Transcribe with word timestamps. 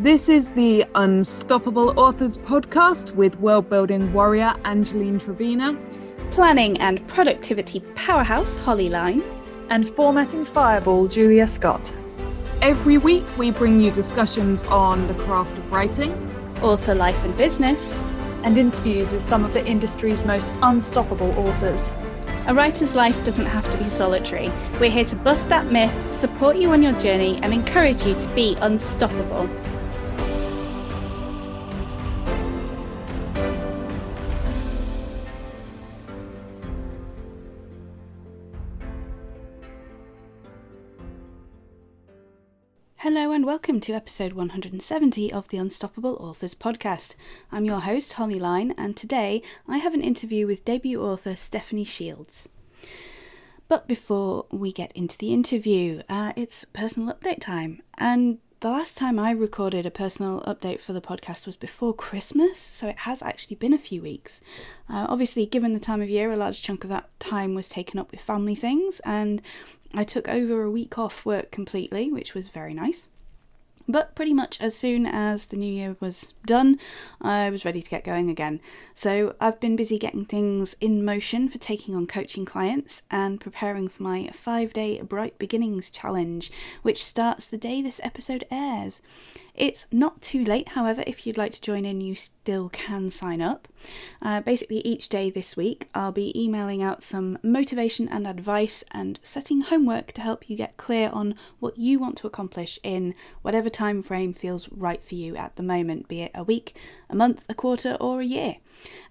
This 0.00 0.30
is 0.30 0.52
the 0.52 0.86
Unstoppable 0.94 2.00
Authors 2.00 2.38
podcast 2.38 3.14
with 3.14 3.38
world 3.38 3.68
building 3.68 4.10
warrior 4.14 4.54
Angeline 4.64 5.20
Trevena, 5.20 5.78
planning 6.30 6.80
and 6.80 7.06
productivity 7.06 7.80
powerhouse 7.96 8.58
Holly 8.58 8.88
Lyne, 8.88 9.22
and 9.68 9.90
formatting 9.90 10.46
fireball 10.46 11.06
Julia 11.06 11.46
Scott. 11.46 11.94
Every 12.62 12.96
week, 12.96 13.26
we 13.36 13.50
bring 13.50 13.78
you 13.78 13.90
discussions 13.90 14.64
on 14.64 15.06
the 15.06 15.12
craft 15.12 15.52
of 15.58 15.70
writing, 15.70 16.14
author 16.62 16.94
life 16.94 17.22
and 17.22 17.36
business, 17.36 18.02
and 18.42 18.56
interviews 18.56 19.12
with 19.12 19.20
some 19.20 19.44
of 19.44 19.52
the 19.52 19.66
industry's 19.66 20.24
most 20.24 20.50
unstoppable 20.62 21.32
authors. 21.32 21.92
A 22.46 22.54
writer's 22.54 22.94
life 22.94 23.22
doesn't 23.22 23.44
have 23.44 23.70
to 23.70 23.76
be 23.76 23.90
solitary. 23.90 24.50
We're 24.80 24.90
here 24.90 25.04
to 25.04 25.16
bust 25.16 25.50
that 25.50 25.66
myth, 25.66 25.92
support 26.10 26.56
you 26.56 26.72
on 26.72 26.82
your 26.82 26.98
journey, 27.00 27.38
and 27.42 27.52
encourage 27.52 28.06
you 28.06 28.14
to 28.14 28.28
be 28.28 28.56
unstoppable. 28.62 29.46
Welcome 43.70 43.82
to 43.82 43.92
episode 43.92 44.32
170 44.32 45.32
of 45.32 45.46
the 45.46 45.56
Unstoppable 45.56 46.16
Authors 46.16 46.56
podcast. 46.56 47.14
I'm 47.52 47.64
your 47.64 47.78
host, 47.78 48.14
Holly 48.14 48.40
Lyne, 48.40 48.74
and 48.76 48.96
today 48.96 49.44
I 49.68 49.78
have 49.78 49.94
an 49.94 50.00
interview 50.00 50.44
with 50.44 50.64
debut 50.64 51.00
author 51.00 51.36
Stephanie 51.36 51.84
Shields. 51.84 52.48
But 53.68 53.86
before 53.86 54.46
we 54.50 54.72
get 54.72 54.90
into 54.96 55.16
the 55.16 55.32
interview, 55.32 56.02
uh, 56.08 56.32
it's 56.34 56.64
personal 56.64 57.14
update 57.14 57.42
time. 57.42 57.80
And 57.96 58.38
the 58.58 58.70
last 58.70 58.96
time 58.96 59.20
I 59.20 59.30
recorded 59.30 59.86
a 59.86 59.90
personal 59.92 60.40
update 60.48 60.80
for 60.80 60.92
the 60.92 61.00
podcast 61.00 61.46
was 61.46 61.54
before 61.54 61.94
Christmas, 61.94 62.58
so 62.58 62.88
it 62.88 62.98
has 62.98 63.22
actually 63.22 63.54
been 63.54 63.72
a 63.72 63.78
few 63.78 64.02
weeks. 64.02 64.40
Uh, 64.88 65.06
obviously, 65.08 65.46
given 65.46 65.74
the 65.74 65.78
time 65.78 66.02
of 66.02 66.10
year, 66.10 66.32
a 66.32 66.36
large 66.36 66.60
chunk 66.60 66.82
of 66.82 66.90
that 66.90 67.08
time 67.20 67.54
was 67.54 67.68
taken 67.68 68.00
up 68.00 68.10
with 68.10 68.20
family 68.20 68.56
things, 68.56 68.98
and 69.04 69.40
I 69.94 70.02
took 70.02 70.28
over 70.28 70.64
a 70.64 70.70
week 70.72 70.98
off 70.98 71.24
work 71.24 71.52
completely, 71.52 72.10
which 72.10 72.34
was 72.34 72.48
very 72.48 72.74
nice. 72.74 73.08
But 73.90 74.14
pretty 74.14 74.32
much 74.32 74.60
as 74.60 74.76
soon 74.76 75.04
as 75.04 75.46
the 75.46 75.56
new 75.56 75.72
year 75.72 75.96
was 75.98 76.32
done, 76.46 76.78
I 77.20 77.50
was 77.50 77.64
ready 77.64 77.82
to 77.82 77.90
get 77.90 78.04
going 78.04 78.30
again. 78.30 78.60
So 78.94 79.34
I've 79.40 79.58
been 79.58 79.74
busy 79.74 79.98
getting 79.98 80.24
things 80.24 80.76
in 80.80 81.04
motion 81.04 81.48
for 81.48 81.58
taking 81.58 81.96
on 81.96 82.06
coaching 82.06 82.44
clients 82.44 83.02
and 83.10 83.40
preparing 83.40 83.88
for 83.88 84.04
my 84.04 84.30
five 84.32 84.72
day 84.72 85.00
Bright 85.02 85.40
Beginnings 85.40 85.90
challenge, 85.90 86.52
which 86.82 87.04
starts 87.04 87.46
the 87.46 87.56
day 87.56 87.82
this 87.82 88.00
episode 88.04 88.44
airs. 88.48 89.02
It's 89.60 89.84
not 89.92 90.22
too 90.22 90.42
late, 90.42 90.70
however, 90.70 91.04
if 91.06 91.26
you'd 91.26 91.36
like 91.36 91.52
to 91.52 91.60
join 91.60 91.84
in, 91.84 92.00
you 92.00 92.14
still 92.14 92.70
can 92.70 93.10
sign 93.10 93.42
up. 93.42 93.68
Uh, 94.22 94.40
basically, 94.40 94.78
each 94.86 95.10
day 95.10 95.28
this 95.28 95.54
week, 95.54 95.90
I'll 95.94 96.12
be 96.12 96.32
emailing 96.34 96.82
out 96.82 97.02
some 97.02 97.38
motivation 97.42 98.08
and 98.08 98.26
advice 98.26 98.82
and 98.90 99.20
setting 99.22 99.60
homework 99.60 100.12
to 100.12 100.22
help 100.22 100.48
you 100.48 100.56
get 100.56 100.78
clear 100.78 101.10
on 101.12 101.34
what 101.58 101.76
you 101.76 101.98
want 101.98 102.16
to 102.16 102.26
accomplish 102.26 102.78
in 102.82 103.14
whatever 103.42 103.68
time 103.68 104.02
frame 104.02 104.32
feels 104.32 104.66
right 104.70 105.04
for 105.04 105.14
you 105.14 105.36
at 105.36 105.56
the 105.56 105.62
moment, 105.62 106.08
be 106.08 106.22
it 106.22 106.30
a 106.34 106.42
week, 106.42 106.74
a 107.10 107.14
month, 107.14 107.44
a 107.46 107.52
quarter, 107.52 107.98
or 108.00 108.22
a 108.22 108.26
year. 108.26 108.56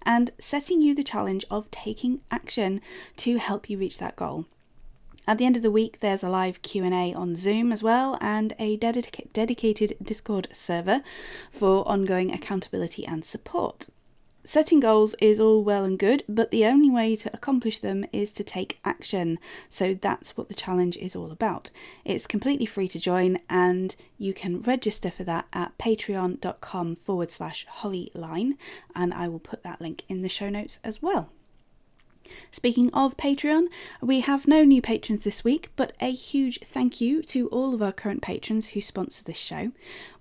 And 0.02 0.32
setting 0.40 0.82
you 0.82 0.96
the 0.96 1.04
challenge 1.04 1.44
of 1.48 1.70
taking 1.70 2.22
action 2.28 2.80
to 3.18 3.38
help 3.38 3.70
you 3.70 3.78
reach 3.78 3.98
that 3.98 4.16
goal. 4.16 4.46
At 5.30 5.38
the 5.38 5.46
end 5.46 5.56
of 5.56 5.62
the 5.62 5.70
week, 5.70 6.00
there's 6.00 6.24
a 6.24 6.28
live 6.28 6.60
Q&A 6.60 7.14
on 7.14 7.36
Zoom 7.36 7.70
as 7.70 7.84
well 7.84 8.18
and 8.20 8.52
a 8.58 8.76
dedica- 8.76 9.32
dedicated 9.32 9.96
Discord 10.02 10.48
server 10.50 11.04
for 11.52 11.86
ongoing 11.86 12.34
accountability 12.34 13.06
and 13.06 13.24
support. 13.24 13.86
Setting 14.42 14.80
goals 14.80 15.14
is 15.20 15.38
all 15.38 15.62
well 15.62 15.84
and 15.84 16.00
good, 16.00 16.24
but 16.28 16.50
the 16.50 16.66
only 16.66 16.90
way 16.90 17.14
to 17.14 17.32
accomplish 17.32 17.78
them 17.78 18.04
is 18.12 18.32
to 18.32 18.42
take 18.42 18.80
action. 18.84 19.38
So 19.68 19.94
that's 19.94 20.36
what 20.36 20.48
the 20.48 20.54
challenge 20.54 20.96
is 20.96 21.14
all 21.14 21.30
about. 21.30 21.70
It's 22.04 22.26
completely 22.26 22.66
free 22.66 22.88
to 22.88 22.98
join, 22.98 23.38
and 23.48 23.94
you 24.18 24.34
can 24.34 24.60
register 24.62 25.12
for 25.12 25.22
that 25.22 25.46
at 25.52 25.78
patreon.com 25.78 26.96
forward 26.96 27.30
slash 27.30 27.68
hollyline, 27.82 28.56
and 28.96 29.14
I 29.14 29.28
will 29.28 29.38
put 29.38 29.62
that 29.62 29.80
link 29.80 30.02
in 30.08 30.22
the 30.22 30.28
show 30.28 30.48
notes 30.48 30.80
as 30.82 31.00
well. 31.00 31.30
Speaking 32.50 32.92
of 32.92 33.16
Patreon, 33.16 33.66
we 34.00 34.20
have 34.20 34.48
no 34.48 34.64
new 34.64 34.82
patrons 34.82 35.24
this 35.24 35.44
week, 35.44 35.70
but 35.76 35.92
a 36.00 36.12
huge 36.12 36.60
thank 36.64 37.00
you 37.00 37.22
to 37.24 37.48
all 37.48 37.74
of 37.74 37.82
our 37.82 37.92
current 37.92 38.22
patrons 38.22 38.68
who 38.68 38.80
sponsor 38.80 39.22
this 39.24 39.36
show. 39.36 39.72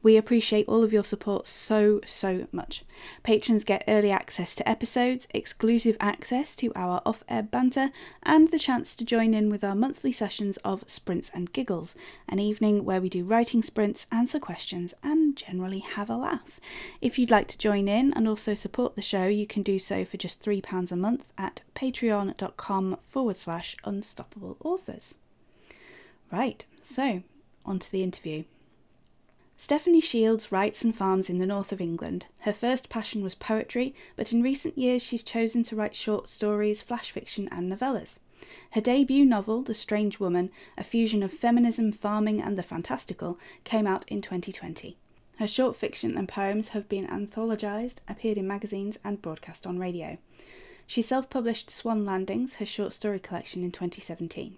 We 0.02 0.16
appreciate 0.16 0.68
all 0.68 0.84
of 0.84 0.94
your 0.94 1.04
support 1.04 1.48
so, 1.48 2.00
so 2.06 2.48
much. 2.54 2.86
Patrons 3.22 3.66
get 3.66 3.84
early 3.86 4.12
access 4.12 4.56
to 4.56 4.70
episodes, 4.70 5.28
exclusive 5.32 5.98
access 6.00 6.56
to 6.56 6.72
our 6.74 7.02
off 7.06 7.24
air 7.28 7.44
banter, 7.44 7.92
and 8.24 8.50
the 8.50 8.60
chance 8.60 8.96
to 8.96 9.04
join 9.04 9.34
in 9.34 9.50
with 9.50 9.62
our 9.62 9.76
monthly 9.76 10.14
sessions 10.14 10.56
of 10.58 10.86
Sprints 10.88 11.30
and 11.34 11.52
Giggles, 11.52 11.96
an 12.30 12.40
evening 12.40 12.86
where 12.86 13.02
we 13.02 13.10
do 13.10 13.26
writing 13.26 13.62
sprints, 13.62 14.08
answer 14.10 14.40
questions, 14.40 14.94
and 15.04 15.36
generally 15.36 15.80
have 15.80 16.10
a 16.10 16.16
laugh. 16.16 16.62
If 17.02 17.20
you'd 17.20 17.32
like 17.32 17.48
to 17.50 17.58
join 17.58 17.90
in 17.90 18.14
and 18.14 18.26
also 18.26 18.54
support 18.54 18.96
the 18.96 19.02
show, 19.02 19.26
you 19.28 19.46
can 19.46 19.64
do 19.64 19.80
so 19.80 20.06
for 20.06 20.16
just 20.16 20.42
£3 20.42 20.92
a 20.92 20.96
month 20.96 21.34
at 21.38 21.62
patreon.com 21.76 22.98
forward 23.04 23.38
slash 23.38 23.76
unstoppable 23.84 24.56
authors. 24.64 25.18
Right, 26.32 26.66
so 26.82 27.24
on 27.66 27.80
to 27.80 27.92
the 27.92 28.04
interview. 28.04 28.46
Stephanie 29.62 30.00
Shields 30.00 30.54
writes 30.54 30.86
and 30.86 30.96
farms 30.96 31.30
in 31.30 31.38
the 31.38 31.46
north 31.46 31.74
of 31.74 31.82
England. 31.82 32.28
Her 32.40 32.54
first 32.54 32.88
passion 32.88 33.22
was 33.22 33.36
poetry, 33.36 33.94
but 34.16 34.32
in 34.32 34.42
recent 34.42 34.78
years 34.78 35.04
she's 35.04 35.22
chosen 35.22 35.64
to 35.64 35.76
write 35.76 35.98
short 35.98 36.30
stories, 36.30 36.82
flash 36.82 37.12
fiction, 37.12 37.50
and 37.52 37.70
novellas. 37.70 38.20
Her 38.72 38.80
debut 38.80 39.26
novel, 39.26 39.62
The 39.62 39.74
Strange 39.74 40.18
Woman, 40.18 40.50
a 40.78 40.84
fusion 40.84 41.22
of 41.22 41.34
feminism, 41.34 41.92
farming, 41.92 42.42
and 42.42 42.58
the 42.58 42.64
fantastical, 42.64 43.38
came 43.66 43.86
out 43.86 44.06
in 44.08 44.22
2020. 44.22 44.96
Her 45.40 45.48
short 45.48 45.76
fiction 45.76 46.18
and 46.18 46.30
poems 46.30 46.70
have 46.70 46.88
been 46.88 47.06
anthologized, 47.06 47.98
appeared 48.08 48.38
in 48.38 48.48
magazines, 48.48 48.98
and 49.04 49.22
broadcast 49.22 49.68
on 49.68 49.78
radio. 49.78 50.20
She 50.88 51.02
self 51.02 51.30
published 51.30 51.70
Swan 51.70 52.06
Landings, 52.06 52.56
her 52.56 52.66
short 52.66 52.94
story 52.94 53.20
collection, 53.20 53.66
in 53.66 53.74
2017. 53.74 54.56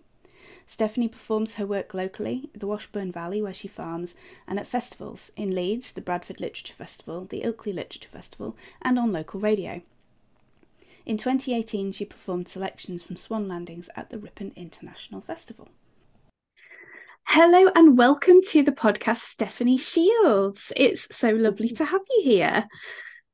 Stephanie 0.71 1.09
performs 1.09 1.55
her 1.55 1.65
work 1.65 1.93
locally, 1.93 2.49
the 2.55 2.65
Washburn 2.65 3.11
Valley, 3.11 3.41
where 3.41 3.53
she 3.53 3.67
farms, 3.67 4.15
and 4.47 4.57
at 4.57 4.65
festivals 4.65 5.29
in 5.35 5.53
Leeds, 5.53 5.91
the 5.91 5.99
Bradford 5.99 6.39
Literature 6.39 6.73
Festival, 6.73 7.25
the 7.25 7.41
Ilkley 7.41 7.75
Literature 7.75 8.07
Festival, 8.07 8.55
and 8.81 8.97
on 8.97 9.11
local 9.11 9.41
radio. 9.41 9.81
In 11.05 11.17
2018, 11.17 11.91
she 11.91 12.05
performed 12.05 12.47
selections 12.47 13.03
from 13.03 13.17
Swan 13.17 13.49
Landings 13.49 13.89
at 13.97 14.11
the 14.11 14.17
Ripon 14.17 14.53
International 14.55 15.19
Festival. 15.19 15.67
Hello 17.25 17.69
and 17.75 17.97
welcome 17.97 18.39
to 18.47 18.63
the 18.63 18.71
podcast, 18.71 19.17
Stephanie 19.17 19.77
Shields. 19.77 20.71
It's 20.77 21.13
so 21.13 21.31
lovely 21.31 21.67
to 21.67 21.83
have 21.83 22.01
you 22.09 22.21
here. 22.23 22.69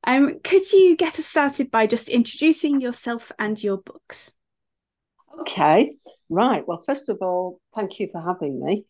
Um, 0.02 0.40
could 0.42 0.72
you 0.72 0.96
get 0.96 1.20
us 1.20 1.26
started 1.26 1.70
by 1.70 1.86
just 1.86 2.08
introducing 2.08 2.80
yourself 2.80 3.30
and 3.38 3.62
your 3.62 3.76
books? 3.76 4.32
Okay, 5.40 5.94
right. 6.28 6.66
Well, 6.66 6.82
first 6.84 7.08
of 7.08 7.18
all, 7.20 7.60
thank 7.74 8.00
you 8.00 8.08
for 8.10 8.20
having 8.20 8.64
me. 8.64 8.84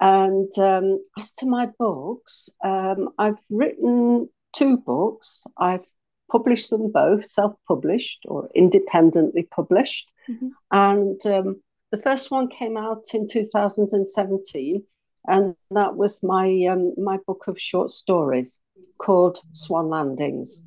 And 0.00 0.50
um, 0.58 0.98
as 1.18 1.32
to 1.34 1.46
my 1.46 1.66
books, 1.78 2.48
um, 2.64 3.10
I've 3.18 3.38
written 3.48 4.28
two 4.52 4.78
books. 4.78 5.44
I've 5.56 5.84
published 6.30 6.70
them 6.70 6.90
both 6.90 7.24
self 7.24 7.54
published 7.68 8.24
or 8.26 8.48
independently 8.54 9.44
published. 9.44 10.10
Mm-hmm. 10.28 10.48
And 10.70 11.26
um, 11.26 11.62
the 11.90 11.98
first 11.98 12.30
one 12.30 12.48
came 12.48 12.76
out 12.76 13.04
in 13.14 13.28
2017, 13.28 14.82
and 15.26 15.54
that 15.70 15.96
was 15.96 16.22
my, 16.22 16.66
um, 16.68 16.94
my 16.96 17.18
book 17.26 17.44
of 17.46 17.60
short 17.60 17.90
stories 17.90 18.60
called 18.98 19.38
Swan 19.52 19.88
Landings. 19.88 20.60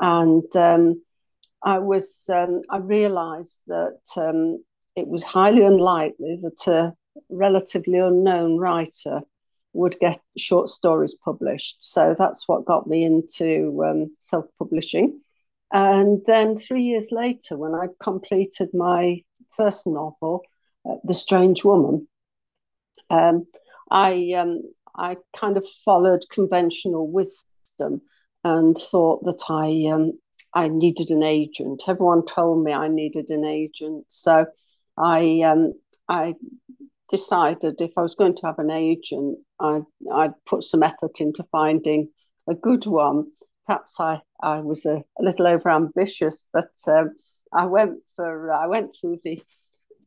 And 0.00 0.54
um, 0.56 1.02
I 1.62 1.78
was, 1.78 2.30
um, 2.32 2.62
I 2.70 2.78
realized 2.78 3.58
that 3.66 3.98
it 4.98 5.06
was 5.06 5.22
highly 5.22 5.64
unlikely 5.64 6.38
that 6.42 6.66
a 6.66 6.94
relatively 7.30 7.98
unknown 7.98 8.58
writer 8.58 9.20
would 9.72 9.96
get 10.00 10.20
short 10.36 10.68
stories 10.68 11.14
published. 11.14 11.76
So 11.78 12.16
that's 12.18 12.48
what 12.48 12.64
got 12.64 12.86
me 12.86 13.04
into 13.04 13.84
um, 13.84 14.16
self 14.18 14.46
publishing. 14.58 15.20
And 15.72 16.20
then 16.26 16.56
three 16.56 16.82
years 16.82 17.12
later, 17.12 17.56
when 17.56 17.74
I 17.74 17.86
completed 18.02 18.70
my 18.72 19.22
first 19.56 19.86
novel, 19.86 20.42
uh, 20.88 20.96
The 21.04 21.14
Strange 21.14 21.64
Woman, 21.64 22.08
um, 23.10 23.46
I, 23.90 24.32
um, 24.36 24.62
I 24.96 25.16
kind 25.36 25.56
of 25.56 25.66
followed 25.84 26.24
conventional 26.30 27.08
wisdom 27.08 28.00
and 28.42 28.76
thought 28.76 29.24
that 29.26 29.44
I, 29.48 29.92
um, 29.92 30.18
I 30.54 30.68
needed 30.68 31.10
an 31.10 31.22
agent. 31.22 31.82
Everyone 31.86 32.24
told 32.24 32.64
me 32.64 32.72
I 32.72 32.88
needed 32.88 33.30
an 33.30 33.44
agent. 33.44 34.06
So 34.08 34.46
I 35.00 35.42
um, 35.42 35.72
I 36.08 36.34
decided 37.08 37.80
if 37.80 37.92
I 37.96 38.02
was 38.02 38.14
going 38.14 38.36
to 38.36 38.46
have 38.46 38.58
an 38.58 38.70
agent, 38.70 39.38
I, 39.60 39.80
I'd 40.12 40.34
put 40.46 40.64
some 40.64 40.82
effort 40.82 41.20
into 41.20 41.44
finding 41.50 42.10
a 42.48 42.54
good 42.54 42.86
one. 42.86 43.26
Perhaps 43.66 44.00
I, 44.00 44.20
I 44.42 44.60
was 44.60 44.86
a, 44.86 45.02
a 45.18 45.22
little 45.22 45.46
over 45.46 45.70
ambitious, 45.70 46.46
but 46.52 46.70
um, 46.86 47.12
I 47.52 47.66
went 47.66 47.98
for 48.16 48.52
I 48.52 48.66
went 48.66 48.94
through 48.98 49.20
the 49.24 49.42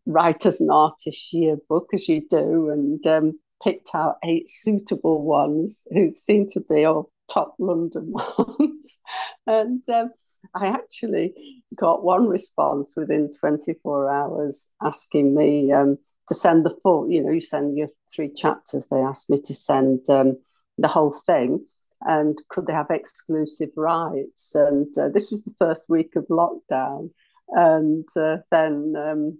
writers 0.05 0.61
and 0.61 0.71
artists 0.71 1.31
yearbook 1.33 1.89
as 1.93 2.07
you 2.09 2.27
do, 2.29 2.69
and 2.69 3.05
um, 3.07 3.39
picked 3.63 3.89
out 3.93 4.17
eight 4.23 4.49
suitable 4.49 5.23
ones 5.23 5.87
who 5.91 6.09
seemed 6.09 6.49
to 6.49 6.59
be 6.59 6.85
all 6.85 7.11
top 7.31 7.55
London 7.59 8.11
ones, 8.11 8.99
and 9.45 9.87
um, 9.89 10.11
I 10.53 10.67
actually 10.67 11.33
got 11.75 12.03
one 12.03 12.27
response 12.27 12.95
within 12.95 13.31
24 13.39 14.09
hours 14.09 14.69
asking 14.81 15.35
me 15.35 15.71
um, 15.71 15.97
to 16.27 16.33
send 16.33 16.65
the 16.65 16.75
full. 16.83 17.09
You 17.09 17.23
know, 17.23 17.31
you 17.31 17.39
send 17.39 17.77
your 17.77 17.87
three 18.13 18.33
chapters. 18.33 18.87
They 18.87 18.99
asked 18.99 19.29
me 19.29 19.41
to 19.41 19.53
send 19.53 20.09
um, 20.09 20.37
the 20.77 20.89
whole 20.89 21.13
thing 21.25 21.65
and 22.03 22.41
could 22.49 22.67
they 22.67 22.73
have 22.73 22.89
exclusive 22.89 23.69
rights? 23.75 24.55
And 24.55 24.95
uh, 24.97 25.09
this 25.09 25.29
was 25.31 25.43
the 25.43 25.53
first 25.59 25.89
week 25.89 26.15
of 26.15 26.25
lockdown, 26.27 27.11
and 27.49 28.07
uh, 28.15 28.37
then 28.51 28.93
um, 28.97 29.39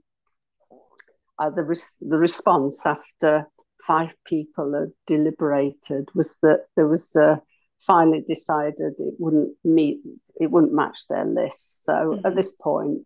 uh, 1.39 1.49
the 1.49 1.63
res- 1.63 1.97
the 2.01 2.17
response 2.17 2.85
after 2.85 3.47
five 3.85 4.11
people 4.25 4.73
had 4.73 4.91
deliberated 5.07 6.09
was 6.13 6.37
that 6.43 6.65
there 6.75 6.87
was 6.87 7.15
uh, 7.15 7.37
finally 7.79 8.23
decided 8.27 8.93
it 8.99 9.15
wouldn't 9.17 9.53
meet 9.63 9.99
it 10.41 10.51
wouldn't 10.51 10.73
match 10.73 11.07
their 11.07 11.25
list. 11.25 11.85
So 11.85 11.93
mm-hmm. 11.93 12.25
at 12.25 12.35
this 12.35 12.51
point, 12.51 13.05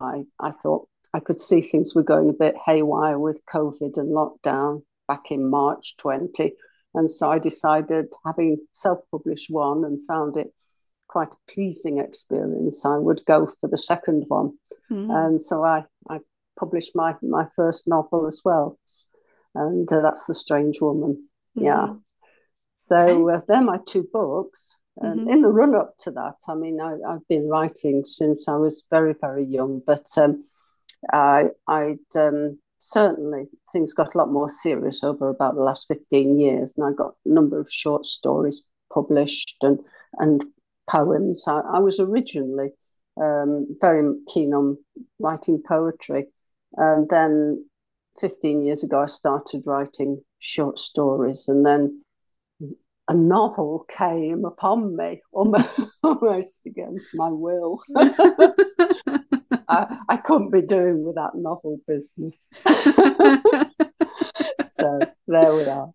I 0.00 0.24
I 0.38 0.50
thought 0.50 0.88
I 1.14 1.20
could 1.20 1.40
see 1.40 1.60
things 1.60 1.94
were 1.94 2.02
going 2.02 2.28
a 2.28 2.34
bit 2.34 2.56
haywire 2.66 3.18
with 3.18 3.40
COVID 3.52 3.96
and 3.96 4.10
lockdown 4.10 4.82
back 5.06 5.30
in 5.30 5.48
March 5.48 5.96
20. 5.98 6.54
And 6.94 7.10
so 7.10 7.30
I 7.30 7.38
decided, 7.38 8.12
having 8.24 8.58
self 8.72 9.00
published 9.10 9.50
one 9.50 9.84
and 9.84 10.06
found 10.06 10.36
it 10.36 10.52
quite 11.08 11.32
a 11.32 11.52
pleasing 11.52 11.98
experience, 11.98 12.84
I 12.84 12.96
would 12.96 13.22
go 13.26 13.52
for 13.60 13.68
the 13.68 13.78
second 13.78 14.24
one. 14.28 14.58
Mm-hmm. 14.90 15.10
And 15.10 15.40
so 15.40 15.64
I, 15.64 15.84
I 16.08 16.20
published 16.58 16.92
my, 16.94 17.14
my 17.22 17.46
first 17.56 17.86
novel 17.86 18.26
as 18.26 18.42
well. 18.44 18.78
And 19.54 19.90
uh, 19.92 20.00
that's 20.00 20.26
The 20.26 20.34
Strange 20.34 20.80
Woman. 20.80 21.28
Mm-hmm. 21.56 21.66
Yeah. 21.66 21.94
So 22.76 23.30
uh, 23.30 23.40
they're 23.46 23.62
my 23.62 23.78
two 23.86 24.08
books. 24.12 24.76
And 24.98 25.20
mm-hmm. 25.20 25.30
in 25.30 25.42
the 25.42 25.48
run 25.48 25.74
up 25.74 25.96
to 26.00 26.10
that, 26.12 26.36
I 26.48 26.54
mean, 26.54 26.80
I, 26.80 26.96
have 27.10 27.26
been 27.28 27.48
writing 27.48 28.04
since 28.04 28.48
I 28.48 28.56
was 28.56 28.84
very, 28.90 29.14
very 29.18 29.44
young, 29.44 29.80
but 29.86 30.06
um, 30.18 30.44
I, 31.12 31.46
I'd 31.66 31.98
um, 32.14 32.58
certainly 32.78 33.46
things 33.72 33.94
got 33.94 34.14
a 34.14 34.18
lot 34.18 34.30
more 34.30 34.48
serious 34.48 35.02
over 35.02 35.28
about 35.28 35.54
the 35.54 35.62
last 35.62 35.88
15 35.88 36.38
years. 36.38 36.74
And 36.76 36.86
I 36.86 36.92
got 36.92 37.14
a 37.24 37.28
number 37.28 37.58
of 37.58 37.72
short 37.72 38.04
stories 38.04 38.62
published 38.92 39.56
and, 39.62 39.80
and 40.18 40.44
poems. 40.90 41.44
I, 41.48 41.60
I 41.60 41.78
was 41.78 41.98
originally 41.98 42.70
um, 43.20 43.66
very 43.80 44.14
keen 44.32 44.52
on 44.52 44.78
writing 45.18 45.62
poetry. 45.66 46.26
And 46.76 47.08
then 47.08 47.64
15 48.20 48.64
years 48.64 48.82
ago, 48.82 49.00
I 49.00 49.06
started 49.06 49.62
writing 49.66 50.22
short 50.38 50.78
stories. 50.78 51.48
And 51.48 51.64
then 51.64 52.02
a 53.12 53.14
novel 53.14 53.84
came 53.90 54.46
upon 54.46 54.96
me 54.96 55.20
almost, 55.32 55.68
almost 56.02 56.64
against 56.66 57.14
my 57.14 57.28
will. 57.28 57.82
I, 59.68 59.98
I 60.08 60.16
couldn't 60.16 60.50
be 60.50 60.62
doing 60.62 61.04
with 61.04 61.16
that 61.16 61.34
novel 61.34 61.78
business. 61.86 62.48
so 64.66 65.00
there 65.28 65.54
we 65.54 65.64
are. 65.64 65.90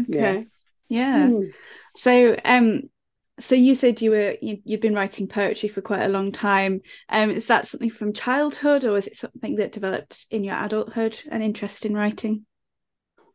Okay. 0.00 0.46
Yeah. 0.88 1.18
yeah. 1.18 1.26
Mm. 1.28 1.52
So 1.96 2.36
um 2.44 2.82
so 3.38 3.54
you 3.54 3.74
said 3.74 4.00
you 4.00 4.10
were 4.12 4.36
you, 4.40 4.58
you've 4.64 4.80
been 4.80 4.94
writing 4.94 5.28
poetry 5.28 5.68
for 5.68 5.82
quite 5.82 6.02
a 6.02 6.08
long 6.08 6.32
time. 6.32 6.80
Um 7.10 7.30
is 7.30 7.46
that 7.46 7.66
something 7.66 7.90
from 7.90 8.14
childhood 8.14 8.84
or 8.84 8.96
is 8.96 9.06
it 9.06 9.16
something 9.16 9.56
that 9.56 9.72
developed 9.72 10.26
in 10.30 10.44
your 10.44 10.56
adulthood 10.56 11.20
an 11.30 11.42
interest 11.42 11.84
in 11.84 11.94
writing? 11.94 12.46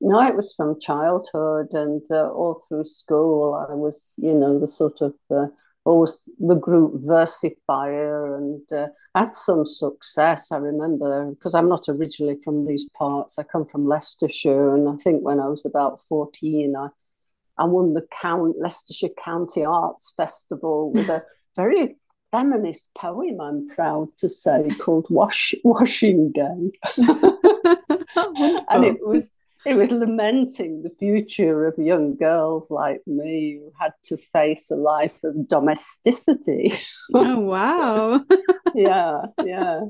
No, 0.02 0.22
it 0.26 0.36
was 0.36 0.54
from 0.54 0.80
childhood 0.80 1.74
and 1.74 2.02
uh, 2.10 2.30
all 2.30 2.64
through 2.68 2.86
school. 2.86 3.54
I 3.70 3.74
was, 3.74 4.14
you 4.18 4.34
know, 4.34 4.58
the 4.60 4.68
sort 4.68 5.02
of 5.02 5.14
uh, 5.30 5.48
always 5.84 6.32
the 6.40 6.56
group 6.56 6.94
versifier 7.04 8.38
and 8.38 8.72
uh, 8.72 8.88
had 9.16 9.34
some 9.36 9.66
success. 9.66 10.52
I 10.52 10.58
remember 10.58 11.32
because 11.32 11.54
I'm 11.54 11.68
not 11.68 11.90
originally 11.90 12.38
from 12.44 12.66
these 12.66 12.86
parts. 12.98 13.38
I 13.38 13.44
come 13.44 13.66
from 13.66 13.88
Leicestershire, 13.88 14.74
and 14.76 14.88
I 14.88 14.96
think 15.04 15.22
when 15.22 15.40
I 15.40 15.48
was 15.48 15.66
about 15.66 16.00
14, 16.08 16.76
I, 16.78 16.88
I 17.58 17.66
won 17.66 17.94
the 17.94 18.08
Count 18.22 18.56
Leicestershire 18.58 19.10
County 19.24 19.66
Arts 19.66 20.14
Festival 20.16 20.92
with 20.94 21.10
a 21.10 21.24
very 21.58 21.98
feminist 22.32 22.92
poem, 22.96 23.42
I'm 23.42 23.68
proud 23.70 24.10
to 24.20 24.30
say, 24.30 24.70
called 24.80 25.08
Wash, 25.10 25.54
Washing 25.64 26.32
Day. 26.32 26.72
and 26.98 28.86
it 28.86 29.00
was 29.02 29.32
it 29.66 29.76
was 29.76 29.92
lamenting 29.92 30.84
the 30.84 30.92
future 31.00 31.66
of 31.66 31.78
young 31.78 32.16
girls 32.16 32.72
like 32.72 33.02
me 33.06 33.60
who 33.60 33.72
had 33.80 33.92
to 34.04 34.18
face 34.34 34.72
a 34.72 34.76
life 34.76 35.24
of 35.24 35.48
domesticity. 35.48 36.74
oh 37.14 37.40
wow! 37.40 38.24
yeah, 38.76 39.22
yeah, 39.44 39.82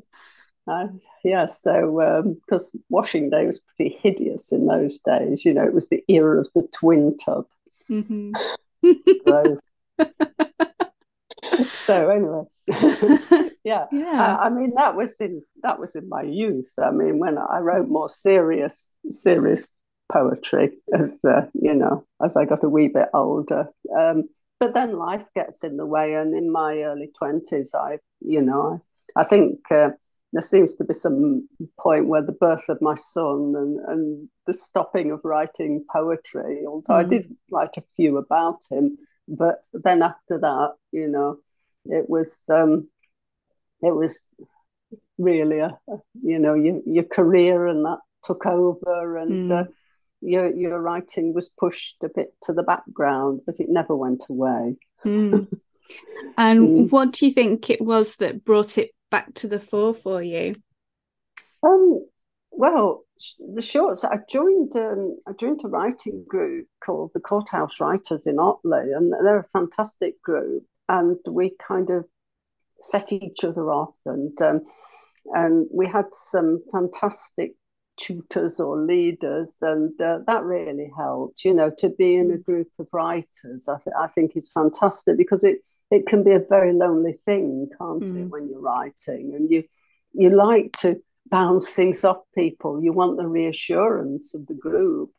uh, 0.68 0.88
yeah. 1.24 1.45
So 1.45 2.33
because 2.45 2.74
um, 2.74 2.83
washing 2.89 3.30
day 3.30 3.45
was 3.45 3.62
pretty 3.75 3.95
hideous 3.95 4.51
in 4.51 4.66
those 4.66 4.98
days, 5.00 5.45
you 5.45 5.54
know, 5.54 5.63
it 5.63 5.74
was 5.74 5.89
the 5.89 6.04
era 6.07 6.42
of 6.42 6.50
the 6.56 6.68
twin 6.74 7.15
tub. 7.18 7.45
Mm-hmm. 7.89 8.31
so 11.72 12.10
anyway, 12.10 12.44
yeah, 13.64 13.86
yeah. 13.92 14.38
I, 14.40 14.48
I, 14.48 14.50
mean 14.50 14.74
that 14.76 14.96
was 14.96 15.20
in 15.20 15.44
that 15.64 15.80
was 15.80 15.96
in 15.96 16.08
my 16.08 16.24
youth. 16.24 16.72
I 16.82 16.92
mean 16.92 17.20
when 17.20 17.38
I 17.38 17.60
wrote 17.60 17.88
more 17.88 18.10
serious 18.10 18.96
serious 19.10 19.68
poetry 20.12 20.72
as 20.98 21.20
uh, 21.24 21.48
you 21.54 21.74
know 21.74 22.06
as 22.24 22.36
I 22.36 22.46
got 22.46 22.64
a 22.64 22.70
wee 22.70 22.88
bit 22.88 23.10
older. 23.14 23.68
Um, 23.98 24.30
but 24.60 24.74
then 24.74 24.98
life 24.98 25.26
gets 25.36 25.64
in 25.64 25.78
the 25.78 25.86
way, 25.86 26.16
and 26.16 26.36
in 26.36 26.52
my 26.52 26.80
early 26.80 27.12
twenties, 27.18 27.74
I 27.74 28.00
you 28.22 28.42
know 28.42 28.82
I, 29.16 29.22
I 29.22 29.24
think. 29.24 29.60
Uh, 29.72 29.92
there 30.32 30.42
seems 30.44 30.76
to 30.76 30.84
be 30.84 30.94
some 30.94 31.50
point 31.80 32.08
where 32.08 32.22
the 32.22 32.32
birth 32.32 32.70
of 32.70 32.80
my 32.82 32.94
son 32.94 33.56
and, 33.58 33.80
and 33.88 34.30
the 34.46 34.54
stopping 34.54 35.10
of 35.12 35.22
writing 35.24 35.84
poetry, 35.92 36.66
although 36.68 36.94
mm. 36.94 37.00
I 37.00 37.04
did 37.04 37.36
write 37.51 37.78
a 37.78 37.84
few 37.96 38.18
about 38.18 38.60
him, 38.70 39.00
but 39.28 39.63
then 39.74 40.04
after 40.04 40.38
that, 40.39 40.74
you 40.92 41.08
know, 41.08 41.38
it 41.86 42.10
was 42.10 42.44
um, 42.50 42.89
it 43.81 43.95
was 43.95 44.29
really 45.17 45.59
a, 45.59 45.77
you 46.24 46.39
know 46.39 46.53
your 46.53 46.79
your 46.86 47.03
career 47.03 47.67
and 47.67 47.86
that 47.86 48.00
took 48.24 48.45
over 48.45 49.17
and 49.17 49.50
mm. 49.50 49.62
uh, 49.62 49.69
your 50.21 50.53
your 50.53 50.81
writing 50.81 51.33
was 51.33 51.50
pushed 51.50 51.98
a 52.03 52.09
bit 52.13 52.33
to 52.41 52.53
the 52.53 52.63
background 52.63 53.41
but 53.45 53.59
it 53.59 53.67
never 53.69 53.95
went 53.95 54.25
away 54.29 54.75
mm. 55.05 55.48
and 56.38 56.59
mm. 56.59 56.91
what 56.91 57.12
do 57.12 57.25
you 57.25 57.33
think 57.33 57.69
it 57.69 57.81
was 57.81 58.15
that 58.17 58.43
brought 58.43 58.77
it 58.77 58.91
back 59.12 59.33
to 59.33 59.48
the 59.48 59.59
fore 59.59 59.93
for 59.93 60.21
you 60.21 60.55
um 61.63 62.05
well 62.51 63.03
the 63.53 63.62
shorts 63.62 64.03
i 64.03 64.17
joined 64.29 64.75
um, 64.75 65.17
i 65.27 65.31
joined 65.33 65.62
a 65.63 65.67
writing 65.67 66.24
group 66.27 66.67
called 66.83 67.12
the 67.13 67.19
courthouse 67.19 67.79
writers 67.79 68.27
in 68.27 68.39
otley 68.39 68.91
and 68.95 69.13
they're 69.24 69.39
a 69.39 69.48
fantastic 69.50 70.21
group 70.21 70.63
and 70.88 71.17
we 71.27 71.53
kind 71.65 71.89
of 71.89 72.05
set 72.81 73.12
each 73.12 73.43
other 73.43 73.71
off. 73.71 73.95
And 74.05 74.39
um, 74.41 74.62
and 75.33 75.67
we 75.71 75.88
had 75.88 76.05
some 76.12 76.63
fantastic 76.71 77.53
tutors 77.98 78.62
or 78.62 78.77
leaders 78.77 79.57
and 79.62 80.01
uh, 80.01 80.19
that 80.25 80.41
really 80.41 80.89
helped 80.95 81.43
you 81.43 81.53
know 81.53 81.69
to 81.77 81.89
be 81.89 82.15
in 82.15 82.31
a 82.31 82.38
group 82.38 82.69
of 82.79 82.88
writers 82.93 83.67
I, 83.67 83.75
th- 83.75 83.93
I 84.00 84.07
think 84.07 84.38
is 84.38 84.50
fantastic 84.50 85.17
because 85.17 85.43
it 85.43 85.57
it 85.91 86.05
can 86.05 86.24
be 86.24 86.33
a 86.33 86.39
very 86.39 86.74
lonely 86.74 87.13
thing 87.25 87.69
can't 87.77 88.03
mm. 88.03 88.21
it 88.21 88.29
when 88.29 88.48
you're 88.50 88.62
writing? 88.62 89.33
And 89.36 89.50
you 89.50 89.63
you 90.13 90.29
like 90.29 90.77
to 90.79 91.01
bounce 91.29 91.69
things 91.69 92.03
off 92.03 92.17
people. 92.36 92.81
You 92.81 92.93
want 92.93 93.17
the 93.17 93.27
reassurance 93.27 94.33
of 94.33 94.48
the 94.48 94.55
group. 94.55 95.12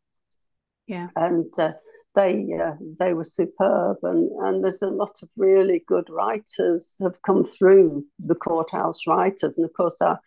Yeah. 0.87 1.09
And 1.15 1.53
uh, 1.59 1.73
they 2.15 2.47
uh, 2.61 2.75
they 2.99 3.15
were 3.15 3.25
superb 3.25 3.99
and 4.03 4.31
and 4.43 4.65
there's 4.65 4.83
a 4.83 4.89
lot 4.89 5.19
of 5.23 5.29
really 5.37 5.85
good 5.87 6.09
writers 6.11 6.97
have 7.01 7.23
come 7.23 7.45
through 7.45 8.05
the 8.19 8.35
courthouse 8.35 9.07
writers 9.07 9.59
and 9.59 9.65
of 9.65 9.73
course 9.75 9.97
the 9.99 10.19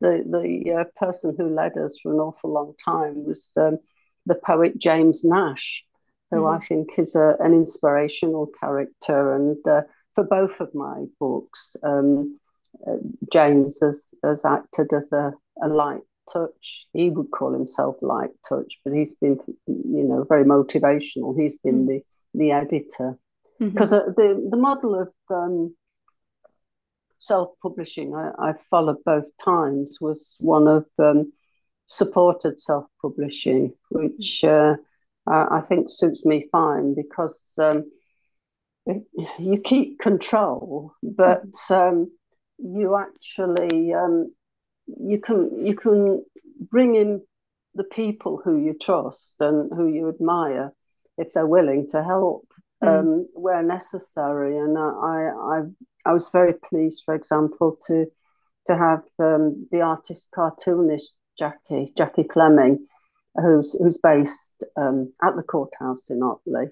the 0.00 0.80
uh, 0.80 0.84
person 0.98 1.34
who 1.36 1.48
led 1.48 1.76
us 1.76 1.98
for 2.02 2.12
an 2.12 2.20
awful 2.20 2.52
long 2.52 2.74
time 2.82 3.24
was 3.24 3.52
um, 3.58 3.78
the 4.24 4.34
poet 4.34 4.78
James 4.78 5.24
Nash 5.24 5.84
who 6.30 6.38
mm. 6.38 6.56
I 6.56 6.64
think 6.64 6.88
is 6.98 7.14
a, 7.14 7.36
an 7.40 7.52
inspirational 7.52 8.50
character 8.58 9.34
and 9.34 9.56
uh, 9.68 9.82
for 10.14 10.24
both 10.24 10.60
of 10.60 10.74
my 10.74 11.04
books 11.20 11.76
um, 11.82 12.38
uh, 12.86 12.96
James 13.32 13.80
has, 13.80 14.14
has 14.24 14.44
acted 14.44 14.92
as 14.92 15.12
a, 15.12 15.32
a 15.62 15.68
light 15.68 16.00
touch. 16.32 16.86
He 16.92 17.10
would 17.10 17.30
call 17.30 17.52
himself 17.52 17.96
light 18.00 18.30
touch, 18.48 18.78
but 18.84 18.94
he's 18.94 19.14
been, 19.14 19.38
you 19.66 20.04
know, 20.04 20.24
very 20.24 20.44
motivational. 20.44 21.38
He's 21.38 21.58
been 21.58 21.84
mm. 21.84 21.88
the 21.88 22.02
the 22.34 22.50
editor 22.52 23.18
because 23.58 23.92
mm-hmm. 23.92 24.10
the 24.16 24.48
the 24.50 24.56
model 24.56 24.94
of 25.00 25.12
um, 25.30 25.74
self 27.18 27.50
publishing 27.62 28.14
I, 28.14 28.30
I, 28.38 28.52
followed 28.70 29.02
both 29.04 29.26
times 29.42 29.98
was 30.00 30.36
one 30.40 30.68
of 30.68 30.86
um, 30.98 31.32
supported 31.86 32.60
self 32.60 32.86
publishing, 33.00 33.72
which 33.90 34.44
uh, 34.44 34.76
I, 35.26 35.58
I, 35.58 35.60
think 35.62 35.90
suits 35.90 36.26
me 36.26 36.48
fine 36.52 36.94
because 36.94 37.52
um, 37.58 37.90
you 39.38 39.60
keep 39.64 39.98
control, 39.98 40.92
but 41.02 41.46
um, 41.70 42.10
you 42.58 42.96
actually 42.96 43.92
um, 43.94 44.32
you 44.86 45.18
can 45.20 45.64
you 45.64 45.74
can 45.74 46.24
bring 46.70 46.94
in 46.94 47.22
the 47.74 47.84
people 47.84 48.40
who 48.42 48.56
you 48.56 48.74
trust 48.80 49.34
and 49.40 49.70
who 49.74 49.86
you 49.86 50.08
admire 50.08 50.72
if 51.18 51.32
they're 51.32 51.46
willing 51.46 51.88
to 51.90 52.02
help 52.02 52.46
mm. 52.82 52.88
um, 52.88 53.28
where 53.34 53.62
necessary. 53.62 54.56
And 54.56 54.76
I, 54.78 54.82
I 54.82 55.62
I 56.04 56.12
was 56.12 56.30
very 56.30 56.54
pleased, 56.54 57.02
for 57.04 57.14
example, 57.14 57.78
to 57.86 58.06
to 58.66 58.76
have 58.76 59.02
um, 59.18 59.66
the 59.70 59.80
artist 59.80 60.30
cartoonist 60.34 61.12
Jackie 61.38 61.92
Jacky 61.96 62.24
Fleming, 62.32 62.86
who's 63.34 63.74
who's 63.74 63.98
based 63.98 64.64
um, 64.76 65.12
at 65.22 65.36
the 65.36 65.42
courthouse 65.42 66.10
in 66.10 66.22
Otley. 66.22 66.66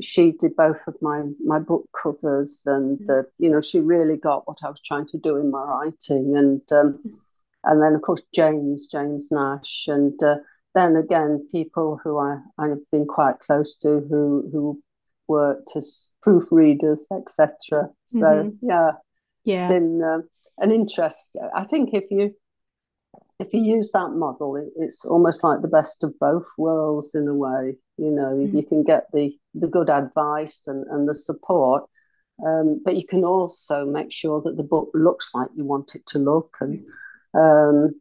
She 0.00 0.32
did 0.32 0.56
both 0.56 0.78
of 0.86 0.96
my 1.00 1.22
my 1.44 1.58
book 1.58 1.88
covers, 2.02 2.62
and 2.66 2.98
mm. 2.98 3.20
uh, 3.20 3.22
you 3.38 3.50
know 3.50 3.60
she 3.60 3.80
really 3.80 4.16
got 4.16 4.46
what 4.46 4.58
I 4.64 4.70
was 4.70 4.80
trying 4.80 5.06
to 5.06 5.18
do 5.18 5.36
in 5.36 5.50
my 5.50 5.62
writing, 5.62 6.36
and 6.36 6.62
um, 6.72 7.18
and 7.64 7.82
then 7.82 7.94
of 7.94 8.02
course 8.02 8.22
James 8.34 8.86
James 8.86 9.28
Nash, 9.30 9.86
and 9.88 10.20
uh, 10.22 10.36
then 10.74 10.96
again 10.96 11.46
people 11.52 12.00
who 12.02 12.18
I 12.18 12.38
I've 12.58 12.90
been 12.90 13.06
quite 13.06 13.38
close 13.40 13.76
to 13.76 14.00
who 14.08 14.48
who 14.52 14.82
worked 15.28 15.76
as 15.76 16.10
proofreaders, 16.24 17.06
etc. 17.10 17.90
So 18.06 18.20
mm-hmm. 18.20 18.68
yeah, 18.68 18.92
yeah, 19.44 19.60
it's 19.64 19.72
been 19.72 20.02
uh, 20.02 20.18
an 20.58 20.70
interest. 20.72 21.36
I 21.54 21.64
think 21.64 21.90
if 21.92 22.04
you 22.10 22.34
if 23.42 23.52
you 23.52 23.60
use 23.60 23.90
that 23.92 24.10
model, 24.10 24.56
it, 24.56 24.68
it's 24.76 25.04
almost 25.04 25.44
like 25.44 25.60
the 25.60 25.68
best 25.68 26.04
of 26.04 26.18
both 26.18 26.46
worlds 26.56 27.14
in 27.14 27.28
a 27.28 27.34
way. 27.34 27.76
You 27.98 28.10
know, 28.10 28.34
mm-hmm. 28.34 28.56
you 28.56 28.62
can 28.62 28.82
get 28.84 29.06
the 29.12 29.36
the 29.54 29.66
good 29.66 29.90
advice 29.90 30.66
and, 30.66 30.86
and 30.86 31.08
the 31.08 31.14
support, 31.14 31.84
um, 32.46 32.80
but 32.84 32.96
you 32.96 33.06
can 33.06 33.24
also 33.24 33.84
make 33.84 34.10
sure 34.10 34.40
that 34.42 34.56
the 34.56 34.62
book 34.62 34.90
looks 34.94 35.30
like 35.34 35.48
you 35.54 35.64
want 35.64 35.94
it 35.94 36.06
to 36.06 36.18
look, 36.18 36.56
and 36.60 36.84
um, 37.34 38.00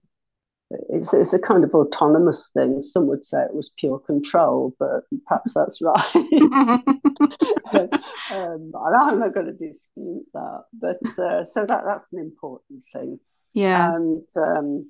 it's 0.90 1.14
it's 1.14 1.34
a 1.34 1.40
kind 1.40 1.64
of 1.64 1.74
autonomous 1.74 2.50
thing. 2.54 2.82
Some 2.82 3.08
would 3.08 3.26
say 3.26 3.44
it 3.44 3.54
was 3.54 3.72
pure 3.78 4.00
control, 4.00 4.76
but 4.80 5.04
perhaps 5.28 5.54
that's 5.54 5.82
right. 5.82 6.16
um, 8.32 8.72
I'm 8.76 9.20
not 9.20 9.34
going 9.34 9.48
to 9.48 9.54
dispute 9.54 10.26
that, 10.34 10.64
but 10.74 11.00
uh, 11.20 11.44
so 11.44 11.66
that 11.66 11.84
that's 11.86 12.12
an 12.14 12.20
important 12.20 12.84
thing. 12.94 13.20
Yeah, 13.54 13.96
and 13.96 14.24
um, 14.38 14.90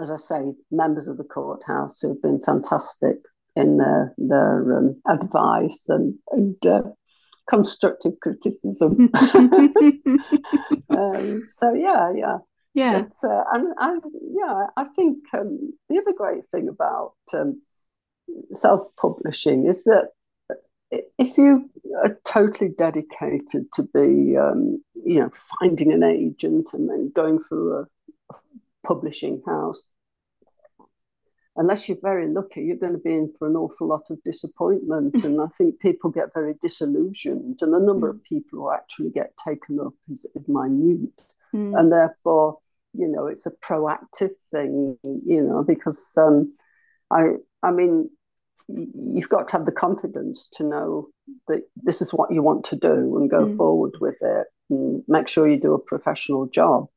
as 0.00 0.10
I 0.10 0.16
say, 0.16 0.52
members 0.70 1.08
of 1.08 1.16
the 1.16 1.24
courthouse 1.24 2.00
who 2.00 2.08
have 2.08 2.22
been 2.22 2.40
fantastic 2.44 3.16
in 3.56 3.78
their 3.78 4.14
their 4.16 4.78
um, 4.78 5.00
advice 5.08 5.88
and 5.88 6.14
and 6.30 6.66
uh, 6.66 6.82
constructive 7.48 8.12
criticism. 8.20 9.10
um, 10.90 11.42
so 11.48 11.74
yeah, 11.74 12.12
yeah, 12.14 12.38
yeah. 12.74 13.02
But, 13.02 13.28
uh, 13.28 13.44
and 13.52 13.74
I, 13.78 13.96
yeah, 14.32 14.66
I 14.76 14.84
think 14.84 15.18
um, 15.34 15.72
the 15.88 15.98
other 15.98 16.12
great 16.16 16.44
thing 16.52 16.68
about 16.68 17.14
um, 17.34 17.60
self-publishing 18.52 19.66
is 19.66 19.84
that 19.84 20.10
if 21.18 21.38
you 21.38 21.68
are 22.02 22.18
totally 22.24 22.70
dedicated 22.70 23.72
to 23.74 23.82
be, 23.82 24.36
um, 24.36 24.82
you 25.04 25.20
know, 25.20 25.30
finding 25.60 25.92
an 25.92 26.02
agent 26.02 26.70
and 26.72 26.88
then 26.88 27.12
going 27.14 27.38
through 27.38 27.78
a 27.78 27.84
publishing 28.84 29.42
house, 29.46 29.88
unless 31.56 31.88
you're 31.88 31.98
very 32.00 32.28
lucky, 32.28 32.62
you're 32.62 32.76
going 32.76 32.92
to 32.92 32.98
be 32.98 33.12
in 33.12 33.32
for 33.38 33.48
an 33.48 33.56
awful 33.56 33.86
lot 33.86 34.06
of 34.10 34.22
disappointment. 34.22 35.14
and 35.24 35.40
I 35.40 35.46
think 35.58 35.80
people 35.80 36.10
get 36.10 36.34
very 36.34 36.54
disillusioned, 36.60 37.58
and 37.60 37.72
the 37.72 37.78
number 37.78 38.12
mm. 38.12 38.16
of 38.16 38.24
people 38.24 38.60
who 38.60 38.72
actually 38.72 39.10
get 39.10 39.36
taken 39.36 39.80
up 39.80 39.94
is, 40.10 40.26
is 40.34 40.48
minute. 40.48 41.10
Mm. 41.54 41.78
And 41.78 41.92
therefore, 41.92 42.58
you 42.92 43.08
know, 43.08 43.26
it's 43.26 43.46
a 43.46 43.50
proactive 43.50 44.30
thing, 44.50 44.96
you 45.04 45.42
know, 45.42 45.62
because 45.62 46.16
um, 46.16 46.54
I, 47.10 47.34
I 47.62 47.70
mean, 47.70 48.10
you've 48.68 49.28
got 49.28 49.48
to 49.48 49.52
have 49.52 49.66
the 49.66 49.72
confidence 49.72 50.48
to 50.54 50.64
know 50.64 51.08
that 51.48 51.62
this 51.76 52.00
is 52.00 52.12
what 52.12 52.32
you 52.32 52.42
want 52.42 52.64
to 52.66 52.76
do 52.76 53.16
and 53.16 53.30
go 53.30 53.46
mm. 53.46 53.56
forward 53.56 53.94
with 54.00 54.18
it 54.22 54.46
and 54.70 55.02
make 55.08 55.28
sure 55.28 55.48
you 55.48 55.58
do 55.58 55.74
a 55.74 55.78
professional 55.78 56.46
job. 56.46 56.88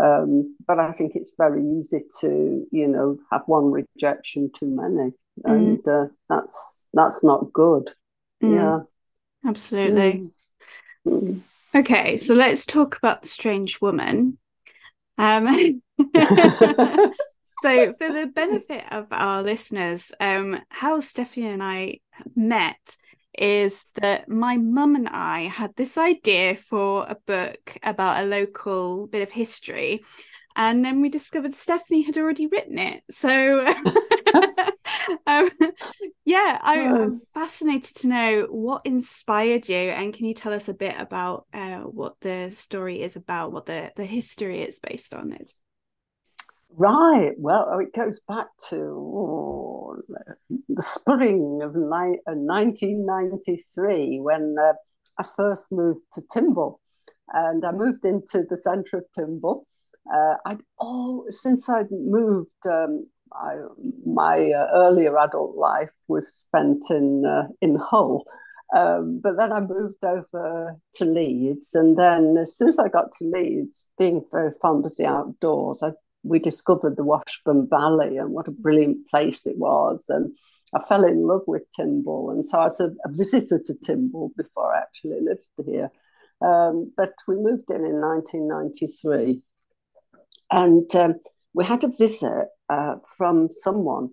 Um, 0.00 0.56
but 0.66 0.78
I 0.78 0.92
think 0.92 1.16
it's 1.16 1.32
very 1.36 1.62
easy 1.62 2.00
to, 2.20 2.66
you 2.70 2.86
know, 2.86 3.18
have 3.32 3.42
one 3.46 3.72
rejection 3.72 4.50
too 4.54 4.66
many, 4.66 5.12
mm. 5.44 5.44
and 5.44 5.88
uh, 5.88 6.06
that's 6.28 6.86
that's 6.92 7.24
not 7.24 7.52
good. 7.52 7.92
Mm. 8.42 8.54
Yeah, 8.54 9.48
absolutely. 9.48 10.30
Mm. 11.06 11.20
Mm. 11.22 11.40
Okay, 11.74 12.16
so 12.16 12.34
let's 12.34 12.64
talk 12.64 12.96
about 12.96 13.22
the 13.22 13.28
strange 13.28 13.80
woman. 13.80 14.38
Um, 15.16 15.82
so, 17.62 17.94
for 17.94 18.12
the 18.12 18.30
benefit 18.32 18.84
of 18.90 19.08
our 19.10 19.42
listeners, 19.42 20.12
um, 20.20 20.60
how 20.68 21.00
Stephanie 21.00 21.48
and 21.48 21.62
I 21.62 22.00
met 22.36 22.96
is 23.38 23.84
that 23.94 24.28
my 24.28 24.56
mum 24.56 24.96
and 24.96 25.08
I 25.08 25.42
had 25.42 25.74
this 25.76 25.96
idea 25.96 26.56
for 26.56 27.06
a 27.08 27.16
book 27.26 27.78
about 27.82 28.22
a 28.22 28.26
local 28.26 29.06
bit 29.06 29.22
of 29.22 29.30
history. 29.30 30.04
And 30.56 30.84
then 30.84 31.00
we 31.00 31.08
discovered 31.08 31.54
Stephanie 31.54 32.02
had 32.02 32.18
already 32.18 32.48
written 32.48 32.78
it. 32.78 33.04
So, 33.10 33.64
um, 35.26 35.50
yeah, 36.24 36.58
I, 36.60 36.74
am 36.78 37.22
fascinated 37.32 37.96
to 37.98 38.08
know 38.08 38.46
what 38.50 38.82
inspired 38.84 39.68
you. 39.68 39.76
And 39.76 40.12
can 40.12 40.26
you 40.26 40.34
tell 40.34 40.52
us 40.52 40.68
a 40.68 40.74
bit 40.74 40.96
about 40.98 41.46
uh, 41.54 41.78
what 41.78 42.16
the 42.20 42.50
story 42.50 43.02
is 43.02 43.14
about, 43.14 43.52
what 43.52 43.66
the, 43.66 43.92
the 43.94 44.04
history 44.04 44.62
it's 44.62 44.80
based 44.80 45.14
on 45.14 45.32
is? 45.32 45.60
Right. 46.70 47.32
Well, 47.38 47.68
oh, 47.72 47.78
it 47.78 47.94
goes 47.94 48.20
back 48.20 48.48
to 48.70 48.76
oh, 48.76 49.57
the 50.08 50.82
spring 50.82 51.60
of 51.62 51.74
ni- 51.74 52.20
1993 52.26 54.18
uh, 54.18 54.22
when 54.22 54.56
uh, 54.60 54.72
I 55.18 55.24
first 55.36 55.72
moved 55.72 56.04
to 56.14 56.22
Timble. 56.32 56.80
And 57.32 57.64
I 57.64 57.72
moved 57.72 58.04
into 58.04 58.44
the 58.48 58.56
centre 58.56 58.98
of 58.98 59.04
Timble. 59.14 59.66
Uh, 60.12 60.36
I'd 60.46 60.60
oh, 60.80 61.26
since 61.28 61.68
I'd 61.68 61.90
moved, 61.90 62.66
um, 62.66 63.06
I, 63.32 63.56
my 64.06 64.50
uh, 64.50 64.68
earlier 64.74 65.18
adult 65.18 65.56
life 65.56 65.90
was 66.06 66.32
spent 66.32 66.84
in 66.90 67.26
uh, 67.26 67.48
in 67.60 67.76
Hull. 67.76 68.24
Um, 68.74 69.20
but 69.22 69.36
then 69.36 69.52
I 69.52 69.60
moved 69.60 70.04
over 70.04 70.76
to 70.94 71.04
Leeds, 71.04 71.74
and 71.74 71.98
then 71.98 72.36
as 72.38 72.56
soon 72.56 72.68
as 72.68 72.78
I 72.78 72.88
got 72.88 73.12
to 73.12 73.24
Leeds, 73.24 73.86
being 73.98 74.24
very 74.30 74.52
fond 74.62 74.86
of 74.86 74.94
the 74.96 75.06
outdoors, 75.06 75.82
I 75.82 75.92
we 76.22 76.38
discovered 76.38 76.96
the 76.96 77.04
Washburn 77.04 77.68
Valley 77.68 78.16
and 78.16 78.30
what 78.30 78.48
a 78.48 78.52
brilliant 78.52 79.08
place 79.08 79.46
it 79.46 79.56
was. 79.56 80.04
And 80.08 80.36
I 80.74 80.80
fell 80.80 81.04
in 81.04 81.26
love 81.26 81.42
with 81.46 81.62
Timble. 81.74 82.30
And 82.30 82.46
so 82.46 82.58
I 82.58 82.64
was 82.64 82.80
a, 82.80 82.90
a 83.04 83.10
visitor 83.10 83.58
to 83.58 83.74
Timble 83.74 84.32
before 84.36 84.74
I 84.74 84.80
actually 84.80 85.20
lived 85.20 85.46
here. 85.64 85.90
Um, 86.40 86.92
but 86.96 87.14
we 87.26 87.36
moved 87.36 87.70
in 87.70 87.84
in 87.84 88.00
1993. 88.00 89.42
And 90.50 90.94
um, 90.96 91.14
we 91.54 91.64
had 91.64 91.84
a 91.84 91.90
visit 91.96 92.48
uh, 92.68 92.96
from 93.16 93.50
someone 93.50 94.10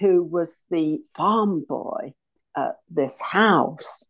who 0.00 0.22
was 0.22 0.56
the 0.70 1.00
farm 1.16 1.64
boy 1.68 2.14
at 2.56 2.76
this 2.88 3.20
house. 3.20 4.04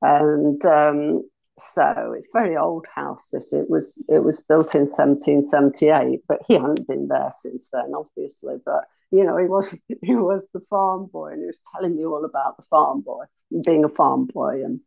And 0.00 0.64
um, 0.64 1.28
so 1.56 2.14
it's 2.16 2.28
very 2.32 2.56
old 2.56 2.86
house. 2.94 3.28
This 3.28 3.52
it 3.52 3.70
was 3.70 3.96
it 4.08 4.24
was 4.24 4.40
built 4.40 4.74
in 4.74 4.82
1778, 4.82 6.22
but 6.26 6.40
he 6.46 6.54
hadn't 6.54 6.88
been 6.88 7.08
there 7.08 7.30
since 7.30 7.68
then, 7.72 7.92
obviously. 7.96 8.56
But 8.64 8.84
you 9.10 9.24
know, 9.24 9.36
he 9.36 9.46
was 9.46 9.78
he 10.02 10.14
was 10.14 10.48
the 10.52 10.60
farm 10.60 11.06
boy, 11.06 11.32
and 11.32 11.40
he 11.40 11.46
was 11.46 11.60
telling 11.72 11.96
me 11.96 12.04
all 12.04 12.24
about 12.24 12.56
the 12.56 12.64
farm 12.64 13.02
boy, 13.02 13.24
being 13.64 13.84
a 13.84 13.88
farm 13.88 14.26
boy, 14.26 14.64
and 14.64 14.80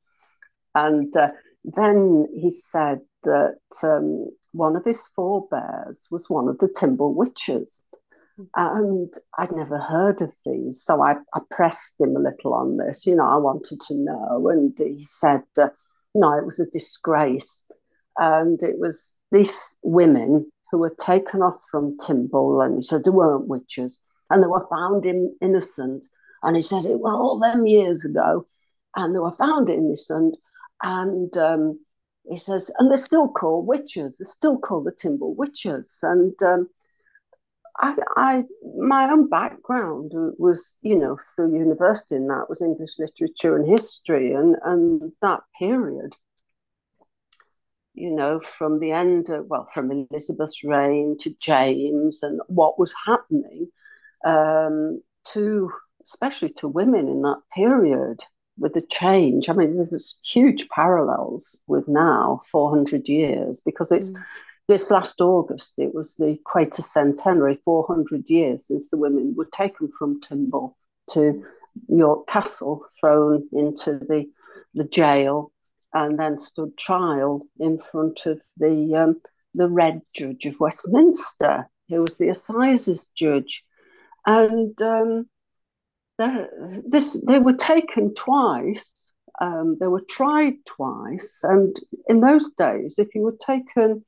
and 0.75 1.15
uh, 1.15 1.31
then 1.63 2.27
he 2.35 2.49
said 2.49 2.99
that 3.23 3.59
um, 3.83 4.29
one 4.51 4.75
of 4.75 4.83
his 4.85 5.07
forebears 5.15 6.07
was 6.11 6.29
one 6.29 6.47
of 6.47 6.57
the 6.59 6.73
Timble 6.77 7.13
witches. 7.13 7.83
And 8.55 9.11
I'd 9.39 9.51
never 9.51 9.79
heard 9.79 10.21
of 10.21 10.31
these. 10.45 10.83
So 10.83 11.01
I, 11.01 11.15
I 11.33 11.39
pressed 11.49 11.99
him 11.99 12.15
a 12.15 12.19
little 12.19 12.53
on 12.53 12.77
this. 12.77 13.07
You 13.07 13.15
know, 13.15 13.27
I 13.27 13.37
wanted 13.37 13.79
to 13.87 13.95
know. 13.95 14.49
And 14.49 14.77
he 14.77 15.03
said, 15.03 15.41
uh, 15.57 15.69
no, 16.15 16.37
it 16.37 16.45
was 16.45 16.59
a 16.59 16.65
disgrace. 16.65 17.63
And 18.17 18.61
it 18.63 18.79
was 18.79 19.13
these 19.31 19.77
women 19.83 20.51
who 20.71 20.79
were 20.79 20.95
taken 20.99 21.41
off 21.41 21.61
from 21.69 21.97
Timble, 21.97 22.61
and 22.61 22.75
he 22.75 22.81
said 22.81 23.03
they 23.03 23.11
weren't 23.11 23.47
witches, 23.47 23.99
and 24.29 24.43
they 24.43 24.47
were 24.47 24.67
found 24.69 25.05
in, 25.05 25.35
innocent. 25.41 26.07
And 26.43 26.55
he 26.55 26.61
said 26.61 26.85
it 26.85 26.99
were 26.99 27.13
all 27.13 27.39
them 27.39 27.65
years 27.65 28.03
ago, 28.05 28.47
and 28.95 29.15
they 29.15 29.19
were 29.19 29.31
found 29.31 29.69
innocent. 29.69 30.37
And 30.83 31.35
um, 31.37 31.79
he 32.29 32.37
says, 32.37 32.69
and 32.77 32.89
they're 32.89 32.97
still 32.97 33.29
called 33.29 33.67
witches. 33.67 34.17
They're 34.17 34.25
still 34.25 34.57
called 34.57 34.85
the 34.85 34.91
Timble 34.91 35.33
witches. 35.35 35.99
And 36.03 36.33
um, 36.43 36.69
I, 37.79 37.95
I, 38.15 38.43
my 38.77 39.09
own 39.11 39.29
background 39.29 40.13
was, 40.37 40.75
you 40.81 40.97
know, 40.97 41.17
through 41.35 41.57
university 41.57 42.15
and 42.15 42.29
that 42.29 42.49
was 42.49 42.61
English 42.61 42.97
literature 42.97 43.55
and 43.55 43.67
history, 43.67 44.33
and 44.33 44.55
and 44.63 45.11
that 45.21 45.41
period 45.59 46.15
you 47.97 48.11
know, 48.11 48.39
from 48.39 48.79
the 48.79 48.91
end 48.91 49.29
of, 49.29 49.47
well, 49.47 49.67
from 49.73 49.91
Elizabeth's 49.91 50.63
reign 50.63 51.17
to 51.19 51.35
James 51.39 52.21
and 52.21 52.39
what 52.45 52.77
was 52.77 52.93
happening 53.05 53.67
um, 54.23 55.01
to, 55.33 55.71
especially 56.03 56.49
to 56.49 56.67
women 56.67 57.07
in 57.07 57.23
that 57.23 57.41
period 57.55 58.23
with 58.59 58.73
the 58.73 58.81
change. 58.81 59.49
I 59.49 59.53
mean, 59.53 59.75
there's 59.75 60.17
huge 60.23 60.69
parallels 60.69 61.55
with 61.65 61.87
now, 61.87 62.43
400 62.51 63.09
years, 63.09 63.61
because 63.61 63.91
it's 63.91 64.11
mm. 64.11 64.23
This 64.67 64.91
last 64.91 65.21
August, 65.21 65.75
it 65.77 65.93
was 65.95 66.15
the 66.15 66.37
Quatercentenary, 66.45 67.57
400 67.63 68.29
years 68.29 68.67
since 68.67 68.89
the 68.89 68.97
women 68.97 69.33
were 69.35 69.47
taken 69.53 69.89
from 69.97 70.19
Timble 70.19 70.77
to 71.11 71.43
York 71.87 72.27
Castle, 72.27 72.85
thrown 72.99 73.47
into 73.53 73.93
the, 73.93 74.29
the 74.73 74.83
jail 74.83 75.51
and 75.93 76.19
then 76.19 76.37
stood 76.37 76.77
trial 76.77 77.47
in 77.59 77.79
front 77.79 78.25
of 78.25 78.41
the 78.57 78.95
um, 78.95 79.21
the 79.53 79.67
Red 79.67 80.01
Judge 80.13 80.45
of 80.45 80.59
Westminster, 80.59 81.67
who 81.89 82.01
was 82.01 82.17
the 82.17 82.29
Assizes 82.29 83.09
judge, 83.15 83.63
and 84.25 84.79
um, 84.81 85.29
this 86.17 87.19
they 87.25 87.39
were 87.39 87.53
taken 87.53 88.13
twice. 88.13 89.13
Um, 89.39 89.77
they 89.79 89.87
were 89.87 90.03
tried 90.09 90.55
twice, 90.65 91.39
and 91.43 91.75
in 92.07 92.21
those 92.21 92.51
days, 92.51 92.95
if 92.97 93.15
you 93.15 93.21
were 93.21 93.37
taken 93.39 94.03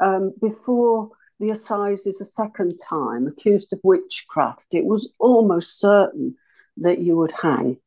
um, 0.00 0.32
before 0.40 1.10
the 1.38 1.50
assizes 1.50 2.20
a 2.20 2.24
second 2.24 2.78
time, 2.78 3.26
accused 3.26 3.72
of 3.72 3.80
witchcraft, 3.82 4.74
it 4.74 4.84
was 4.84 5.12
almost 5.18 5.78
certain 5.78 6.36
that 6.78 6.98
you 6.98 7.16
would 7.16 7.32
hang, 7.32 7.78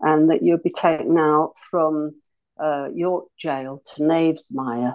and 0.00 0.30
that 0.30 0.42
you'd 0.42 0.62
be 0.62 0.70
taken 0.70 1.18
out 1.18 1.54
from 1.70 2.14
uh, 2.58 2.88
York 2.94 3.26
Jail 3.38 3.82
to 3.94 4.02
Knavesmire, 4.02 4.94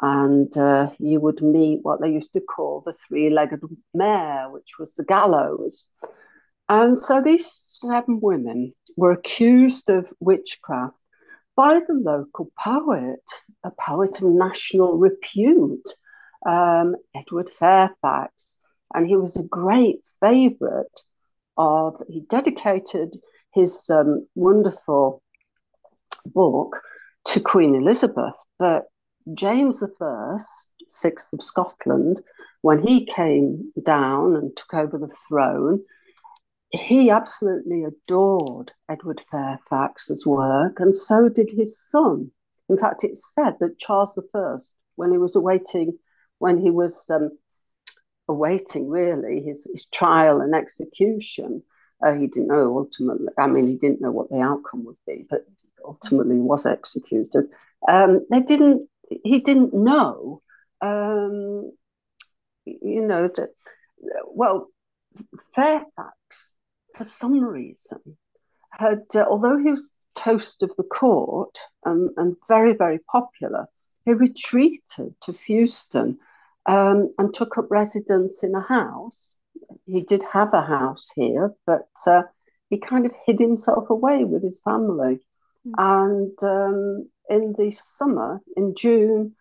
and 0.00 0.56
uh, 0.56 0.90
you 0.98 1.20
would 1.20 1.42
meet 1.42 1.80
what 1.82 2.00
they 2.00 2.12
used 2.12 2.32
to 2.34 2.40
call 2.40 2.82
the 2.84 2.92
three 2.92 3.30
legged 3.30 3.60
mare, 3.94 4.48
which 4.50 4.78
was 4.78 4.92
the 4.94 5.04
gallows. 5.04 5.84
And 6.68 6.98
so 6.98 7.20
these 7.20 7.50
seven 7.50 8.20
women 8.20 8.74
were 8.96 9.12
accused 9.12 9.88
of 9.88 10.12
witchcraft 10.20 10.97
by 11.58 11.80
the 11.80 11.92
local 11.92 12.52
poet, 12.56 13.24
a 13.64 13.72
poet 13.84 14.22
of 14.22 14.28
national 14.30 14.96
repute, 14.96 15.88
um, 16.46 16.94
Edward 17.16 17.50
Fairfax. 17.50 18.54
And 18.94 19.08
he 19.08 19.16
was 19.16 19.36
a 19.36 19.42
great 19.42 19.98
favourite 20.20 21.02
of, 21.56 22.00
he 22.08 22.20
dedicated 22.30 23.16
his 23.52 23.90
um, 23.90 24.28
wonderful 24.36 25.20
book 26.26 26.76
to 27.24 27.40
Queen 27.40 27.74
Elizabeth. 27.74 28.36
But 28.60 28.84
James 29.34 29.82
I, 29.82 30.36
sixth 30.86 31.32
of 31.32 31.42
Scotland, 31.42 32.20
when 32.62 32.86
he 32.86 33.04
came 33.04 33.72
down 33.84 34.36
and 34.36 34.56
took 34.56 34.74
over 34.74 34.96
the 34.96 35.12
throne, 35.28 35.80
he 36.70 37.10
absolutely 37.10 37.84
adored 37.84 38.72
Edward 38.88 39.22
Fairfax's 39.30 40.26
work, 40.26 40.80
and 40.80 40.94
so 40.94 41.28
did 41.28 41.50
his 41.50 41.80
son. 41.80 42.30
In 42.68 42.76
fact, 42.76 43.04
it's 43.04 43.32
said 43.34 43.54
that 43.60 43.78
Charles 43.78 44.18
I, 44.34 44.56
when 44.96 45.10
he 45.10 45.18
was 45.18 45.34
awaiting, 45.34 45.98
when 46.38 46.58
he 46.58 46.70
was 46.70 47.08
um, 47.10 47.30
awaiting 48.28 48.88
really 48.88 49.40
his, 49.40 49.66
his 49.72 49.86
trial 49.86 50.40
and 50.40 50.54
execution, 50.54 51.62
uh, 52.04 52.12
he 52.12 52.26
didn't 52.26 52.48
know 52.48 52.78
ultimately. 52.78 53.28
I 53.38 53.46
mean, 53.46 53.66
he 53.66 53.76
didn't 53.76 54.00
know 54.00 54.12
what 54.12 54.28
the 54.28 54.40
outcome 54.40 54.84
would 54.84 54.98
be, 55.06 55.24
but 55.28 55.46
ultimately 55.84 56.36
was 56.36 56.66
executed. 56.66 57.46
Um, 57.88 58.26
they 58.30 58.40
didn't. 58.40 58.88
He 59.24 59.40
didn't 59.40 59.72
know. 59.72 60.42
Um, 60.80 61.72
you 62.64 63.00
know 63.00 63.28
that. 63.28 63.50
Well, 64.26 64.68
Fairfax, 65.54 66.17
for 66.98 67.04
some 67.04 67.42
reason, 67.44 68.18
had 68.72 69.04
uh, 69.14 69.24
although 69.30 69.56
he 69.56 69.70
was 69.70 69.90
toast 70.16 70.64
of 70.64 70.72
the 70.76 70.82
court 70.82 71.56
and, 71.84 72.10
and 72.16 72.34
very 72.48 72.74
very 72.74 72.98
popular, 72.98 73.68
he 74.04 74.12
retreated 74.12 75.14
to 75.22 75.32
Fewston 75.32 76.18
um, 76.66 77.14
and 77.16 77.32
took 77.32 77.56
up 77.56 77.70
residence 77.70 78.42
in 78.42 78.56
a 78.56 78.60
house. 78.60 79.36
He 79.86 80.02
did 80.02 80.24
have 80.32 80.52
a 80.52 80.62
house 80.62 81.12
here, 81.14 81.54
but 81.66 81.88
uh, 82.06 82.22
he 82.68 82.78
kind 82.78 83.06
of 83.06 83.12
hid 83.24 83.38
himself 83.38 83.88
away 83.90 84.24
with 84.24 84.42
his 84.42 84.60
family. 84.60 85.20
And 85.76 86.32
um, 86.42 87.10
in 87.28 87.52
the 87.58 87.70
summer, 87.70 88.40
in 88.56 88.74
June 88.74 89.36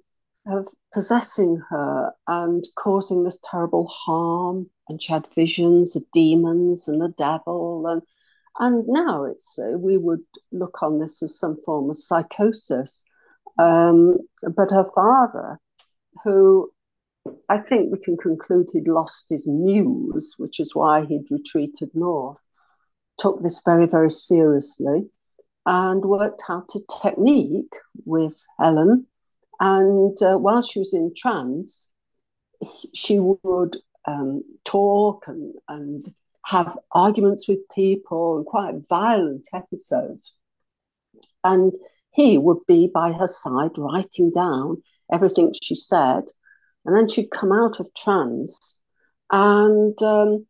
possessing 0.94 1.62
her 1.70 2.12
and 2.28 2.64
causing 2.76 3.24
this 3.24 3.40
terrible 3.44 3.88
harm. 3.88 4.70
And 4.88 5.02
she 5.02 5.12
had 5.12 5.28
visions 5.34 5.96
of 5.96 6.04
demons 6.14 6.88
and 6.88 7.02
the 7.02 7.14
devil, 7.18 7.86
and 7.88 8.02
and 8.60 8.86
now 8.88 9.24
it's 9.26 9.60
uh, 9.60 9.78
we 9.78 9.98
would 9.98 10.24
look 10.52 10.82
on 10.82 11.00
this 11.00 11.22
as 11.22 11.40
some 11.40 11.56
form 11.58 11.90
of 11.90 11.98
psychosis. 11.98 13.04
Um, 13.58 14.18
but 14.56 14.72
her 14.72 14.90
father 14.96 15.60
who 16.24 16.72
I 17.50 17.58
think 17.60 17.92
we 17.92 18.00
can 18.00 18.18
conclude 18.18 18.70
he'd 18.72 18.88
lost 18.88 19.30
his 19.30 19.48
muse, 19.48 20.36
which 20.38 20.60
is 20.60 20.76
why 20.76 21.06
he'd 21.06 21.30
retreated 21.30 21.90
north, 21.94 22.42
took 23.18 23.44
this 23.44 23.62
very, 23.64 23.86
very 23.86 24.10
seriously 24.10 25.10
and 25.66 26.04
worked 26.04 26.44
out 26.50 26.70
a 26.76 26.80
technique 27.02 27.74
with 28.06 28.34
Helen. 28.60 29.08
And 29.60 30.18
uh, 30.22 30.38
while 30.38 30.62
she 30.62 30.80
was 30.80 30.94
in 30.94 31.14
trance, 31.16 31.88
she 32.94 33.20
would 33.20 33.78
um, 34.08 34.44
talk 34.64 35.26
and, 35.28 35.54
and 35.68 36.14
have 36.46 36.78
arguments 36.92 37.48
with 37.48 37.60
people 37.74 38.38
and 38.38 38.46
quite 38.46 38.76
violent 38.90 39.48
episodes. 39.54 40.34
And 41.44 41.74
he 42.12 42.38
would 42.38 42.66
be 42.68 42.88
by 42.88 43.12
her 43.12 43.28
side 43.28 43.72
writing 43.78 44.32
down 44.32 44.82
everything 45.12 45.54
she 45.62 45.76
said. 45.76 46.24
And 46.86 46.96
then 46.96 47.08
she'd 47.08 47.32
come 47.32 47.52
out 47.52 47.80
of 47.80 47.94
trance 47.94 48.80
and 49.32 50.02
um, 50.02 50.46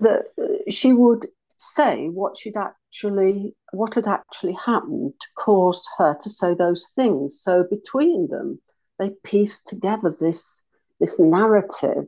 that 0.00 0.24
she 0.70 0.92
would 0.92 1.26
say 1.64 2.08
what 2.08 2.36
she'd 2.36 2.56
actually 2.56 3.54
what 3.72 3.94
had 3.94 4.06
actually 4.06 4.56
happened 4.64 5.12
to 5.20 5.26
cause 5.36 5.86
her 5.98 6.16
to 6.20 6.30
say 6.30 6.54
those 6.54 6.88
things. 6.94 7.40
So 7.40 7.64
between 7.68 8.28
them, 8.28 8.60
they 8.98 9.10
pieced 9.24 9.66
together 9.66 10.14
this 10.18 10.62
this 11.00 11.18
narrative, 11.18 12.04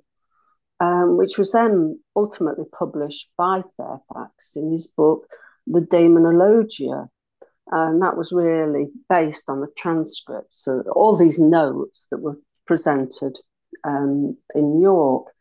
um, 0.80 1.16
which 1.16 1.38
was 1.38 1.52
then 1.52 1.98
ultimately 2.14 2.64
published 2.78 3.28
by 3.36 3.62
Fairfax 3.76 4.56
in 4.56 4.72
his 4.72 4.86
book, 4.86 5.26
The 5.66 5.80
Daemonologia. 5.80 7.08
And 7.68 8.00
that 8.00 8.16
was 8.16 8.30
really 8.30 8.86
based 9.08 9.50
on 9.50 9.60
the 9.60 9.66
transcripts, 9.76 10.62
so 10.62 10.84
all 10.94 11.16
these 11.16 11.40
notes 11.40 12.06
that 12.12 12.20
were 12.20 12.38
presented 12.64 13.38
um, 13.82 14.36
in 14.54 14.80
York. 14.80 15.32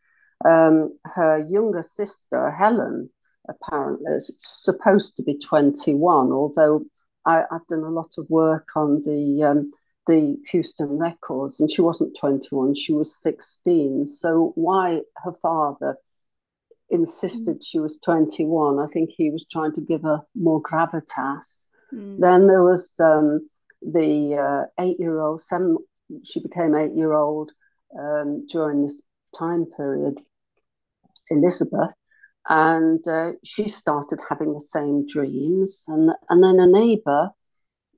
Um, 0.44 0.98
her 1.04 1.38
younger 1.38 1.82
sister, 1.82 2.50
Helen, 2.50 3.10
apparently 3.48 4.12
it's 4.12 4.32
supposed 4.38 5.16
to 5.16 5.22
be 5.22 5.38
21, 5.38 6.32
although 6.32 6.84
I, 7.24 7.44
have 7.50 7.66
done 7.68 7.80
a 7.80 7.90
lot 7.90 8.14
of 8.18 8.28
work 8.28 8.68
on 8.76 9.02
the 9.04 9.42
um, 9.42 9.72
the 10.06 10.36
Fewston 10.50 11.00
records, 11.00 11.60
and 11.60 11.70
she 11.70 11.82
wasn't 11.82 12.16
21, 12.16 12.74
she 12.74 12.92
was 12.92 13.20
16. 13.20 14.06
So 14.06 14.52
why 14.54 15.00
her 15.24 15.32
father 15.32 15.96
insisted 16.90 17.64
she 17.64 17.80
was 17.80 17.98
21? 17.98 18.78
I 18.78 18.86
think 18.86 19.10
he 19.10 19.30
was 19.30 19.46
trying 19.50 19.72
to 19.72 19.80
give 19.80 20.02
her 20.02 20.22
more 20.36 20.62
gravitas. 20.62 21.66
Mm. 21.92 22.20
Then 22.20 22.46
there 22.46 22.62
was 22.62 22.94
um, 23.00 23.48
the 23.82 24.36
uh, 24.36 24.82
eight-year-old, 24.82 25.40
seven. 25.40 25.78
She 26.22 26.40
became 26.40 26.74
eight-year-old 26.74 27.50
um, 27.98 28.46
during 28.46 28.82
this 28.82 29.02
time 29.36 29.66
period, 29.76 30.20
Elizabeth, 31.30 31.90
and 32.48 33.06
uh, 33.08 33.32
she 33.44 33.68
started 33.68 34.20
having 34.28 34.52
the 34.54 34.60
same 34.60 35.06
dreams. 35.06 35.84
And 35.88 36.10
and 36.28 36.42
then 36.42 36.60
a 36.60 36.66
neighbour, 36.66 37.30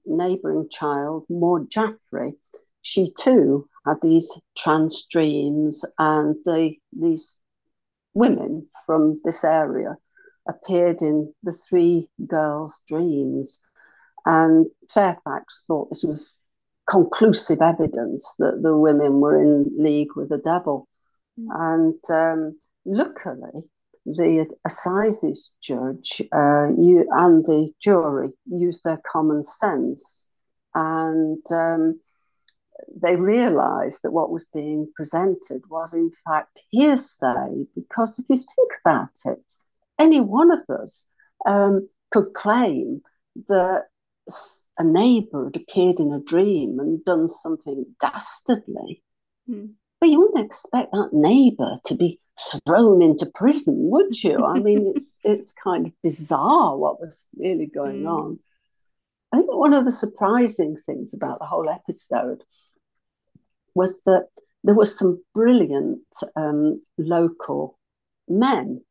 neighbouring 0.07 0.69
child, 0.71 1.25
Maud 1.29 1.71
Jaffrey, 1.71 2.35
she 2.83 3.13
too 3.19 3.69
had 3.87 3.97
these 4.03 4.41
trans 4.57 5.07
dreams, 5.11 5.85
and 5.99 6.37
they 6.47 6.79
these 6.93 7.41
women 8.15 8.69
from 8.87 9.19
this 9.25 9.45
area 9.45 9.97
appeared 10.49 11.03
in 11.03 11.33
the 11.43 11.53
three 11.53 12.09
girls' 12.27 12.83
dreams. 12.89 13.61
And 14.25 14.67
Fairfax 14.89 15.65
thought 15.67 15.91
this 15.91 16.05
was 16.05 16.35
conclusive 16.89 17.61
evidence 17.61 18.35
that 18.39 18.63
the 18.63 18.77
women 18.77 19.21
were 19.21 19.41
in 19.41 19.71
league 19.79 20.17
with 20.17 20.31
the 20.31 20.39
devil. 20.39 20.89
Mm. 21.39 21.95
And 22.11 22.11
um, 22.11 22.59
luckily, 22.85 23.71
the 24.17 24.47
assizes 24.65 25.53
judge 25.61 26.23
uh, 26.33 26.69
you, 26.79 27.07
and 27.11 27.45
the 27.45 27.73
jury 27.81 28.31
used 28.47 28.85
their 28.85 29.01
common 29.11 29.43
sense 29.43 30.27
and 30.75 31.43
um, 31.51 32.01
they 33.01 33.17
realized 33.17 34.01
that 34.03 34.13
what 34.13 34.31
was 34.31 34.47
being 34.53 34.91
presented 34.95 35.63
was 35.69 35.93
in 35.93 36.11
fact 36.27 36.65
hearsay 36.71 37.67
because 37.75 38.19
if 38.19 38.27
you 38.29 38.37
think 38.37 38.73
about 38.85 39.11
it 39.27 39.39
any 39.99 40.21
one 40.21 40.51
of 40.51 40.61
us 40.81 41.07
um, 41.47 41.89
could 42.11 42.33
claim 42.35 43.03
that 43.49 43.85
a 44.79 44.85
neighbor 44.85 45.47
had 45.47 45.57
appeared 45.57 46.01
in 46.01 46.13
a 46.13 46.21
dream 46.21 46.79
and 46.79 47.05
done 47.05 47.29
something 47.29 47.85
dastardly 48.01 49.03
mm. 49.49 49.71
but 50.01 50.09
you 50.09 50.21
wouldn't 50.21 50.45
expect 50.45 50.93
that 50.93 51.11
neighbor 51.13 51.79
to 51.85 51.95
be 51.95 52.21
thrown 52.67 53.03
into 53.03 53.27
prison, 53.27 53.75
would 53.91 54.23
you? 54.23 54.45
I 54.45 54.59
mean, 54.61 54.93
it's 54.95 55.19
it's 55.25 55.53
kind 55.53 55.87
of 55.87 55.93
bizarre 56.03 56.77
what 56.77 57.01
was 57.01 57.29
really 57.37 57.67
going 57.67 58.03
mm. 58.03 58.09
on. 58.09 58.39
I 59.33 59.39
think 59.39 59.53
one 59.53 59.75
of 59.75 59.85
the 59.85 59.93
surprising 59.93 60.77
things 60.87 61.13
about 61.13 61.39
the 61.39 61.47
whole 61.47 61.69
episode 61.69 62.43
was 63.75 64.01
that 64.07 64.29
there 64.65 64.75
were 64.75 64.87
some 64.87 65.23
brilliant 65.35 66.01
um, 66.35 66.83
local 66.97 67.79
men 68.27 68.83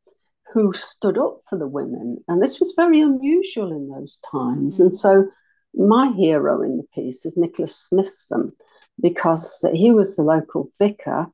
who 0.52 0.72
stood 0.72 1.18
up 1.18 1.38
for 1.48 1.58
the 1.58 1.66
women, 1.66 2.18
and 2.28 2.40
this 2.40 2.58
was 2.58 2.72
very 2.76 3.00
unusual 3.00 3.72
in 3.72 3.88
those 3.88 4.18
times. 4.30 4.78
Mm. 4.78 4.80
And 4.80 4.96
so, 4.96 5.28
my 5.74 6.12
hero 6.12 6.62
in 6.62 6.78
the 6.78 6.86
piece 6.94 7.26
is 7.26 7.36
Nicholas 7.36 7.76
Smithson 7.76 8.52
because 9.00 9.64
he 9.72 9.90
was 9.90 10.16
the 10.16 10.22
local 10.22 10.70
vicar, 10.78 11.26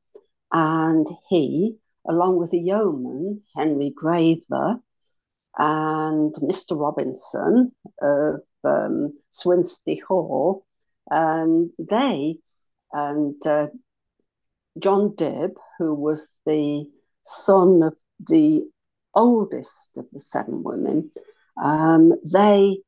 and 0.51 1.07
he 1.29 1.77
along 2.07 2.37
with 2.37 2.53
a 2.53 2.57
yeoman, 2.57 3.41
Henry 3.55 3.91
Graver, 3.95 4.79
and 5.57 6.33
Mr. 6.35 6.79
Robinson 6.79 7.71
of 8.01 8.41
um, 8.63 9.13
Swinsty 9.31 10.01
Hall, 10.01 10.65
and 11.09 11.69
they 11.77 12.37
and 12.91 13.45
uh, 13.45 13.67
John 14.79 15.09
Dibb, 15.09 15.55
who 15.77 15.93
was 15.93 16.31
the 16.45 16.85
son 17.23 17.83
of 17.83 17.95
the 18.27 18.69
oldest 19.13 19.97
of 19.97 20.05
the 20.11 20.19
seven 20.19 20.63
women, 20.63 21.11
um, 21.61 22.13
they 22.31 22.79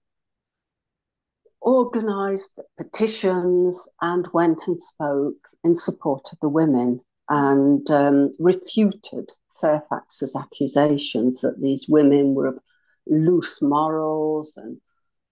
organized 1.62 2.60
petitions 2.78 3.90
and 4.02 4.28
went 4.34 4.68
and 4.68 4.80
spoke 4.80 5.50
in 5.64 5.76
support 5.76 6.30
of 6.32 6.40
the 6.42 6.50
women 6.50 7.02
and 7.30 7.90
um, 7.92 8.32
refuted 8.40 9.32
Fairfax's 9.62 10.36
accusations 10.36 11.42
that 11.42 11.62
these 11.62 11.88
women 11.88 12.34
were 12.34 12.48
of 12.48 12.60
loose 13.08 13.62
morals 13.62 14.58
and, 14.58 14.78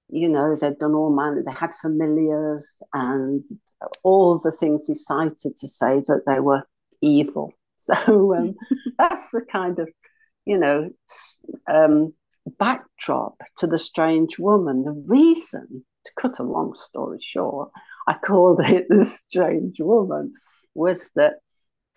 you 0.10 0.29
know, 0.29 0.55
they'd 0.55 0.79
done 0.79 0.93
all 0.93 1.15
manner, 1.15 1.43
they 1.43 1.51
had 1.51 1.75
familiars 1.75 2.81
and 2.93 3.43
all 4.03 4.39
the 4.39 4.51
things 4.51 4.88
he 4.88 4.93
cited 4.93 5.55
to 5.58 5.67
say 5.67 6.01
that 6.08 6.23
they 6.27 6.39
were 6.39 6.63
evil. 7.01 7.53
So 7.86 8.34
um, 8.36 8.55
that's 8.97 9.29
the 9.29 9.45
kind 9.45 9.77
of, 9.77 9.88
you 10.43 10.58
know, 10.58 10.89
um, 11.71 12.15
backdrop 12.58 13.39
to 13.58 13.67
the 13.67 13.77
strange 13.77 14.39
woman. 14.39 14.84
The 14.84 15.03
reason, 15.05 15.86
to 16.05 16.12
cut 16.19 16.39
a 16.39 16.43
long 16.43 16.73
story 16.73 17.19
short, 17.19 17.69
I 18.08 18.13
called 18.13 18.62
it 18.62 18.88
the 18.89 19.03
strange 19.03 19.79
woman 19.79 20.34
was 20.73 21.12
that 21.15 21.41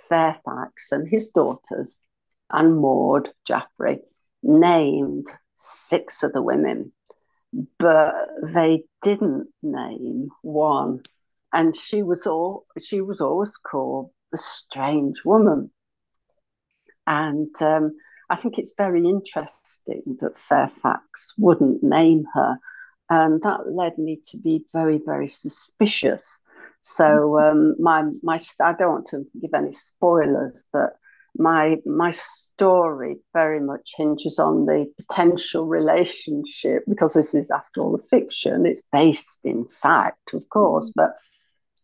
Fairfax 0.08 0.92
and 0.92 1.08
his 1.08 1.28
daughters 1.28 1.98
and 2.50 2.76
Maud 2.78 3.30
Jaffrey 3.46 4.00
named 4.42 5.26
six 5.56 6.22
of 6.22 6.32
the 6.32 6.42
women, 6.42 6.92
but 7.78 8.14
they 8.42 8.84
didn't 9.02 9.48
name 9.62 10.28
one. 10.42 11.00
And 11.52 11.74
she 11.74 12.02
was 12.02 12.26
all 12.26 12.66
she 12.80 13.00
was 13.00 13.20
always 13.20 13.56
called 13.56 14.10
the 14.30 14.38
strange 14.38 15.24
woman. 15.24 15.70
And 17.06 17.50
um, 17.62 17.96
I 18.28 18.36
think 18.36 18.58
it's 18.58 18.74
very 18.76 19.06
interesting 19.06 20.18
that 20.20 20.38
Fairfax 20.38 21.34
wouldn't 21.38 21.82
name 21.82 22.24
her. 22.34 22.58
And 23.10 23.40
that 23.42 23.72
led 23.72 23.96
me 23.96 24.20
to 24.30 24.36
be 24.36 24.66
very, 24.72 25.00
very 25.04 25.28
suspicious 25.28 26.42
so 26.96 27.04
mm-hmm. 27.04 27.58
um, 27.58 27.74
my 27.78 28.02
my 28.22 28.38
I 28.62 28.72
don't 28.72 28.92
want 28.92 29.08
to 29.08 29.26
give 29.40 29.52
any 29.54 29.72
spoilers, 29.72 30.64
but 30.72 30.94
my 31.36 31.76
my 31.84 32.10
story 32.10 33.16
very 33.34 33.60
much 33.60 33.92
hinges 33.96 34.38
on 34.38 34.64
the 34.64 34.90
potential 34.96 35.66
relationship 35.66 36.84
because 36.88 37.12
this 37.12 37.34
is 37.34 37.50
after 37.50 37.82
all 37.82 37.94
a 37.94 37.98
fiction. 37.98 38.64
It's 38.64 38.82
based 38.90 39.44
in 39.44 39.66
fact, 39.82 40.32
of 40.32 40.48
course, 40.48 40.88
mm-hmm. 40.88 41.02
but 41.02 41.16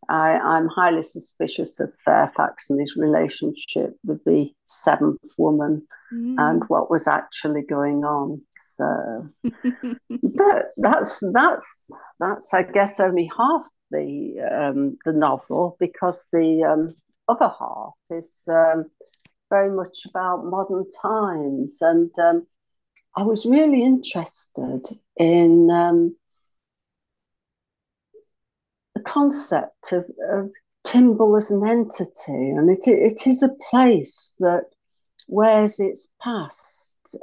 I, 0.08 0.38
I'm 0.38 0.68
highly 0.68 1.02
suspicious 1.02 1.80
of 1.80 1.92
Fairfax 2.04 2.70
and 2.70 2.80
his 2.80 2.96
relationship 2.96 3.96
with 4.04 4.22
the 4.24 4.50
seventh 4.64 5.20
woman 5.38 5.86
mm. 6.12 6.34
and 6.38 6.62
what 6.68 6.90
was 6.90 7.06
actually 7.06 7.62
going 7.62 8.04
on. 8.04 8.42
So, 8.58 9.28
but 9.42 10.72
that's 10.76 11.22
that's 11.32 12.16
that's 12.20 12.52
I 12.52 12.62
guess 12.62 13.00
only 13.00 13.30
half 13.36 13.62
the 13.94 14.40
um, 14.42 14.98
the 15.04 15.12
novel 15.12 15.76
because 15.78 16.28
the 16.32 16.64
um, 16.64 16.94
other 17.28 17.52
half 17.58 17.94
is 18.10 18.42
um, 18.48 18.90
very 19.50 19.70
much 19.70 20.04
about 20.06 20.44
modern 20.44 20.84
times, 21.00 21.78
and 21.80 22.10
um, 22.18 22.46
I 23.16 23.22
was 23.22 23.46
really 23.46 23.82
interested 23.84 24.82
in 25.16 25.70
um, 25.70 26.16
the 28.94 29.02
concept 29.02 29.92
of, 29.92 30.04
of 30.30 30.50
Timble 30.84 31.36
as 31.36 31.50
an 31.50 31.66
entity, 31.66 32.50
and 32.50 32.68
it 32.70 32.86
it 32.86 33.26
is 33.26 33.42
a 33.42 33.56
place 33.70 34.34
that 34.40 34.64
wears 35.28 35.80
its 35.80 36.08
past 36.20 37.16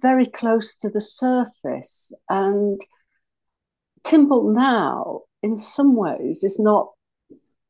very 0.00 0.26
close 0.26 0.76
to 0.76 0.88
the 0.88 1.00
surface 1.00 2.12
and. 2.28 2.80
Timble 4.04 4.54
now 4.54 5.22
in 5.42 5.56
some 5.56 5.96
ways 5.96 6.42
is 6.44 6.58
not 6.58 6.90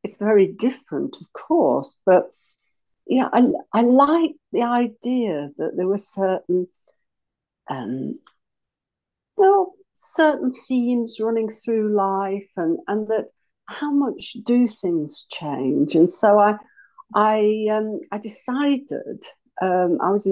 it's 0.02 0.16
very 0.18 0.46
different 0.46 1.16
of 1.20 1.32
course 1.32 1.96
but 2.06 2.30
yeah, 3.08 3.28
I 3.32 3.48
I 3.72 3.80
like 3.80 4.32
the 4.52 4.62
idea 4.62 5.50
that 5.56 5.76
there 5.76 5.86
were 5.86 5.96
certain 5.96 6.68
um, 7.68 8.18
well, 9.36 9.74
certain 9.94 10.52
themes 10.52 11.18
running 11.20 11.48
through 11.48 11.94
life, 11.96 12.50
and 12.56 12.78
and 12.86 13.08
that 13.08 13.28
how 13.66 13.90
much 13.90 14.36
do 14.44 14.66
things 14.68 15.26
change? 15.30 15.94
And 15.94 16.10
so 16.10 16.38
I 16.38 16.56
I 17.14 17.66
um, 17.72 18.00
I 18.12 18.18
decided 18.18 19.24
um, 19.62 19.98
I 20.02 20.10
was 20.10 20.28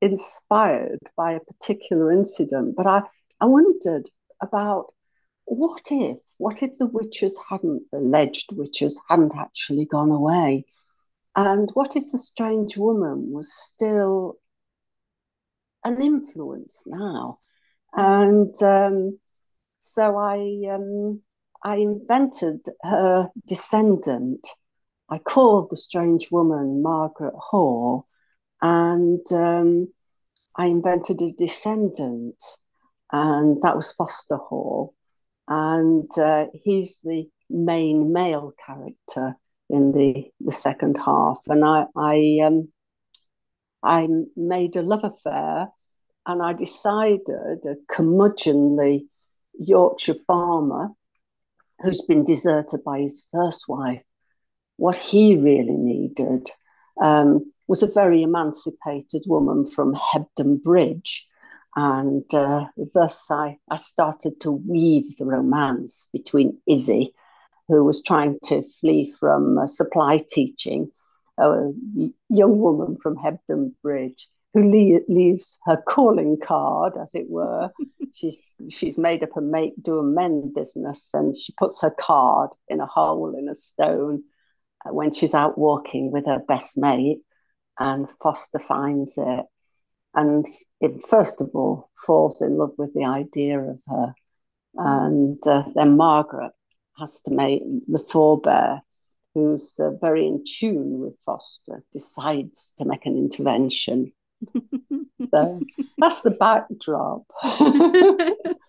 inspired 0.00 0.98
by 1.16 1.34
a 1.34 1.40
particular 1.40 2.10
incident, 2.10 2.74
but 2.76 2.86
I 2.88 3.02
I 3.40 3.46
wondered 3.46 4.08
about 4.40 4.92
what 5.44 5.82
if 5.90 6.18
what 6.42 6.62
if 6.62 6.76
the 6.78 6.86
witches 6.86 7.38
hadn't 7.48 7.82
alleged 7.92 8.50
witches 8.52 9.00
hadn't 9.08 9.36
actually 9.36 9.86
gone 9.86 10.10
away 10.10 10.64
and 11.34 11.70
what 11.72 11.96
if 11.96 12.10
the 12.10 12.18
strange 12.18 12.76
woman 12.76 13.32
was 13.32 13.52
still 13.52 14.36
an 15.84 16.00
influence 16.02 16.82
now? 16.86 17.38
And 17.94 18.54
um, 18.62 19.18
so 19.78 20.16
I, 20.18 20.68
um, 20.70 21.22
I 21.64 21.76
invented 21.76 22.66
her 22.82 23.30
descendant. 23.46 24.46
I 25.08 25.18
called 25.18 25.70
the 25.70 25.76
strange 25.76 26.30
woman 26.30 26.82
Margaret 26.82 27.34
Hall, 27.36 28.06
and 28.60 29.20
um, 29.32 29.88
I 30.56 30.66
invented 30.66 31.22
a 31.22 31.32
descendant, 31.32 32.42
and 33.10 33.60
that 33.62 33.76
was 33.76 33.92
Foster 33.92 34.36
Hore. 34.36 34.92
And 35.54 36.08
uh, 36.16 36.46
he's 36.64 36.98
the 37.04 37.28
main 37.50 38.10
male 38.10 38.54
character 38.64 39.36
in 39.68 39.92
the 39.92 40.30
the 40.40 40.50
second 40.50 40.96
half, 40.96 41.40
and 41.46 41.62
I 41.62 41.84
I 41.94 42.40
um 42.42 42.68
I 43.82 44.08
made 44.34 44.76
a 44.76 44.82
love 44.82 45.04
affair, 45.04 45.68
and 46.24 46.42
I 46.42 46.54
decided 46.54 47.66
a 47.66 47.76
curmudgeonly 47.90 49.02
Yorkshire 49.58 50.22
farmer 50.26 50.88
who's 51.80 52.00
been 52.00 52.24
deserted 52.24 52.82
by 52.82 53.00
his 53.00 53.28
first 53.30 53.68
wife. 53.68 54.00
What 54.78 54.96
he 54.96 55.36
really 55.36 55.76
needed 55.76 56.48
um, 56.98 57.52
was 57.68 57.82
a 57.82 57.92
very 57.92 58.22
emancipated 58.22 59.24
woman 59.26 59.68
from 59.68 59.94
Hebden 59.94 60.62
Bridge. 60.62 61.26
And 61.74 62.24
uh, 62.34 62.66
thus 62.94 63.30
I, 63.30 63.58
I 63.70 63.76
started 63.76 64.40
to 64.40 64.52
weave 64.52 65.16
the 65.16 65.24
romance 65.24 66.08
between 66.12 66.58
Izzy 66.68 67.14
who 67.68 67.84
was 67.84 68.02
trying 68.02 68.38
to 68.44 68.62
flee 68.62 69.12
from 69.18 69.58
uh, 69.58 69.66
supply 69.66 70.18
teaching, 70.28 70.90
a 71.38 71.70
young 72.28 72.58
woman 72.58 72.98
from 73.02 73.16
Hebden 73.16 73.72
Bridge 73.82 74.28
who 74.52 74.70
le- 74.70 75.00
leaves 75.08 75.58
her 75.64 75.78
calling 75.88 76.38
card, 76.38 76.94
as 77.00 77.14
it 77.14 77.30
were. 77.30 77.70
she's 78.12 78.54
she's 78.68 78.98
made 78.98 79.22
up 79.22 79.36
a 79.36 79.40
make 79.40 79.72
do 79.80 79.98
a 79.98 80.02
men 80.02 80.52
business, 80.54 81.10
and 81.14 81.36
she 81.36 81.54
puts 81.56 81.80
her 81.80 81.90
card 81.90 82.50
in 82.68 82.80
a 82.80 82.86
hole 82.86 83.34
in 83.38 83.48
a 83.48 83.54
stone 83.54 84.22
uh, 84.84 84.92
when 84.92 85.12
she's 85.12 85.34
out 85.34 85.56
walking 85.56 86.10
with 86.12 86.26
her 86.26 86.40
best 86.46 86.76
mate, 86.76 87.20
and 87.78 88.06
Foster 88.22 88.58
finds 88.58 89.16
it, 89.16 89.46
and 90.14 90.46
it 90.80 90.92
first 91.08 91.40
of 91.40 91.50
all 91.54 91.90
falls 92.06 92.42
in 92.42 92.56
love 92.56 92.72
with 92.78 92.92
the 92.94 93.04
idea 93.04 93.60
of 93.60 93.78
her, 93.88 94.14
and 94.76 95.38
uh, 95.46 95.64
then 95.74 95.96
Margaret 95.96 96.52
has 96.98 97.20
to 97.22 97.30
make 97.30 97.62
the 97.88 97.98
forebear, 97.98 98.82
who's 99.34 99.78
uh, 99.80 99.90
very 100.00 100.26
in 100.26 100.44
tune 100.46 100.98
with 100.98 101.14
Foster, 101.24 101.82
decides 101.92 102.72
to 102.76 102.84
make 102.84 103.06
an 103.06 103.16
intervention. 103.16 104.12
so 105.30 105.60
that's 105.98 106.22
the 106.22 106.30
backdrop. 106.30 107.22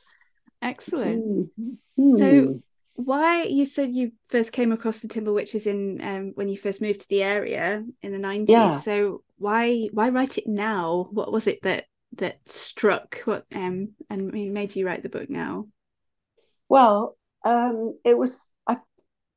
Excellent. 0.61 1.49
Mm-hmm. 1.59 2.17
So, 2.17 2.61
why 2.95 3.43
you 3.43 3.65
said 3.65 3.95
you 3.95 4.11
first 4.27 4.51
came 4.51 4.71
across 4.71 4.99
the 4.99 5.07
Timble 5.07 5.33
Witches 5.33 5.67
in 5.67 5.99
um, 6.01 6.31
when 6.35 6.47
you 6.47 6.57
first 6.57 6.79
moved 6.79 7.01
to 7.01 7.09
the 7.09 7.23
area 7.23 7.83
in 8.01 8.11
the 8.11 8.19
nineties? 8.19 8.49
Yeah. 8.49 8.69
So 8.69 9.23
why 9.43 9.89
why 9.91 10.09
write 10.09 10.37
it 10.37 10.47
now? 10.47 11.09
What 11.11 11.31
was 11.31 11.47
it 11.47 11.61
that 11.63 11.85
that 12.13 12.37
struck 12.47 13.21
what 13.25 13.45
um 13.53 13.89
and 14.09 14.31
made 14.31 14.75
you 14.75 14.85
write 14.87 15.03
the 15.03 15.09
book 15.09 15.29
now? 15.29 15.67
Well, 16.69 17.17
um, 17.43 17.99
it 18.05 18.17
was 18.17 18.53
I, 18.67 18.77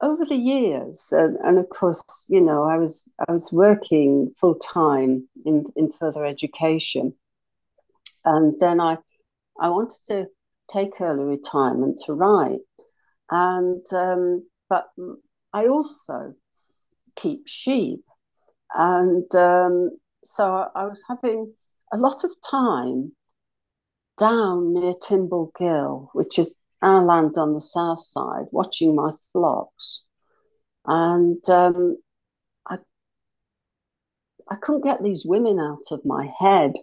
over 0.00 0.24
the 0.24 0.36
years, 0.36 1.08
and, 1.10 1.36
and, 1.44 1.58
of 1.58 1.68
course, 1.68 2.04
you 2.28 2.40
know, 2.40 2.62
I 2.62 2.76
was 2.78 3.10
I 3.28 3.32
was 3.32 3.52
working 3.52 4.32
full 4.40 4.54
time 4.54 5.28
in 5.44 5.64
in 5.74 5.90
further 5.90 6.24
education, 6.24 7.14
and 8.24 8.54
then 8.60 8.80
I 8.80 8.98
I 9.60 9.70
wanted 9.70 10.04
to 10.06 10.26
take 10.70 11.00
early 11.00 11.24
retirement 11.24 12.00
to 12.06 12.12
write, 12.14 12.60
and 13.30 13.84
um, 13.92 14.46
but 14.68 14.86
I 15.52 15.66
also 15.66 16.34
keep 17.16 17.48
sheep, 17.48 18.04
and 18.76 19.34
um, 19.34 19.90
so 20.22 20.68
I, 20.74 20.84
was 20.84 21.02
having 21.08 21.54
a 21.92 21.96
lot 21.96 22.24
of 22.24 22.30
time 22.48 23.12
down 24.18 24.74
near 24.74 24.92
Timble 24.92 25.50
Gill, 25.58 26.10
which 26.12 26.38
is 26.38 26.56
our 26.82 27.02
land 27.02 27.38
on 27.38 27.54
the 27.54 27.60
south 27.60 28.00
side, 28.00 28.46
watching 28.52 28.94
my 28.94 29.12
flocks, 29.32 30.02
and 30.84 31.42
um, 31.48 31.96
I 32.68 32.76
I 34.50 34.56
couldn't 34.56 34.84
get 34.84 35.02
these 35.02 35.24
women 35.24 35.58
out 35.58 35.90
of 35.90 36.04
my 36.04 36.30
head. 36.38 36.74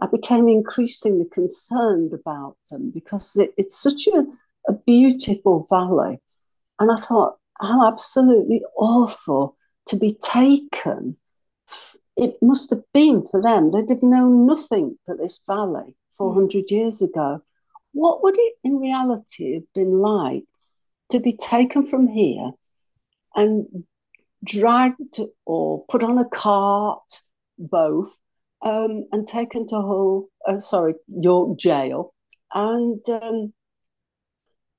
I 0.00 0.06
became 0.06 0.48
increasingly 0.48 1.26
concerned 1.30 2.14
about 2.14 2.56
them 2.70 2.90
because 2.90 3.36
it, 3.36 3.52
it's 3.58 3.76
such 3.76 4.06
a, 4.06 4.24
a 4.66 4.72
beautiful 4.86 5.66
valley, 5.68 6.22
and 6.78 6.90
I 6.90 6.96
thought 6.96 7.36
how 7.60 7.86
absolutely 7.86 8.62
awful 8.78 9.57
to 9.88 9.96
be 9.96 10.16
taken. 10.22 11.16
It 12.16 12.36
must 12.42 12.70
have 12.70 12.82
been 12.92 13.26
for 13.26 13.40
them. 13.40 13.70
They'd 13.70 13.90
have 13.90 14.02
known 14.02 14.46
nothing 14.46 14.98
but 15.06 15.18
this 15.18 15.40
valley 15.46 15.96
400 16.16 16.70
years 16.70 17.00
ago 17.02 17.42
what 17.92 18.22
would 18.22 18.36
it 18.38 18.54
in 18.64 18.78
reality 18.78 19.54
have 19.54 19.72
been 19.74 19.98
like 19.98 20.44
to 21.10 21.20
be 21.20 21.32
taken 21.32 21.86
from 21.86 22.06
here 22.06 22.52
and 23.34 23.84
dragged 24.44 25.20
or 25.44 25.84
put 25.88 26.02
on 26.02 26.18
a 26.18 26.24
cart, 26.24 27.22
both, 27.58 28.16
um, 28.62 29.06
and 29.10 29.26
taken 29.26 29.66
to 29.68 29.76
Hull, 29.76 30.28
uh, 30.46 30.58
sorry, 30.58 30.94
York 31.08 31.58
Jail. 31.58 32.14
And 32.52 33.00
um, 33.08 33.52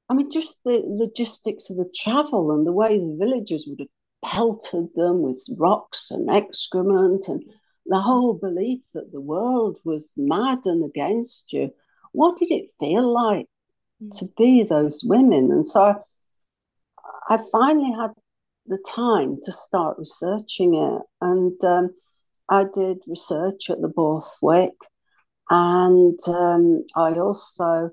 I 0.07 0.13
mean, 0.13 0.31
just 0.31 0.59
the 0.63 0.81
logistics 0.85 1.69
of 1.69 1.77
the 1.77 1.91
travel 1.95 2.51
and 2.51 2.65
the 2.65 2.71
way 2.71 2.97
the 2.97 3.17
villagers 3.19 3.65
would 3.67 3.79
have 3.79 3.89
pelted 4.23 4.89
them 4.95 5.21
with 5.21 5.47
rocks 5.57 6.11
and 6.11 6.29
excrement 6.29 7.27
and 7.27 7.43
the 7.85 7.99
whole 7.99 8.33
belief 8.33 8.81
that 8.93 9.11
the 9.11 9.21
world 9.21 9.79
was 9.83 10.13
mad 10.17 10.59
and 10.65 10.83
against 10.83 11.53
you 11.53 11.71
what 12.11 12.37
did 12.37 12.51
it 12.51 12.71
feel 12.79 13.11
like 13.11 13.47
mm. 14.01 14.17
to 14.17 14.29
be 14.37 14.63
those 14.63 15.03
women? 15.03 15.51
And 15.51 15.67
so 15.67 15.83
I, 17.29 17.35
I, 17.35 17.39
finally 17.51 17.91
had 17.91 18.11
the 18.65 18.83
time 18.87 19.37
to 19.43 19.51
start 19.51 19.97
researching 19.97 20.75
it. 20.75 21.01
And 21.21 21.63
um, 21.63 21.91
I 22.49 22.65
did 22.71 22.99
research 23.07 23.69
at 23.69 23.81
the 23.81 23.87
Borthwick, 23.87 24.73
and 25.49 26.19
um, 26.27 26.85
I 26.95 27.11
also 27.13 27.91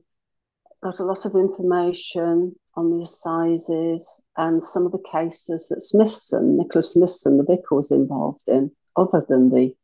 got 0.82 0.98
a 0.98 1.04
lot 1.04 1.24
of 1.24 1.34
information 1.34 2.56
on 2.76 2.90
the 2.90 3.04
assizes 3.04 4.22
and 4.36 4.62
some 4.62 4.84
of 4.84 4.92
the 4.92 5.02
cases 5.10 5.68
that 5.68 5.82
Smithson, 5.82 6.58
Nicholas 6.58 6.92
Smithson, 6.92 7.38
the 7.38 7.44
vicar, 7.44 7.74
was 7.74 7.90
involved 7.90 8.48
in, 8.48 8.70
other 8.96 9.24
than 9.28 9.50
the 9.50 9.74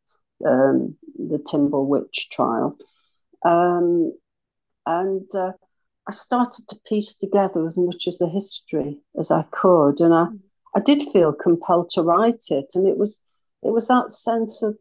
um, 0.46 0.96
the 1.16 1.38
Timble 1.38 1.86
Witch 1.86 2.28
trial. 2.30 2.76
Um, 3.44 4.12
and 4.86 5.28
uh, 5.34 5.52
I 6.06 6.12
started 6.12 6.66
to 6.68 6.80
piece 6.86 7.14
together 7.14 7.66
as 7.66 7.78
much 7.78 8.08
as 8.08 8.18
the 8.18 8.28
history 8.28 8.98
as 9.18 9.30
I 9.30 9.44
could, 9.50 10.00
and 10.00 10.12
I, 10.12 10.26
I 10.74 10.80
did 10.80 11.02
feel 11.12 11.32
compelled 11.32 11.90
to 11.90 12.02
write 12.02 12.44
it, 12.50 12.72
and 12.74 12.86
it 12.86 12.98
was 12.98 13.18
it 13.62 13.72
was 13.72 13.88
that 13.88 14.10
sense 14.10 14.62
of 14.62 14.76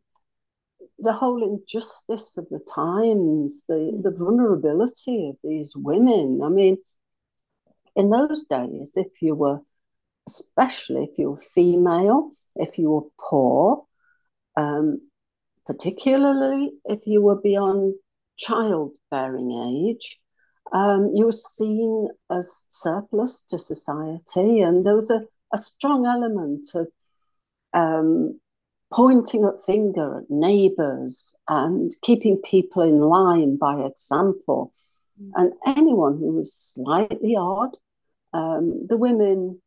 the 0.99 1.13
whole 1.13 1.43
injustice 1.43 2.37
of 2.37 2.47
the 2.49 2.59
times, 2.73 3.63
the 3.67 3.99
the 4.03 4.11
vulnerability 4.11 5.29
of 5.29 5.37
these 5.43 5.75
women. 5.75 6.41
I 6.43 6.49
mean, 6.49 6.77
in 7.95 8.09
those 8.09 8.45
days, 8.45 8.93
if 8.95 9.21
you 9.21 9.35
were, 9.35 9.59
especially 10.27 11.03
if 11.03 11.17
you 11.17 11.31
were 11.31 11.41
female, 11.55 12.31
if 12.55 12.77
you 12.77 12.89
were 12.89 13.09
poor, 13.19 13.83
um, 14.57 15.01
particularly 15.65 16.71
if 16.85 17.01
you 17.05 17.21
were 17.21 17.39
beyond 17.39 17.95
childbearing 18.37 19.87
age, 19.89 20.19
um, 20.73 21.11
you 21.13 21.25
were 21.25 21.31
seen 21.31 22.07
as 22.29 22.65
surplus 22.69 23.41
to 23.43 23.59
society, 23.59 24.61
and 24.61 24.85
there 24.85 24.95
was 24.95 25.09
a, 25.09 25.21
a 25.53 25.57
strong 25.57 26.05
element 26.05 26.67
of 26.75 26.87
um, 27.73 28.39
pointing 28.91 29.43
a 29.45 29.57
finger 29.65 30.19
at 30.19 30.29
neighbours 30.29 31.35
and 31.47 31.91
keeping 32.01 32.37
people 32.37 32.83
in 32.83 32.99
line 32.99 33.57
by 33.57 33.81
example. 33.81 34.73
And 35.35 35.53
anyone 35.65 36.17
who 36.17 36.33
was 36.33 36.53
slightly 36.53 37.35
odd, 37.37 37.77
um, 38.33 38.87
the 38.87 38.97
women 38.97 39.61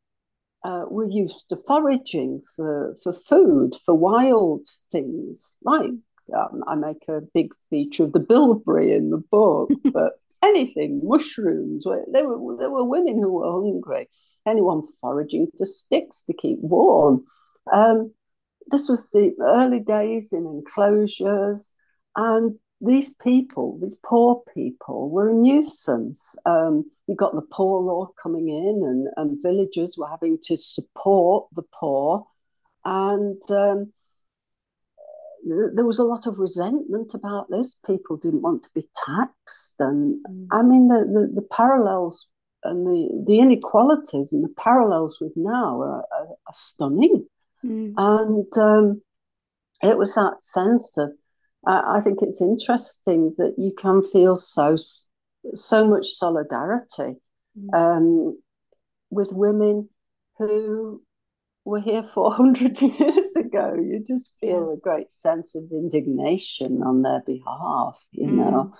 uh, 0.64 0.84
were 0.88 1.06
used 1.08 1.50
to 1.50 1.58
foraging 1.66 2.42
for, 2.56 2.96
for 3.02 3.12
food, 3.12 3.74
for 3.84 3.94
wild 3.94 4.66
things. 4.90 5.54
Like 5.62 5.90
um, 6.36 6.64
I 6.66 6.74
make 6.74 7.04
a 7.08 7.20
big 7.34 7.52
feature 7.70 8.04
of 8.04 8.12
the 8.12 8.20
bilberry 8.20 8.92
in 8.92 9.10
the 9.10 9.22
book, 9.30 9.70
but 9.92 10.14
anything, 10.42 11.00
mushrooms. 11.04 11.84
There 11.84 12.28
were, 12.28 12.56
there 12.56 12.70
were 12.70 12.84
women 12.84 13.18
who 13.18 13.32
were 13.32 13.52
hungry. 13.52 14.08
Anyone 14.46 14.82
foraging 15.00 15.48
for 15.56 15.64
sticks 15.64 16.22
to 16.22 16.34
keep 16.34 16.58
warm. 16.60 17.24
Um, 17.72 18.12
this 18.70 18.88
was 18.88 19.10
the 19.10 19.32
early 19.40 19.80
days 19.80 20.32
in 20.32 20.46
enclosures, 20.46 21.74
and 22.16 22.56
these 22.84 23.14
people, 23.14 23.78
these 23.80 23.96
poor 24.04 24.42
people, 24.54 25.10
were 25.10 25.30
a 25.30 25.34
nuisance. 25.34 26.36
Um, 26.44 26.90
you 27.06 27.14
got 27.14 27.34
the 27.34 27.42
poor 27.42 27.82
law 27.82 28.10
coming 28.22 28.48
in, 28.48 28.82
and, 28.84 29.08
and 29.16 29.42
villagers 29.42 29.96
were 29.98 30.08
having 30.08 30.38
to 30.44 30.56
support 30.56 31.48
the 31.54 31.62
poor. 31.62 32.26
And 32.84 33.40
um, 33.50 33.92
there 35.44 35.84
was 35.84 35.98
a 35.98 36.04
lot 36.04 36.26
of 36.26 36.38
resentment 36.38 37.14
about 37.14 37.50
this. 37.50 37.76
People 37.86 38.16
didn't 38.16 38.42
want 38.42 38.62
to 38.64 38.70
be 38.74 38.88
taxed. 39.06 39.76
And 39.78 40.24
mm. 40.28 40.46
I 40.50 40.62
mean, 40.62 40.88
the, 40.88 41.00
the, 41.00 41.32
the, 41.34 41.46
parallels 41.50 42.28
and 42.62 42.86
the, 42.86 43.24
the 43.26 43.40
inequalities 43.40 44.32
and 44.32 44.42
the 44.42 44.54
parallels 44.56 45.18
with 45.20 45.32
now 45.36 45.80
are, 45.82 46.04
are, 46.12 46.28
are 46.28 46.52
stunning. 46.52 47.26
Mm. 47.64 47.94
And 47.96 48.58
um, 48.58 49.02
it 49.82 49.98
was 49.98 50.14
that 50.14 50.42
sense 50.42 50.96
of, 50.96 51.12
I, 51.66 51.96
I 51.96 52.00
think 52.00 52.20
it's 52.22 52.40
interesting 52.40 53.34
that 53.38 53.54
you 53.58 53.72
can 53.76 54.02
feel 54.02 54.36
so 54.36 54.76
so 55.54 55.86
much 55.86 56.06
solidarity 56.06 57.16
mm. 57.58 57.74
um, 57.74 58.38
with 59.10 59.32
women 59.32 59.88
who 60.38 61.02
were 61.64 61.80
here 61.80 62.02
400 62.14 62.80
years 62.80 63.36
ago. 63.36 63.74
You 63.74 64.02
just 64.06 64.34
feel 64.40 64.68
yeah. 64.68 64.74
a 64.74 64.76
great 64.76 65.10
sense 65.10 65.54
of 65.54 65.64
indignation 65.70 66.82
on 66.82 67.02
their 67.02 67.22
behalf, 67.26 68.02
you 68.12 68.26
mm. 68.26 68.34
know. 68.34 68.74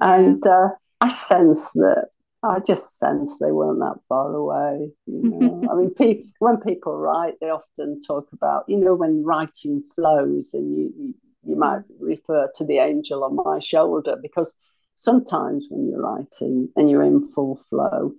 And 0.00 0.46
uh, 0.46 0.68
I 1.00 1.08
sense 1.08 1.72
that 1.72 2.08
I 2.42 2.60
just 2.60 2.98
sense 2.98 3.38
they 3.38 3.50
weren't 3.50 3.80
that 3.80 3.98
far 4.08 4.32
away. 4.32 4.92
You 5.06 5.22
know, 5.22 5.68
I 5.70 5.74
mean, 5.74 5.94
pe- 5.98 6.20
when 6.38 6.58
people 6.58 6.96
write, 6.96 7.34
they 7.40 7.50
often 7.50 8.00
talk 8.00 8.28
about, 8.32 8.64
you 8.68 8.76
know, 8.76 8.94
when 8.94 9.24
writing 9.24 9.82
flows, 9.94 10.54
and 10.54 10.76
you, 10.76 11.14
you, 11.44 11.56
might 11.56 11.82
refer 12.00 12.50
to 12.54 12.64
the 12.64 12.78
angel 12.78 13.24
on 13.24 13.36
my 13.36 13.58
shoulder 13.58 14.16
because 14.20 14.54
sometimes 14.94 15.66
when 15.70 15.88
you're 15.88 16.02
writing 16.02 16.68
and 16.76 16.90
you're 16.90 17.04
in 17.04 17.26
full 17.28 17.56
flow, 17.56 18.12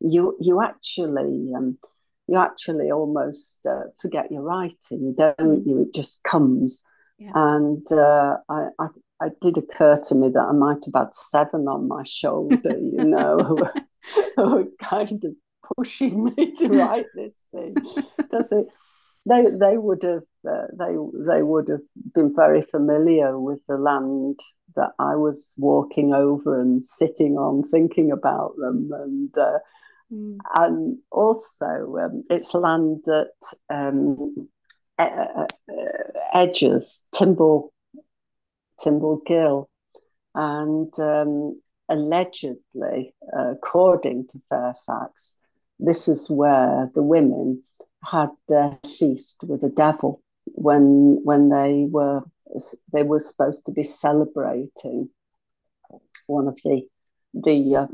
you 0.00 0.36
you 0.40 0.62
actually 0.62 1.52
um, 1.56 1.78
you 2.28 2.38
actually 2.38 2.90
almost 2.90 3.66
uh, 3.66 3.84
forget 4.00 4.30
you're 4.30 4.42
writing, 4.42 5.14
don't 5.16 5.66
you? 5.66 5.82
It 5.82 5.94
just 5.94 6.22
comes, 6.22 6.82
yeah. 7.18 7.32
and 7.34 7.90
uh, 7.92 8.36
I, 8.48 8.68
I 8.78 8.88
it 9.22 9.40
did 9.40 9.56
occur 9.56 10.00
to 10.08 10.14
me 10.14 10.28
that 10.28 10.46
I 10.48 10.52
might 10.52 10.84
have 10.84 10.94
had 10.94 11.14
seven 11.14 11.68
on 11.68 11.88
my 11.88 12.02
shoulder, 12.04 12.76
you 12.78 13.04
know, 13.04 13.38
who, 13.38 13.54
were, 13.56 13.74
who 14.36 14.56
were 14.56 14.68
kind 14.80 15.24
of 15.24 15.34
pushing 15.76 16.24
me 16.24 16.52
to 16.52 16.68
write 16.68 17.06
this 17.14 17.32
thing 17.52 17.74
because 18.16 18.52
they 19.26 19.44
they 19.50 19.76
would 19.76 20.02
have 20.02 20.22
uh, 20.48 20.66
they 20.72 20.94
they 21.26 21.42
would 21.42 21.68
have 21.68 21.82
been 22.14 22.34
very 22.34 22.62
familiar 22.62 23.38
with 23.38 23.60
the 23.68 23.76
land 23.76 24.40
that 24.76 24.92
I 24.98 25.16
was 25.16 25.54
walking 25.58 26.12
over 26.14 26.60
and 26.60 26.82
sitting 26.82 27.36
on, 27.36 27.68
thinking 27.68 28.12
about 28.12 28.54
them, 28.56 28.90
and 28.92 29.36
uh, 29.36 29.58
mm. 30.12 30.38
and 30.54 30.98
also 31.10 31.96
um, 32.00 32.24
it's 32.30 32.54
land 32.54 33.02
that 33.06 33.32
um, 33.68 34.48
edges 36.32 37.04
Timble 37.12 37.72
Timble 38.78 39.22
Gill. 39.26 39.68
And 40.34 40.92
um, 41.00 41.60
allegedly, 41.88 43.14
uh, 43.36 43.52
according 43.52 44.28
to 44.28 44.40
Fairfax, 44.50 45.36
this 45.78 46.08
is 46.08 46.30
where 46.30 46.90
the 46.94 47.02
women 47.02 47.62
had 48.04 48.30
their 48.48 48.78
feast 48.98 49.42
with 49.42 49.60
the 49.60 49.68
devil 49.68 50.22
when 50.44 51.20
when 51.24 51.48
they 51.48 51.86
were 51.90 52.22
they 52.92 53.02
were 53.02 53.18
supposed 53.18 53.64
to 53.66 53.72
be 53.72 53.82
celebrating 53.82 55.10
one 56.26 56.48
of 56.48 56.58
the 56.64 56.82
the 57.34 57.76
uh, 57.76 57.86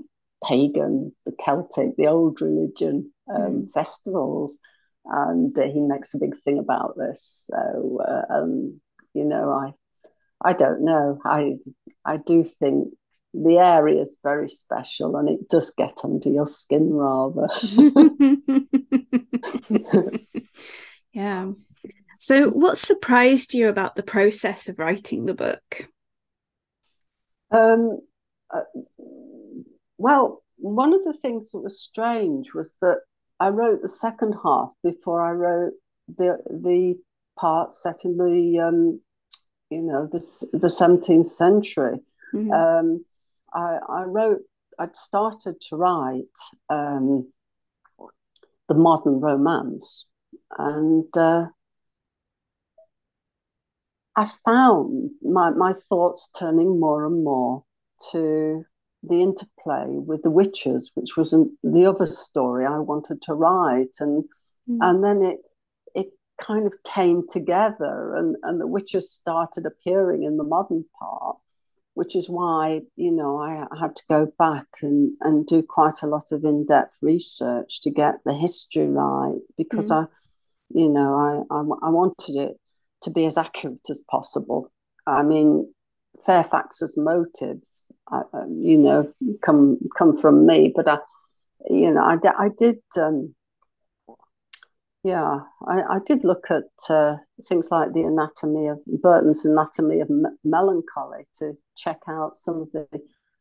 pagan, 0.46 1.14
the 1.24 1.32
Celtic, 1.32 1.96
the 1.96 2.06
old 2.06 2.40
religion 2.40 3.12
um, 3.32 3.42
mm. 3.42 3.72
festivals, 3.72 4.58
and 5.04 5.56
uh, 5.58 5.62
he 5.64 5.80
makes 5.80 6.14
a 6.14 6.18
big 6.18 6.36
thing 6.42 6.58
about 6.58 6.96
this. 6.96 7.48
So 7.50 8.00
uh, 8.06 8.32
um, 8.32 8.80
you 9.14 9.24
know, 9.24 9.50
I 9.50 9.72
I 10.48 10.52
don't 10.52 10.84
know. 10.84 11.18
I 11.24 11.56
I 12.04 12.18
do 12.18 12.42
think 12.42 12.94
the 13.34 13.58
area 13.58 14.00
is 14.00 14.18
very 14.22 14.48
special 14.48 15.16
and 15.16 15.28
it 15.28 15.48
does 15.48 15.70
get 15.70 16.00
under 16.04 16.28
your 16.28 16.46
skin 16.46 16.92
rather. 16.92 17.48
yeah. 21.12 21.50
So, 22.18 22.50
what 22.50 22.78
surprised 22.78 23.54
you 23.54 23.68
about 23.68 23.96
the 23.96 24.02
process 24.02 24.68
of 24.68 24.78
writing 24.78 25.26
the 25.26 25.34
book? 25.34 25.88
Um, 27.50 28.00
uh, 28.50 28.60
well, 29.98 30.42
one 30.56 30.92
of 30.92 31.02
the 31.04 31.12
things 31.12 31.50
that 31.50 31.60
was 31.60 31.80
strange 31.80 32.54
was 32.54 32.76
that 32.80 32.98
I 33.40 33.48
wrote 33.48 33.82
the 33.82 33.88
second 33.88 34.36
half 34.44 34.70
before 34.84 35.20
I 35.20 35.32
wrote 35.32 35.72
the 36.16 36.38
the 36.48 36.96
part 37.36 37.72
set 37.72 38.04
in 38.04 38.16
the 38.16 38.60
um, 38.60 39.00
you 39.72 39.82
know, 39.82 40.06
the, 40.06 40.18
the 40.52 40.66
17th 40.66 41.26
century. 41.26 41.98
Mm-hmm. 42.34 42.52
Um, 42.52 43.04
I, 43.54 43.78
I, 43.88 44.02
wrote, 44.04 44.42
I'd 44.78 44.96
started 44.96 45.60
to 45.68 45.76
write 45.76 46.24
um, 46.68 47.32
the 48.68 48.74
modern 48.74 49.20
romance. 49.20 50.06
And 50.58 51.06
uh, 51.16 51.46
I 54.16 54.30
found 54.44 55.10
my, 55.22 55.50
my 55.50 55.72
thoughts 55.72 56.28
turning 56.38 56.78
more 56.78 57.06
and 57.06 57.24
more 57.24 57.64
to 58.12 58.64
the 59.02 59.20
interplay 59.20 59.86
with 59.88 60.22
the 60.22 60.30
witches, 60.30 60.90
which 60.94 61.16
was 61.16 61.30
the 61.62 61.86
other 61.86 62.06
story 62.06 62.66
I 62.66 62.78
wanted 62.78 63.22
to 63.22 63.34
write. 63.34 63.96
And, 64.00 64.24
mm-hmm. 64.68 64.78
and 64.80 65.04
then 65.04 65.22
it 65.22 65.38
it, 65.94 66.08
kind 66.40 66.66
of 66.66 66.72
came 66.82 67.22
together 67.28 68.16
and, 68.16 68.36
and 68.42 68.60
the 68.60 68.66
witches 68.66 69.12
started 69.12 69.64
appearing 69.64 70.24
in 70.24 70.36
the 70.38 70.44
modern 70.44 70.84
part, 70.98 71.36
which 71.94 72.16
is 72.16 72.28
why, 72.28 72.80
you 72.96 73.10
know, 73.10 73.38
I 73.38 73.66
had 73.78 73.94
to 73.96 74.02
go 74.08 74.32
back 74.38 74.66
and, 74.80 75.12
and 75.20 75.46
do 75.46 75.62
quite 75.62 76.02
a 76.02 76.06
lot 76.06 76.32
of 76.32 76.44
in 76.44 76.66
depth 76.66 76.98
research 77.02 77.82
to 77.82 77.90
get 77.90 78.16
the 78.24 78.34
history 78.34 78.88
right 78.88 79.40
because 79.58 79.90
mm. 79.90 80.04
I, 80.04 80.08
you 80.70 80.88
know, 80.88 81.44
I, 81.50 81.54
I, 81.54 81.88
I 81.88 81.90
wanted 81.90 82.36
it 82.36 82.56
to 83.02 83.10
be 83.10 83.26
as 83.26 83.36
accurate 83.36 83.90
as 83.90 84.02
possible. 84.10 84.72
I 85.06 85.22
mean, 85.22 85.72
Fairfax's 86.24 86.96
motives, 86.96 87.92
uh, 88.10 88.22
you 88.48 88.78
know, 88.78 89.12
come 89.44 89.78
come 89.96 90.14
from 90.14 90.46
me, 90.46 90.72
but 90.74 90.88
I, 90.88 90.98
you 91.68 91.90
know, 91.90 92.02
I, 92.02 92.16
I 92.38 92.48
did 92.56 92.78
um, 92.96 93.34
yeah, 95.04 95.40
I, 95.66 95.82
I 95.82 95.98
did 96.06 96.24
look 96.24 96.46
at 96.50 96.64
uh, 96.88 97.16
things 97.48 97.68
like 97.70 97.92
the 97.92 98.02
anatomy 98.02 98.68
of 98.68 98.78
Burton's 98.86 99.44
anatomy 99.44 100.00
of 100.00 100.10
m- 100.10 100.38
melancholy 100.44 101.26
to 101.38 101.56
check 101.76 102.00
out 102.08 102.36
some 102.36 102.62
of 102.62 102.72
the 102.72 102.86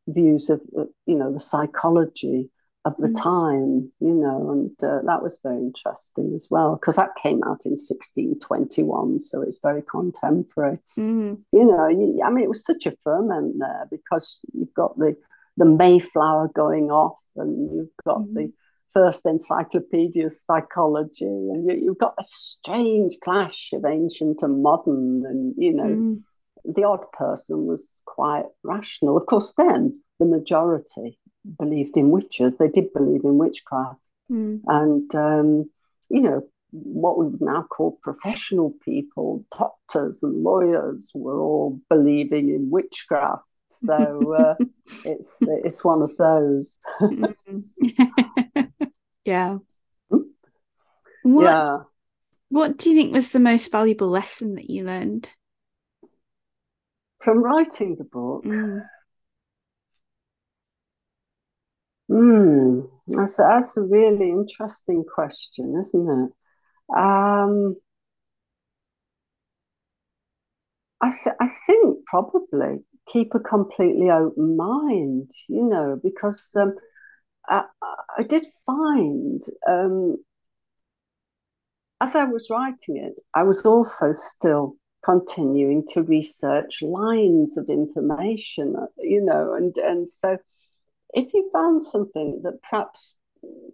views 0.07 0.49
of 0.49 0.61
uh, 0.77 0.85
you 1.05 1.15
know 1.15 1.31
the 1.31 1.39
psychology 1.39 2.49
of 2.83 2.97
the 2.97 3.09
mm. 3.09 3.21
time, 3.21 3.91
you 3.99 4.13
know, 4.13 4.49
and 4.49 4.71
uh, 4.83 5.01
that 5.05 5.21
was 5.21 5.39
very 5.43 5.57
interesting 5.57 6.33
as 6.33 6.47
well 6.49 6.75
because 6.75 6.95
that 6.95 7.15
came 7.21 7.43
out 7.43 7.63
in 7.65 7.73
1621, 7.73 9.21
so 9.21 9.43
it's 9.43 9.59
very 9.61 9.83
contemporary. 9.83 10.79
Mm. 10.97 11.41
You 11.51 11.65
know, 11.65 11.85
I 11.85 12.31
mean, 12.31 12.43
it 12.43 12.49
was 12.49 12.65
such 12.65 12.87
a 12.87 12.95
ferment 13.03 13.57
there 13.59 13.87
because 13.91 14.39
you've 14.53 14.73
got 14.73 14.97
the 14.97 15.15
the 15.57 15.65
Mayflower 15.65 16.49
going 16.55 16.89
off, 16.89 17.19
and 17.35 17.71
you've 17.71 17.95
got 18.03 18.21
mm. 18.21 18.33
the 18.33 18.53
first 18.93 19.25
encyclopedia 19.25 20.25
of 20.25 20.31
psychology, 20.31 21.25
and 21.25 21.69
you, 21.69 21.89
have 21.89 21.97
got 21.97 22.15
a 22.19 22.23
strange 22.23 23.15
clash 23.23 23.71
of 23.73 23.85
ancient 23.85 24.41
and 24.41 24.61
modern, 24.61 25.25
and 25.25 25.53
you 25.57 25.73
know, 25.73 25.83
mm. 25.83 26.21
the 26.65 26.83
odd 26.83 27.11
person 27.13 27.65
was 27.65 28.01
quite 28.05 28.45
rational. 28.63 29.17
Of 29.17 29.25
course, 29.25 29.53
then 29.57 30.01
the 30.19 30.25
majority 30.25 31.17
believed 31.57 31.97
in 31.97 32.09
witches. 32.11 32.57
They 32.57 32.67
did 32.67 32.93
believe 32.93 33.23
in 33.23 33.37
witchcraft, 33.37 33.99
mm. 34.31 34.61
and 34.67 35.15
um, 35.15 35.69
you 36.09 36.21
know, 36.21 36.43
what 36.71 37.17
we 37.17 37.27
would 37.27 37.41
now 37.41 37.63
call 37.63 37.99
professional 38.01 38.73
people, 38.83 39.45
doctors 39.57 40.23
and 40.23 40.43
lawyers, 40.43 41.11
were 41.15 41.39
all 41.39 41.79
believing 41.89 42.49
in 42.49 42.69
witchcraft. 42.69 43.43
So 43.67 44.33
uh, 44.37 44.55
it's 45.05 45.37
it's 45.41 45.83
one 45.83 46.01
of 46.01 46.15
those. 46.17 46.79
yeah. 49.25 49.57
What, 50.09 51.43
yeah. 51.45 51.77
What 52.49 52.77
do 52.77 52.89
you 52.89 52.95
think 52.95 53.13
was 53.13 53.29
the 53.29 53.39
most 53.39 53.71
valuable 53.71 54.09
lesson 54.09 54.55
that 54.55 54.69
you 54.69 54.83
learned 54.83 55.29
from 57.23 57.43
writing 57.43 57.95
the 57.95 58.03
book? 58.03 58.43
Mm. 58.43 58.81
Hmm, 62.09 62.81
that's, 63.07 63.37
that's 63.37 63.77
a 63.77 63.83
really 63.83 64.29
interesting 64.29 65.05
question, 65.05 65.77
isn't 65.79 66.09
it? 66.09 66.97
Um, 66.97 67.77
I, 70.99 71.11
th- 71.11 71.35
I 71.39 71.47
think 71.65 72.05
probably 72.05 72.83
keep 73.07 73.33
a 73.33 73.39
completely 73.39 74.09
open 74.09 74.57
mind, 74.57 75.31
you 75.47 75.63
know, 75.63 75.99
because 76.03 76.53
um, 76.59 76.75
I, 77.51 77.65
I 78.17 78.23
did 78.23 78.45
find 78.65 79.43
um, 79.67 80.17
as 82.01 82.15
I 82.15 82.23
was 82.23 82.49
writing 82.49 82.97
it, 82.97 83.13
I 83.35 83.43
was 83.43 83.65
also 83.65 84.11
still 84.11 84.75
continuing 85.05 85.85
to 85.89 86.01
research 86.01 86.81
lines 86.81 87.57
of 87.57 87.69
information, 87.69 88.75
you 88.99 89.23
know, 89.23 89.53
and, 89.53 89.77
and 89.77 90.09
so 90.09 90.37
if 91.13 91.31
you 91.33 91.49
found 91.53 91.83
something 91.83 92.41
that 92.43 92.61
perhaps 92.63 93.17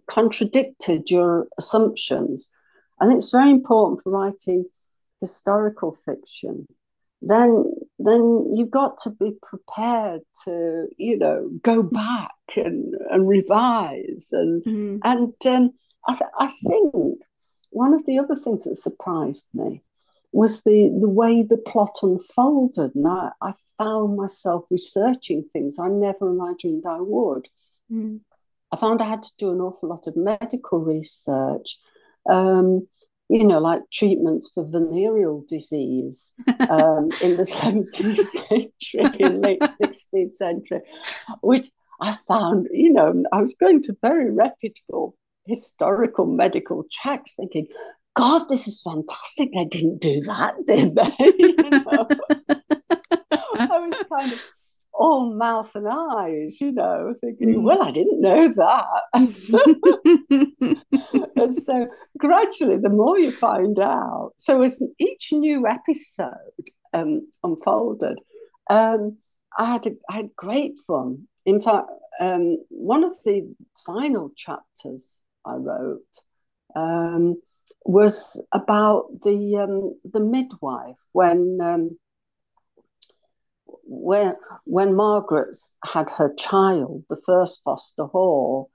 contradicted 0.06 1.10
your 1.10 1.46
assumptions, 1.58 2.50
and 3.00 3.12
it's 3.12 3.30
very 3.30 3.50
important 3.50 4.02
for 4.02 4.10
writing 4.10 4.64
historical 5.20 5.96
fiction, 6.04 6.66
then 7.22 7.64
then 7.98 8.52
you've 8.54 8.70
got 8.70 8.98
to 8.98 9.10
be 9.10 9.32
prepared 9.42 10.22
to 10.44 10.86
you 10.96 11.18
know 11.18 11.50
go 11.62 11.82
back 11.82 12.34
and, 12.56 12.94
and 13.10 13.28
revise 13.28 14.28
and 14.32 14.64
mm. 14.64 15.00
and 15.04 15.34
um, 15.46 15.72
I, 16.06 16.12
th- 16.14 16.30
I 16.38 16.52
think 16.66 17.18
one 17.70 17.94
of 17.94 18.06
the 18.06 18.18
other 18.18 18.36
things 18.36 18.64
that 18.64 18.76
surprised 18.76 19.48
me 19.52 19.82
was 20.32 20.62
the 20.62 20.96
the 21.00 21.08
way 21.08 21.42
the 21.42 21.56
plot 21.56 21.98
unfolded 22.02 22.94
and 22.94 23.06
I, 23.06 23.30
I 23.40 23.54
found 23.78 24.16
myself 24.16 24.64
researching 24.70 25.44
things 25.52 25.78
I 25.78 25.88
never 25.88 26.28
imagined 26.28 26.84
I 26.86 27.00
would. 27.00 27.48
Mm. 27.90 28.20
I 28.70 28.76
found 28.76 29.00
I 29.00 29.08
had 29.08 29.22
to 29.22 29.30
do 29.38 29.50
an 29.50 29.60
awful 29.60 29.88
lot 29.88 30.06
of 30.06 30.16
medical 30.16 30.80
research, 30.80 31.78
um, 32.28 32.86
you 33.28 33.46
know, 33.46 33.58
like 33.58 33.82
treatments 33.92 34.50
for 34.54 34.64
venereal 34.64 35.44
disease 35.48 36.32
um, 36.70 37.10
in 37.22 37.36
the 37.36 37.42
17th 37.48 38.26
century 38.26 39.20
and 39.20 39.42
late 39.42 39.60
16th 39.60 40.32
century, 40.32 40.80
which 41.42 41.70
I 42.00 42.16
found, 42.26 42.68
you 42.72 42.92
know, 42.92 43.24
I 43.32 43.40
was 43.40 43.54
going 43.54 43.82
to 43.82 43.96
very 44.00 44.30
reputable 44.30 45.16
historical 45.46 46.26
medical 46.26 46.84
tracks 46.92 47.34
thinking, 47.34 47.66
God, 48.14 48.48
this 48.48 48.66
is 48.66 48.82
fantastic. 48.82 49.50
They 49.54 49.64
didn't 49.64 50.00
do 50.00 50.20
that, 50.22 50.54
did 50.66 50.94
they? 50.94 51.14
you 51.38 51.54
know? 51.70 52.08
I 53.30 53.78
was 53.78 54.02
kind 54.12 54.32
of 54.32 54.40
all 54.98 55.32
mouth 55.32 55.74
and 55.76 55.86
eyes, 55.88 56.60
you 56.60 56.72
know, 56.72 57.14
thinking, 57.20 57.54
mm. 57.54 57.62
well, 57.62 57.82
I 57.82 57.92
didn't 57.92 58.20
know 58.20 58.48
that. 58.48 59.02
and 61.36 61.56
so 61.56 61.86
gradually, 62.18 62.78
the 62.78 62.88
more 62.88 63.16
you 63.18 63.30
find 63.30 63.78
out, 63.78 64.32
so 64.36 64.62
as 64.62 64.82
each 64.98 65.32
new 65.32 65.68
episode 65.68 66.32
um, 66.92 67.28
unfolded, 67.44 68.18
um, 68.68 69.18
I 69.56 69.66
had 69.66 69.86
a, 69.86 69.92
I 70.10 70.16
had 70.16 70.34
great 70.36 70.74
fun. 70.86 71.28
In 71.46 71.62
fact, 71.62 71.88
um, 72.20 72.58
one 72.68 73.04
of 73.04 73.16
the 73.24 73.54
final 73.86 74.32
chapters 74.36 75.20
I 75.44 75.54
wrote 75.54 76.02
um, 76.74 77.40
was 77.84 78.42
about 78.52 79.06
the 79.22 79.54
um, 79.56 79.94
the 80.04 80.20
midwife 80.20 80.98
when 81.12 81.58
um, 81.62 81.96
when 83.88 84.34
when 84.64 84.94
Margaret 84.94 85.56
had 85.84 86.10
her 86.10 86.32
child, 86.34 87.04
the 87.08 87.20
first 87.24 87.62
Foster 87.64 88.04
Hall, 88.04 88.70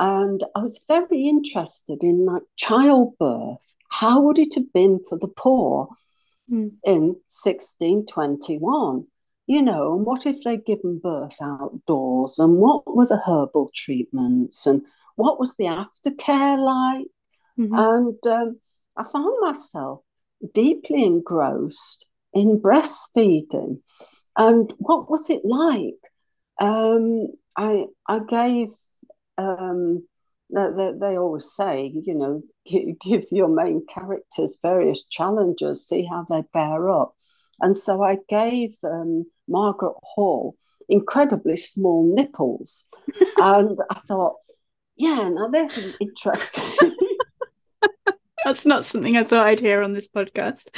and 0.00 0.42
I 0.54 0.60
was 0.60 0.84
very 0.86 1.26
interested 1.26 2.02
in 2.02 2.26
like 2.26 2.42
childbirth. 2.56 3.58
How 3.88 4.20
would 4.22 4.38
it 4.38 4.54
have 4.54 4.72
been 4.72 5.00
for 5.08 5.16
the 5.16 5.28
poor 5.28 5.88
mm. 6.50 6.72
in 6.84 7.02
1621? 7.28 9.06
You 9.46 9.62
know, 9.62 9.96
and 9.96 10.04
what 10.04 10.26
if 10.26 10.42
they'd 10.42 10.66
given 10.66 10.98
birth 10.98 11.36
outdoors? 11.40 12.40
And 12.40 12.56
what 12.56 12.82
were 12.92 13.06
the 13.06 13.22
herbal 13.24 13.70
treatments? 13.74 14.66
And 14.66 14.82
what 15.14 15.38
was 15.38 15.54
the 15.56 15.66
aftercare 15.66 16.58
like? 16.58 17.06
Mm-hmm. 17.58 17.74
And 17.74 18.26
um, 18.26 18.60
I 18.96 19.04
found 19.04 19.36
myself 19.40 20.00
deeply 20.52 21.04
engrossed 21.04 22.06
in 22.34 22.60
breastfeeding. 22.60 23.78
And 24.36 24.72
what 24.78 25.10
was 25.10 25.30
it 25.30 25.42
like? 25.44 25.94
Um, 26.60 27.28
I 27.56 27.86
I 28.06 28.20
gave 28.20 28.68
um, 29.38 30.06
they, 30.50 30.92
they 30.98 31.18
always 31.18 31.50
say, 31.52 31.92
you 31.94 32.14
know, 32.14 32.42
give, 32.66 33.24
your 33.30 33.48
main 33.48 33.84
characters 33.92 34.58
various 34.62 35.04
challenges, 35.04 35.86
see 35.86 36.06
how 36.08 36.26
they 36.28 36.42
bear 36.52 36.88
up. 36.90 37.14
And 37.60 37.76
so 37.76 38.02
I 38.02 38.18
gave 38.28 38.76
um, 38.84 39.24
Margaret 39.48 39.96
Hall 40.02 40.56
incredibly 40.88 41.56
small 41.56 42.14
nipples. 42.14 42.84
and 43.38 43.78
I 43.90 44.00
thought, 44.06 44.36
yeah, 44.96 45.28
now 45.28 45.48
there's 45.48 45.76
an 45.78 45.94
interesting. 46.00 46.72
That's 48.44 48.64
not 48.64 48.84
something 48.84 49.16
I 49.16 49.24
thought 49.24 49.46
I'd 49.46 49.60
hear 49.60 49.82
on 49.82 49.92
this 49.92 50.06
podcast. 50.06 50.68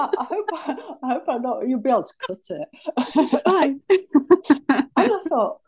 I, 0.00 0.10
I, 0.18 0.24
hope 0.24 0.48
I, 0.52 0.76
I 1.02 1.12
hope 1.14 1.24
I 1.28 1.38
not. 1.38 1.68
You'll 1.68 1.80
be 1.80 1.90
able 1.90 2.04
to 2.04 2.14
cut 2.26 2.38
it. 2.50 2.68
It's 3.16 3.42
fine. 3.44 3.80
and 3.88 4.88
I 4.96 5.20
thought, 5.28 5.60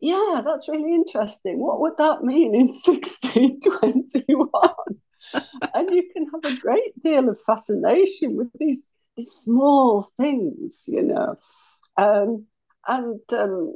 yeah, 0.00 0.42
that's 0.44 0.68
really 0.68 0.94
interesting. 0.94 1.58
What 1.58 1.80
would 1.80 1.96
that 1.98 2.22
mean 2.22 2.54
in 2.54 2.68
1621? 2.68 4.48
and 5.74 5.90
you 5.90 6.08
can 6.12 6.26
have 6.32 6.44
a 6.44 6.60
great 6.60 6.98
deal 7.00 7.28
of 7.28 7.40
fascination 7.40 8.36
with 8.36 8.48
these, 8.58 8.88
these 9.16 9.30
small 9.30 10.10
things, 10.18 10.84
you 10.86 11.02
know. 11.02 11.36
Um, 11.96 12.46
and 12.86 13.20
um, 13.32 13.74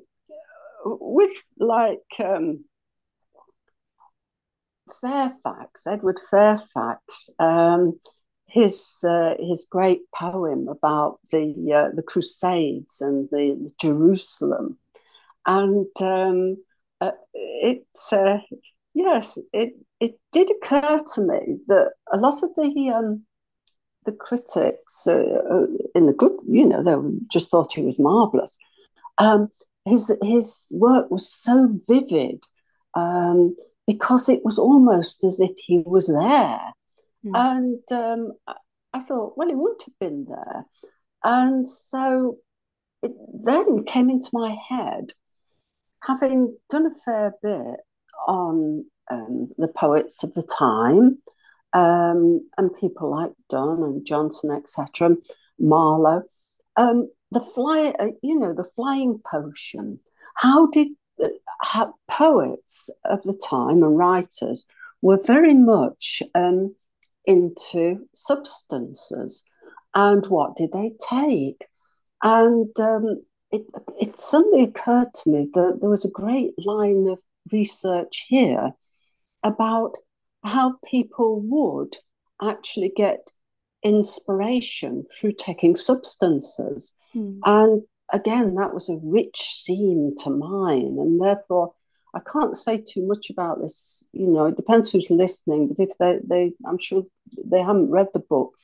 with 0.84 1.36
like 1.58 1.98
um, 2.24 2.64
Fairfax, 5.00 5.86
Edward 5.86 6.20
Fairfax, 6.30 7.30
um, 7.38 7.98
his 8.53 9.03
uh, 9.03 9.34
his 9.38 9.66
great 9.68 10.03
poem 10.14 10.68
about 10.68 11.18
the 11.30 11.55
uh, 11.74 11.94
the 11.94 12.03
Crusades 12.03 13.00
and 13.00 13.28
the, 13.30 13.55
the 13.55 13.72
Jerusalem, 13.80 14.78
and 15.46 15.86
um, 16.00 16.57
uh, 17.00 17.12
it 17.32 17.86
uh, 18.12 18.38
yes, 18.94 19.38
it 19.53 19.74
it 20.00 20.18
did 20.32 20.50
occur 20.50 21.00
to 21.14 21.22
me 21.22 21.59
that 21.68 21.92
a 22.12 22.18
lot 22.18 22.42
of 22.42 22.50
the 22.57 22.90
um, 22.90 23.24
the 24.05 24.12
critics 24.12 25.07
uh, 25.07 25.14
uh, 25.50 25.66
in 25.94 26.07
the 26.07 26.12
good, 26.12 26.38
you 26.46 26.66
know, 26.66 26.82
they 26.82 26.96
just 27.30 27.50
thought 27.50 27.72
he 27.72 27.82
was 27.82 27.98
marvelous. 27.98 28.59
Um, 29.16 29.48
his 29.86 30.12
his 30.22 30.76
work 30.78 31.11
was 31.11 31.32
so 31.32 31.68
vivid. 31.88 32.44
Um, 32.94 33.57
because 33.86 34.28
it 34.28 34.44
was 34.44 34.59
almost 34.59 35.24
as 35.24 35.40
if 35.40 35.50
he 35.57 35.82
was 35.84 36.07
there. 36.07 36.72
Mm. 37.24 37.32
And 37.34 37.92
um, 37.92 38.32
I 38.92 39.00
thought, 39.00 39.36
well, 39.36 39.48
he 39.48 39.54
wouldn't 39.54 39.84
have 39.84 39.98
been 39.98 40.26
there. 40.28 40.66
And 41.24 41.68
so 41.68 42.38
it 43.02 43.12
then 43.44 43.84
came 43.84 44.10
into 44.10 44.30
my 44.32 44.56
head, 44.68 45.12
having 46.02 46.56
done 46.70 46.86
a 46.86 46.98
fair 47.04 47.34
bit 47.42 47.80
on 48.26 48.84
um, 49.10 49.50
the 49.58 49.68
poets 49.68 50.22
of 50.22 50.34
the 50.34 50.42
time, 50.42 51.18
um, 51.72 52.48
and 52.58 52.76
people 52.78 53.10
like 53.10 53.32
Donne 53.48 53.82
and 53.82 54.06
Jonson, 54.06 54.56
etc., 54.56 55.16
Marlowe. 55.58 56.22
Um, 56.76 57.08
the 57.30 57.40
fly, 57.40 57.94
uh, 57.98 58.08
you 58.22 58.38
know, 58.38 58.52
the 58.52 58.68
flying 58.76 59.20
potion. 59.24 60.00
How 60.34 60.66
did 60.66 60.88
poets 62.08 62.90
of 63.04 63.22
the 63.22 63.38
time 63.44 63.82
and 63.82 63.96
writers 63.96 64.64
were 65.00 65.20
very 65.24 65.54
much 65.54 66.22
um, 66.34 66.74
into 67.26 68.08
substances 68.14 69.42
and 69.94 70.26
what 70.26 70.56
did 70.56 70.72
they 70.72 70.92
take? 71.08 71.66
And 72.22 72.68
um, 72.80 73.22
it, 73.50 73.62
it 74.00 74.18
suddenly 74.18 74.64
occurred 74.64 75.12
to 75.14 75.30
me 75.30 75.48
that 75.54 75.78
there 75.80 75.90
was 75.90 76.04
a 76.04 76.10
great 76.10 76.52
line 76.58 77.06
of 77.08 77.18
research 77.50 78.24
here 78.28 78.72
about 79.42 79.96
how 80.44 80.76
people 80.84 81.40
would 81.40 81.96
actually 82.40 82.92
get 82.96 83.30
inspiration 83.82 85.04
through 85.16 85.32
taking 85.32 85.76
substances. 85.76 86.92
Mm. 87.14 87.40
And 87.44 87.82
again, 88.12 88.54
that 88.54 88.72
was 88.72 88.88
a 88.88 88.98
rich 89.02 89.38
seam 89.38 90.14
to 90.18 90.30
mine. 90.30 90.96
And 90.98 91.20
therefore, 91.20 91.74
I 92.14 92.20
can't 92.20 92.56
say 92.56 92.78
too 92.78 93.06
much 93.06 93.30
about 93.30 93.60
this. 93.60 94.04
You 94.12 94.26
know, 94.26 94.46
it 94.46 94.56
depends 94.56 94.90
who's 94.90 95.10
listening. 95.10 95.68
But 95.68 95.80
if 95.80 95.96
they, 95.98 96.18
they 96.24 96.52
I'm 96.66 96.78
sure 96.78 97.04
they 97.44 97.60
haven't 97.60 97.90
read 97.90 98.08
the 98.12 98.20
book. 98.20 98.54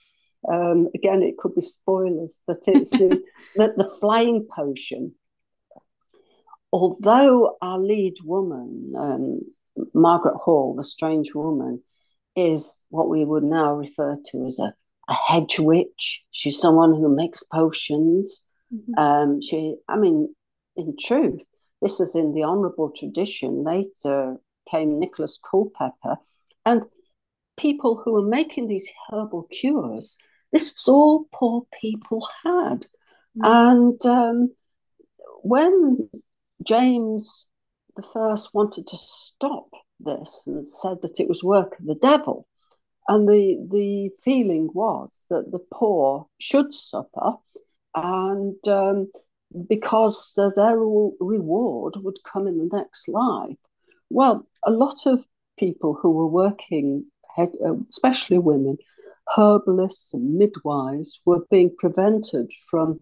Um, 0.51 0.89
again, 0.95 1.23
it 1.23 1.39
could 1.39 1.55
be 1.55 1.63
spoilers, 1.63 2.41
but 2.47 2.59
it's 2.67 2.91
the, 2.91 3.23
the, 3.57 3.75
the 3.77 3.97
flying 4.01 4.47
potion. 4.51 5.15
Although 6.73 7.57
our 7.63 7.79
lead 7.79 8.17
woman, 8.25 8.93
um, 8.97 9.41
Margaret 9.95 10.37
Hall, 10.37 10.75
the 10.77 10.85
strange 10.85 11.35
woman, 11.35 11.83
is 12.37 12.85
what 12.91 13.09
we 13.09 13.25
would 13.25 13.43
now 13.43 13.75
refer 13.75 14.17
to 14.27 14.47
as 14.47 14.59
a, 14.59 14.75
a 15.09 15.15
hedge 15.15 15.59
witch. 15.59 16.23
She's 16.31 16.61
someone 16.61 16.91
who 16.91 17.15
makes 17.15 17.43
potions. 17.43 18.43
Mm-hmm. 18.73 18.99
Um, 18.99 19.41
she, 19.41 19.77
I 19.89 19.97
mean, 19.97 20.35
in 20.77 20.95
truth, 21.01 21.41
this 21.81 22.01
is 22.01 22.15
in 22.15 22.35
the 22.35 22.45
honourable 22.45 22.91
tradition. 22.91 23.65
Later 23.65 24.37
came 24.71 24.99
Nicholas 24.99 25.39
Culpeper, 25.39 26.19
and 26.67 26.83
people 27.57 27.97
who 27.97 28.13
were 28.13 28.29
making 28.29 28.69
these 28.69 28.89
herbal 29.11 29.45
cures. 29.45 30.17
This 30.53 30.73
was 30.73 30.89
all 30.89 31.27
poor 31.33 31.67
people 31.81 32.27
had, 32.45 32.87
mm-hmm. 33.37 33.45
and 33.45 34.07
um, 34.07 34.55
when 35.43 36.09
James 36.63 37.49
the 37.99 38.03
first 38.03 38.55
wanted 38.55 38.87
to 38.87 38.97
stop 38.97 39.71
this 39.99 40.45
and 40.47 40.65
said 40.65 41.03
that 41.03 41.19
it 41.19 41.29
was 41.29 41.43
work 41.43 41.79
of 41.79 41.87
the 41.87 41.97
devil. 41.97 42.47
And 43.09 43.29
the, 43.29 43.67
the 43.71 44.11
feeling 44.23 44.69
was 44.73 45.27
that 45.31 45.51
the 45.51 45.59
poor 45.73 46.27
should 46.39 46.73
suffer, 46.73 47.35
and 47.95 48.69
um, 48.69 49.11
because 49.69 50.35
uh, 50.39 50.51
their 50.57 50.77
reward 50.77 51.95
would 51.97 52.19
come 52.31 52.47
in 52.47 52.59
the 52.59 52.77
next 52.77 53.09
life. 53.09 53.57
Well, 54.11 54.47
a 54.65 54.71
lot 54.71 55.07
of 55.07 55.25
people 55.59 55.95
who 55.95 56.11
were 56.11 56.27
working, 56.27 57.07
uh, 57.37 57.47
especially 57.91 58.39
women, 58.39 58.79
herbalists 59.37 60.15
and 60.15 60.35
midwives, 60.39 61.21
were 61.25 61.45
being 61.51 61.75
prevented 61.79 62.51
from 62.71 63.01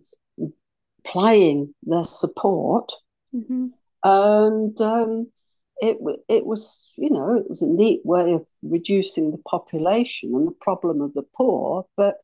plying 1.05 1.74
their 1.82 2.05
support. 2.05 2.92
Mm-hmm. 3.34 3.68
And 4.05 4.80
um, 4.80 5.30
it 5.78 5.99
it 6.28 6.47
was 6.47 6.94
you 6.97 7.11
know 7.11 7.36
it 7.36 7.49
was 7.49 7.62
a 7.62 7.66
neat 7.66 8.01
way 8.05 8.32
of 8.32 8.47
reducing 8.62 9.30
the 9.30 9.38
population 9.38 10.34
and 10.34 10.47
the 10.47 10.53
problem 10.53 11.01
of 11.01 11.12
the 11.14 11.24
poor, 11.36 11.86
but 11.97 12.16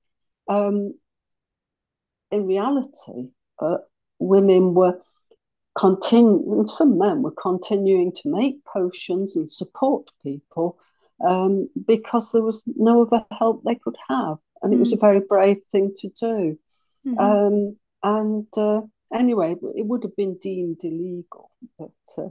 um, 0.48 0.94
in 2.30 2.46
reality, 2.46 3.30
uh, 3.60 3.78
women 4.22 4.74
were 4.74 4.98
continuing, 5.78 6.58
and 6.58 6.68
some 6.68 6.98
men 6.98 7.22
were 7.22 7.32
continuing 7.32 8.12
to 8.12 8.22
make 8.30 8.64
potions 8.64 9.36
and 9.36 9.50
support 9.50 10.10
people 10.22 10.78
um, 11.26 11.68
because 11.86 12.32
there 12.32 12.42
was 12.42 12.64
no 12.66 13.02
other 13.02 13.24
help 13.38 13.62
they 13.64 13.76
could 13.76 13.96
have, 14.08 14.38
and 14.62 14.72
mm. 14.72 14.76
it 14.76 14.80
was 14.80 14.92
a 14.92 14.96
mm. 14.96 15.00
very 15.00 15.20
brave 15.20 15.58
thing 15.70 15.92
to 15.98 16.08
do. 16.08 16.58
Mm-hmm. 17.06 17.18
Um, 17.18 17.76
and 18.02 18.46
uh, 18.56 18.82
anyway, 19.14 19.56
it 19.74 19.86
would 19.86 20.02
have 20.04 20.16
been 20.16 20.38
deemed 20.38 20.80
illegal, 20.82 21.50
but. 21.78 21.90
Uh, 22.16 22.28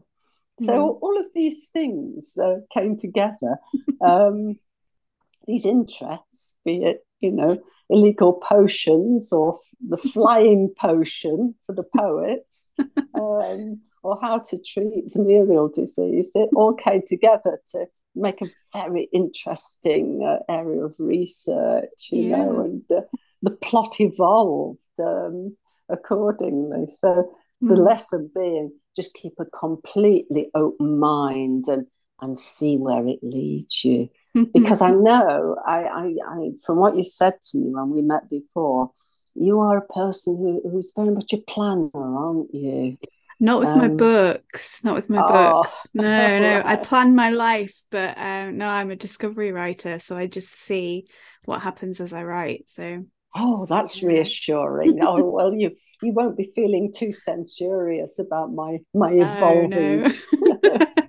so 0.59 0.73
mm. 0.73 0.99
all 1.01 1.19
of 1.19 1.25
these 1.33 1.67
things 1.73 2.37
uh, 2.37 2.57
came 2.71 2.95
together. 2.95 3.57
Um, 3.99 4.59
these 5.47 5.65
interests, 5.65 6.53
be 6.63 6.83
it 6.83 7.05
you 7.19 7.31
know 7.31 7.61
illegal 7.91 8.33
potions 8.33 9.31
or 9.31 9.59
the 9.87 9.97
flying 10.13 10.73
potion 10.77 11.55
for 11.65 11.73
the 11.75 11.85
poets, 11.95 12.71
um, 13.13 13.81
or 14.03 14.17
how 14.21 14.39
to 14.39 14.59
treat 14.61 15.13
venereal 15.13 15.69
disease, 15.69 16.31
it 16.33 16.49
all 16.55 16.73
came 16.73 17.01
together 17.05 17.59
to 17.71 17.85
make 18.15 18.41
a 18.41 18.49
very 18.73 19.07
interesting 19.13 20.23
uh, 20.23 20.39
area 20.51 20.83
of 20.83 20.95
research. 20.97 22.09
You 22.11 22.29
yeah. 22.29 22.35
know, 22.37 22.61
and 22.61 22.83
uh, 22.91 23.01
the 23.41 23.51
plot 23.51 23.99
evolved 23.99 24.79
um, 24.99 25.55
accordingly. 25.89 26.87
So 26.87 27.31
mm. 27.63 27.67
the 27.67 27.81
lesson 27.81 28.31
being 28.33 28.71
just 28.95 29.13
keep 29.13 29.33
a 29.39 29.45
completely 29.45 30.49
open 30.53 30.99
mind 30.99 31.65
and 31.67 31.85
and 32.21 32.37
see 32.37 32.77
where 32.77 33.07
it 33.07 33.19
leads 33.23 33.83
you. 33.83 34.09
Because 34.53 34.81
I 34.81 34.91
know 34.91 35.55
I, 35.65 35.83
I, 35.83 36.15
I 36.27 36.49
from 36.65 36.77
what 36.77 36.95
you 36.95 37.03
said 37.03 37.33
to 37.43 37.57
me 37.57 37.71
when 37.71 37.89
we 37.89 38.01
met 38.01 38.29
before, 38.29 38.91
you 39.35 39.59
are 39.59 39.77
a 39.77 39.87
person 39.87 40.37
who, 40.37 40.69
who's 40.69 40.93
very 40.95 41.11
much 41.11 41.33
a 41.33 41.37
planner, 41.37 41.89
aren't 41.93 42.53
you? 42.53 42.97
Not 43.39 43.59
with 43.59 43.69
um, 43.69 43.77
my 43.79 43.87
books. 43.87 44.83
Not 44.83 44.93
with 44.93 45.09
my 45.09 45.23
oh, 45.23 45.27
books. 45.27 45.87
No, 45.93 46.39
no. 46.39 46.61
I 46.65 46.75
plan 46.75 47.15
my 47.15 47.31
life, 47.31 47.75
but 47.89 48.15
um, 48.17 48.57
no, 48.57 48.67
I'm 48.67 48.91
a 48.91 48.95
discovery 48.95 49.51
writer, 49.51 49.97
so 49.97 50.15
I 50.15 50.27
just 50.27 50.59
see 50.59 51.07
what 51.45 51.61
happens 51.61 51.99
as 51.99 52.13
I 52.13 52.23
write. 52.23 52.69
So 52.69 53.03
Oh, 53.35 53.65
that's 53.65 54.03
reassuring. 54.03 54.99
oh, 55.01 55.23
well, 55.23 55.53
you 55.53 55.75
you 56.01 56.13
won't 56.13 56.37
be 56.37 56.51
feeling 56.53 56.93
too 56.93 57.11
censorious 57.11 58.19
about 58.19 58.53
my 58.53 58.79
my 58.93 59.11
evolving. 59.11 60.13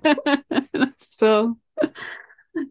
Oh, 0.05 0.37
no. 0.73 0.91
so, 0.97 1.57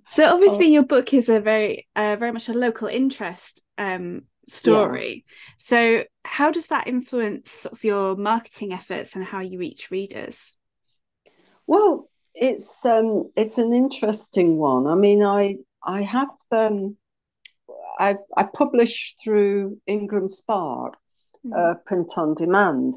so 0.08 0.32
obviously, 0.32 0.66
oh. 0.66 0.70
your 0.70 0.82
book 0.84 1.12
is 1.14 1.28
a 1.28 1.40
very 1.40 1.88
uh, 1.96 2.16
very 2.16 2.32
much 2.32 2.48
a 2.48 2.54
local 2.54 2.88
interest 2.88 3.62
um, 3.78 4.22
story. 4.48 5.24
Yeah. 5.26 5.32
So, 5.56 6.04
how 6.24 6.50
does 6.50 6.68
that 6.68 6.86
influence 6.86 7.50
sort 7.50 7.72
of 7.74 7.84
your 7.84 8.16
marketing 8.16 8.72
efforts 8.72 9.16
and 9.16 9.24
how 9.24 9.40
you 9.40 9.58
reach 9.58 9.90
readers? 9.90 10.56
Well, 11.66 12.08
it's 12.34 12.84
um, 12.84 13.30
it's 13.36 13.58
an 13.58 13.72
interesting 13.72 14.56
one. 14.56 14.86
I 14.86 14.94
mean, 14.94 15.22
I 15.22 15.56
I 15.84 16.02
have 16.02 16.28
um, 16.50 16.96
I, 17.98 18.16
I 18.36 18.44
publish 18.44 19.14
through 19.22 19.78
Ingram 19.86 20.28
Spark, 20.28 20.96
mm. 21.46 21.56
uh, 21.56 21.74
print 21.86 22.12
on 22.16 22.34
demand, 22.34 22.96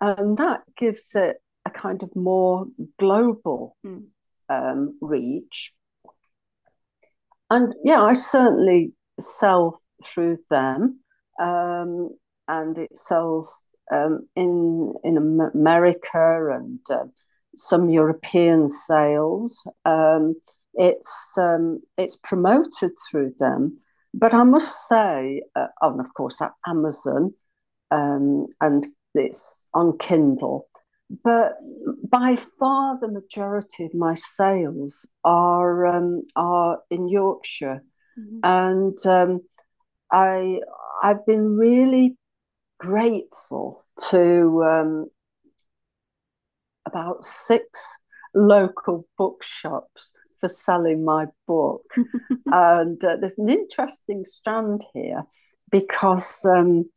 and 0.00 0.36
that 0.38 0.62
gives 0.76 1.14
it 1.14 1.36
a 1.64 1.70
kind 1.70 2.02
of 2.02 2.14
more 2.14 2.66
global 2.98 3.76
mm. 3.84 4.04
um, 4.48 4.98
reach. 5.00 5.72
And 7.54 7.72
yeah, 7.84 8.02
I 8.02 8.14
certainly 8.14 8.94
sell 9.20 9.80
through 10.04 10.38
them, 10.50 10.98
um, 11.38 12.10
and 12.48 12.76
it 12.76 12.98
sells 12.98 13.70
um, 13.92 14.26
in 14.34 14.92
in 15.04 15.16
America 15.54 16.50
and 16.52 16.80
uh, 16.90 17.04
some 17.54 17.90
European 17.90 18.68
sales. 18.68 19.64
Um, 19.84 20.34
it's 20.74 21.38
um, 21.38 21.80
it's 21.96 22.16
promoted 22.16 22.90
through 23.08 23.34
them, 23.38 23.78
but 24.12 24.34
I 24.34 24.42
must 24.42 24.88
say, 24.88 25.44
uh, 25.54 25.68
oh, 25.80 25.92
and 25.92 26.00
of 26.00 26.12
course, 26.14 26.40
Amazon, 26.66 27.34
um, 27.92 28.46
and 28.60 28.84
it's 29.14 29.68
on 29.74 29.96
Kindle. 29.98 30.66
But 31.22 31.56
by 32.08 32.36
far 32.58 32.98
the 32.98 33.08
majority 33.08 33.84
of 33.84 33.94
my 33.94 34.14
sales 34.14 35.06
are 35.22 35.86
um, 35.86 36.22
are 36.34 36.80
in 36.90 37.08
Yorkshire, 37.08 37.82
mm-hmm. 38.18 38.38
and 38.42 39.06
um, 39.06 39.40
I 40.10 40.60
I've 41.02 41.24
been 41.26 41.56
really 41.56 42.16
grateful 42.78 43.84
to 44.10 44.64
um, 44.64 45.06
about 46.86 47.22
six 47.22 47.96
local 48.34 49.06
bookshops 49.16 50.12
for 50.40 50.48
selling 50.48 51.04
my 51.04 51.26
book. 51.46 51.84
and 52.46 53.02
uh, 53.04 53.16
there's 53.16 53.38
an 53.38 53.48
interesting 53.48 54.24
strand 54.24 54.84
here 54.92 55.22
because 55.70 56.44
um, 56.44 56.90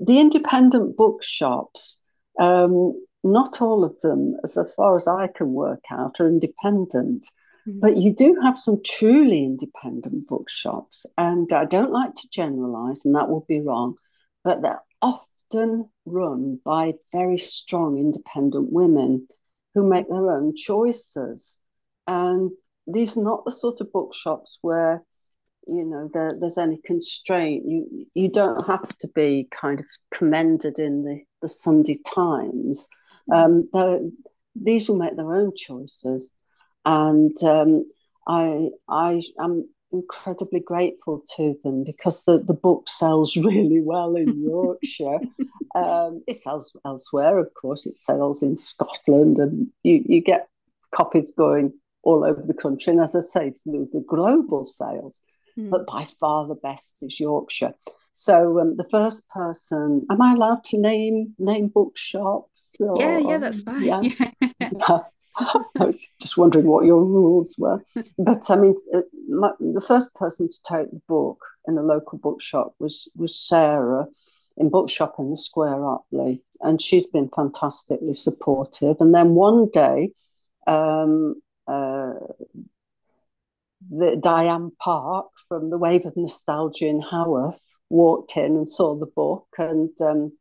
the 0.00 0.18
independent 0.18 0.96
bookshops, 0.96 1.98
um, 2.38 2.94
not 3.22 3.60
all 3.60 3.84
of 3.84 4.00
them, 4.00 4.36
as 4.42 4.58
far 4.76 4.96
as 4.96 5.06
I 5.06 5.28
can 5.28 5.52
work 5.52 5.84
out, 5.90 6.20
are 6.20 6.28
independent. 6.28 7.26
Mm-hmm. 7.68 7.80
But 7.80 7.98
you 7.98 8.14
do 8.14 8.38
have 8.42 8.58
some 8.58 8.80
truly 8.84 9.44
independent 9.44 10.26
bookshops, 10.26 11.04
and 11.18 11.52
I 11.52 11.66
don't 11.66 11.92
like 11.92 12.14
to 12.14 12.28
generalize, 12.30 13.04
and 13.04 13.14
that 13.14 13.28
would 13.28 13.46
be 13.46 13.60
wrong, 13.60 13.96
but 14.42 14.62
they're 14.62 14.82
often 15.02 15.90
run 16.06 16.58
by 16.64 16.94
very 17.12 17.36
strong 17.36 17.98
independent 17.98 18.72
women 18.72 19.28
who 19.74 19.86
make 19.86 20.08
their 20.08 20.30
own 20.30 20.56
choices. 20.56 21.58
And 22.06 22.50
these 22.86 23.16
are 23.16 23.22
not 23.22 23.44
the 23.44 23.52
sort 23.52 23.80
of 23.80 23.92
bookshops 23.92 24.58
where 24.62 25.04
you 25.70 25.84
know 25.84 26.10
there, 26.12 26.34
there's 26.38 26.58
any 26.58 26.78
constraint 26.84 27.64
you 27.66 28.06
you 28.14 28.28
don't 28.28 28.66
have 28.66 28.96
to 28.98 29.08
be 29.08 29.48
kind 29.50 29.80
of 29.80 29.86
commended 30.10 30.78
in 30.78 31.04
the 31.04 31.22
the 31.42 31.48
sunday 31.48 31.96
times 32.14 32.88
mm. 33.30 33.66
um 33.74 34.12
these 34.56 34.88
will 34.88 34.96
make 34.96 35.16
their 35.16 35.34
own 35.34 35.52
choices 35.56 36.30
and 36.84 37.42
um, 37.42 37.86
I 38.26 38.70
I 38.88 39.20
am 39.38 39.68
incredibly 39.92 40.60
grateful 40.60 41.24
to 41.36 41.58
them 41.64 41.82
because 41.82 42.22
the, 42.22 42.38
the 42.38 42.54
book 42.54 42.88
sells 42.88 43.36
really 43.36 43.80
well 43.80 44.16
in 44.16 44.42
Yorkshire. 44.42 45.18
um, 45.74 46.22
it 46.26 46.36
sells 46.36 46.74
elsewhere, 46.84 47.38
of 47.38 47.52
course. 47.54 47.86
It 47.86 47.96
sells 47.96 48.42
in 48.42 48.56
Scotland, 48.56 49.38
and 49.38 49.68
you, 49.82 50.04
you 50.06 50.20
get 50.20 50.48
copies 50.94 51.32
going 51.32 51.72
all 52.02 52.24
over 52.24 52.40
the 52.40 52.54
country. 52.54 52.92
And 52.92 53.02
as 53.02 53.14
I 53.14 53.20
say, 53.20 53.52
through 53.64 53.90
the 53.92 54.00
global 54.00 54.64
sales, 54.64 55.18
mm. 55.58 55.70
but 55.70 55.86
by 55.86 56.06
far 56.18 56.46
the 56.46 56.54
best 56.54 56.94
is 57.02 57.20
Yorkshire. 57.20 57.74
So 58.12 58.60
um, 58.60 58.76
the 58.76 58.88
first 58.90 59.28
person, 59.28 60.06
am 60.10 60.20
I 60.20 60.34
allowed 60.34 60.64
to 60.64 60.78
name 60.78 61.34
name 61.38 61.68
bookshops? 61.68 62.76
Or, 62.80 62.96
yeah, 62.98 63.18
yeah, 63.18 63.38
that's 63.38 63.62
fine. 63.62 63.82
Yeah. 63.82 64.02
yeah. 64.60 64.98
I 65.38 65.84
was 65.84 66.06
just 66.20 66.36
wondering 66.36 66.66
what 66.66 66.84
your 66.84 67.04
rules 67.04 67.56
were. 67.56 67.82
But 68.18 68.50
I 68.50 68.56
mean, 68.56 68.74
uh, 68.94 69.00
my, 69.28 69.52
the 69.58 69.80
first 69.80 70.14
person 70.14 70.48
to 70.48 70.62
take 70.62 70.90
the 70.90 71.00
book 71.08 71.38
in 71.66 71.78
a 71.78 71.82
local 71.82 72.18
bookshop 72.18 72.74
was 72.78 73.08
was 73.16 73.36
Sarah 73.36 74.06
in 74.56 74.68
Bookshop 74.68 75.14
in 75.18 75.30
the 75.30 75.36
Square 75.36 75.84
Otley, 75.84 76.42
and 76.60 76.82
she's 76.82 77.06
been 77.06 77.30
fantastically 77.34 78.14
supportive. 78.14 78.96
And 79.00 79.14
then 79.14 79.34
one 79.34 79.70
day, 79.72 80.10
um, 80.66 81.40
uh, 81.66 82.14
the 83.88 84.16
Diane 84.16 84.72
Park 84.80 85.28
from 85.48 85.70
the 85.70 85.78
Wave 85.78 86.06
of 86.06 86.16
Nostalgia 86.16 86.86
in 86.86 87.00
Haworth 87.00 87.60
walked 87.88 88.36
in 88.36 88.56
and 88.56 88.70
saw 88.70 88.94
the 88.94 89.06
book 89.06 89.46
and 89.58 89.90
um, 90.00 90.32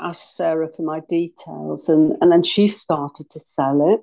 asked 0.00 0.36
Sarah 0.36 0.68
for 0.74 0.82
my 0.82 1.00
details, 1.08 1.88
and 1.88 2.16
and 2.20 2.32
then 2.32 2.42
she 2.42 2.66
started 2.66 3.30
to 3.30 3.38
sell 3.38 3.94
it 3.94 4.00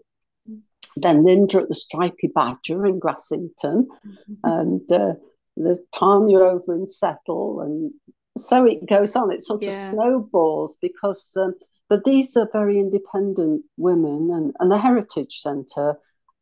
then 1.01 1.23
Linda 1.23 1.59
at 1.59 1.67
the 1.67 1.73
Stripy 1.73 2.27
Badger 2.27 2.85
in 2.85 2.99
Grassington, 2.99 3.87
mm-hmm. 3.87 4.33
and 4.43 4.91
uh, 4.91 5.13
the 5.55 5.77
Tanya 5.93 6.39
over 6.39 6.73
in 6.73 6.85
Settle, 6.85 7.61
and 7.61 7.91
so 8.37 8.65
it 8.65 8.87
goes 8.87 9.15
on. 9.15 9.31
It 9.31 9.41
sort 9.41 9.63
yeah. 9.63 9.69
of 9.69 9.93
snowballs 9.93 10.77
because, 10.81 11.31
um, 11.35 11.53
but 11.89 12.03
these 12.03 12.35
are 12.35 12.49
very 12.51 12.79
independent 12.79 13.63
women, 13.77 14.29
and, 14.31 14.55
and 14.59 14.71
the 14.71 14.77
Heritage 14.77 15.39
Centre 15.39 15.95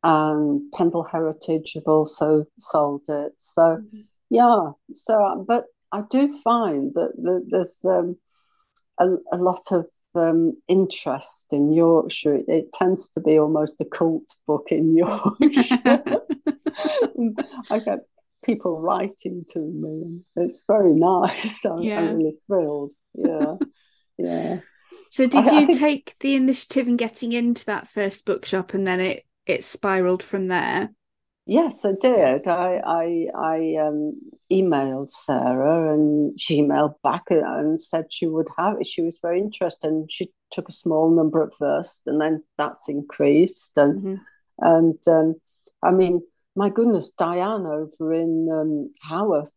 and 0.06 0.72
Pendle 0.72 1.04
Heritage 1.04 1.72
have 1.74 1.88
also 1.88 2.46
sold 2.60 3.02
it. 3.10 3.34
So, 3.40 3.62
mm-hmm. 3.62 4.02
yeah. 4.30 4.70
So, 4.94 5.44
but 5.48 5.66
I 5.92 6.04
do 6.12 6.40
find 6.44 6.94
that, 6.94 7.14
that 7.24 7.48
there's 7.50 7.84
um, 7.84 8.16
a, 9.00 9.08
a 9.34 9.38
lot 9.38 9.64
of 9.72 9.88
um, 10.14 10.62
interest 10.68 11.48
in 11.52 11.74
Yorkshire. 11.74 12.36
It, 12.36 12.46
it, 12.48 12.72
tends 12.72 13.10
to 13.10 13.20
be 13.20 13.40
almost 13.40 13.82
a 13.82 13.86
cult 13.86 14.36
book 14.46 14.68
in 14.70 14.96
Yorkshire. 14.98 16.04
I 17.72 17.80
get 17.80 18.02
people 18.44 18.80
writing 18.80 19.44
to 19.54 19.60
me. 19.60 20.22
It's 20.36 20.64
very 20.68 20.94
nice. 20.94 21.66
I'm, 21.66 21.82
yeah. 21.82 22.02
I'm 22.02 22.18
really 22.18 22.38
thrilled. 22.46 22.94
Yeah, 23.16 23.56
yeah. 24.20 24.60
So, 25.10 25.26
did 25.26 25.48
I, 25.48 25.52
you 25.52 25.58
I 25.62 25.66
think... 25.66 25.80
take 25.80 26.16
the 26.20 26.36
initiative 26.36 26.88
in 26.88 26.96
getting 26.96 27.32
into 27.32 27.66
that 27.66 27.88
first 27.88 28.24
bookshop, 28.24 28.76
and 28.76 28.86
then 28.86 29.00
it 29.00 29.26
it 29.48 29.64
spiraled 29.64 30.24
from 30.24 30.48
there? 30.48 30.90
Yes, 31.48 31.86
I 31.86 31.92
did. 32.02 32.48
I 32.48 32.82
I, 32.84 33.28
I 33.36 33.76
um, 33.86 34.20
emailed 34.52 35.12
Sarah, 35.12 35.94
and 35.94 36.40
she 36.40 36.62
emailed 36.62 36.96
back 37.04 37.24
and 37.30 37.80
said 37.80 38.12
she 38.12 38.26
would 38.26 38.48
have 38.58 38.78
it. 38.80 38.88
She 38.88 39.04
was 39.04 39.20
very 39.22 39.40
interested, 39.40 39.88
and 39.88 40.12
she 40.12 40.32
took 40.52 40.68
a 40.70 40.74
small 40.74 41.16
number 41.16 41.44
at 41.44 41.56
first, 41.56 42.04
and 42.08 42.20
then 42.20 42.44
that's 42.58 42.90
increased. 42.90 43.78
And 43.78 44.02
mm-hmm. 44.02 44.16
and 44.60 45.08
um, 45.08 45.36
I 45.84 45.92
mean, 45.92 46.22
my 46.56 46.70
goodness, 46.70 47.12
Diane 47.12 47.68
over 47.68 48.14
in 48.14 48.50
um, 48.52 48.94
Haworth, 49.04 49.52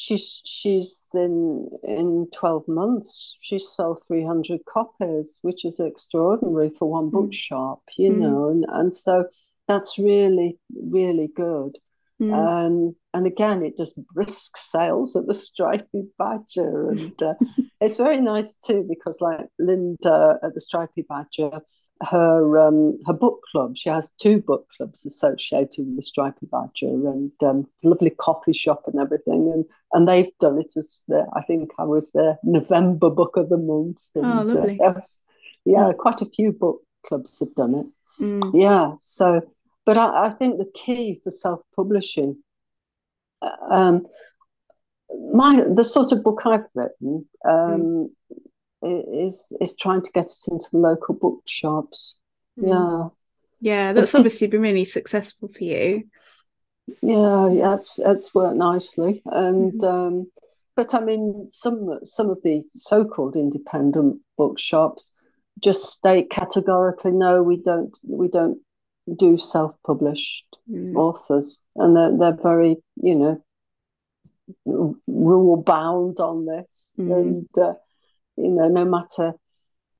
she's 0.00 0.40
she's 0.44 1.10
in 1.14 1.68
in 1.82 2.26
twelve 2.34 2.66
months, 2.66 3.36
she's 3.40 3.68
sold 3.68 4.00
three 4.06 4.24
hundred 4.24 4.64
copies, 4.64 5.38
which 5.42 5.64
is 5.64 5.78
extraordinary 5.78 6.70
for 6.78 6.90
one 6.90 7.10
mm. 7.10 7.12
bookshop, 7.12 7.82
you 7.98 8.10
mm-hmm. 8.10 8.22
know, 8.22 8.48
and 8.48 8.64
and 8.68 8.94
so 8.94 9.26
that's 9.68 9.98
really 9.98 10.58
really 10.74 11.28
good 11.36 11.78
mm. 12.20 12.32
um, 12.34 12.96
and 13.14 13.26
again 13.26 13.62
it 13.62 13.76
just 13.76 14.04
brisk 14.08 14.56
sales 14.56 15.14
at 15.14 15.26
the 15.28 15.34
stripy 15.34 16.02
badger 16.18 16.90
and 16.90 17.22
uh, 17.22 17.34
it's 17.80 17.96
very 17.96 18.20
nice 18.20 18.56
too 18.56 18.84
because 18.88 19.20
like 19.20 19.46
linda 19.60 20.38
at 20.42 20.54
the 20.54 20.60
stripy 20.60 21.02
badger 21.02 21.60
her 22.02 22.58
um, 22.58 22.98
her 23.06 23.12
book 23.12 23.42
club 23.52 23.76
she 23.76 23.88
has 23.88 24.12
two 24.20 24.40
book 24.40 24.66
clubs 24.76 25.06
associated 25.06 25.86
with 25.86 25.96
the 25.96 26.02
stripy 26.02 26.46
badger 26.50 26.88
and 26.88 27.32
um, 27.42 27.66
lovely 27.84 28.10
coffee 28.10 28.52
shop 28.52 28.82
and 28.86 29.00
everything 29.00 29.52
and 29.54 29.64
and 29.92 30.08
they've 30.08 30.36
done 30.40 30.58
it 30.58 30.72
as 30.76 31.04
the, 31.08 31.26
i 31.34 31.42
think 31.42 31.70
i 31.78 31.84
was 31.84 32.12
their 32.12 32.38
november 32.42 33.10
book 33.10 33.36
of 33.36 33.48
the 33.48 33.56
month 33.56 33.98
and, 34.14 34.24
oh 34.24 34.42
lovely 34.42 34.80
uh, 34.80 34.92
yes, 34.94 35.22
yeah 35.64 35.92
quite 35.98 36.20
a 36.20 36.26
few 36.26 36.52
book 36.52 36.80
clubs 37.06 37.38
have 37.40 37.54
done 37.54 37.74
it 37.74 38.22
mm. 38.22 38.50
yeah 38.54 38.92
so 39.00 39.42
but 39.90 39.98
I, 39.98 40.26
I 40.26 40.30
think 40.30 40.58
the 40.58 40.70
key 40.72 41.20
for 41.22 41.30
self 41.30 41.60
publishing, 41.74 42.36
um, 43.42 44.06
my 45.32 45.64
the 45.68 45.84
sort 45.84 46.12
of 46.12 46.22
book 46.22 46.42
I've 46.44 46.66
written 46.74 47.26
um, 47.44 48.10
mm. 48.84 49.26
is 49.26 49.52
is 49.60 49.74
trying 49.74 50.02
to 50.02 50.12
get 50.12 50.26
it 50.26 50.48
into 50.48 50.68
the 50.70 50.78
local 50.78 51.14
bookshops. 51.14 52.16
Mm. 52.58 53.12
Yeah, 53.60 53.72
yeah, 53.72 53.92
that's 53.92 54.12
but 54.12 54.18
obviously 54.18 54.46
been 54.46 54.60
really 54.60 54.84
successful 54.84 55.48
for 55.48 55.64
you. 55.64 56.04
Yeah, 57.02 57.48
that's 57.60 57.98
it's 57.98 58.34
worked 58.34 58.56
nicely, 58.56 59.22
and 59.26 59.72
mm. 59.72 59.88
um, 59.88 60.30
but 60.76 60.94
I 60.94 61.00
mean, 61.00 61.46
some 61.48 61.98
some 62.04 62.30
of 62.30 62.38
the 62.42 62.62
so-called 62.68 63.36
independent 63.36 64.20
bookshops 64.36 65.12
just 65.62 65.84
state 65.84 66.30
categorically, 66.30 67.12
no, 67.12 67.42
we 67.42 67.56
don't 67.56 67.96
we 68.06 68.28
don't 68.28 68.58
do 69.16 69.36
self-published 69.36 70.46
mm. 70.70 70.94
authors, 70.96 71.58
and 71.76 71.96
they're 71.96 72.16
they're 72.16 72.42
very 72.42 72.76
you 72.96 73.14
know 73.14 74.96
rule 75.06 75.62
bound 75.62 76.20
on 76.20 76.46
this, 76.46 76.92
mm. 76.98 77.14
and 77.14 77.48
uh, 77.58 77.74
you 78.36 78.50
know 78.50 78.68
no 78.68 78.84
matter 78.84 79.34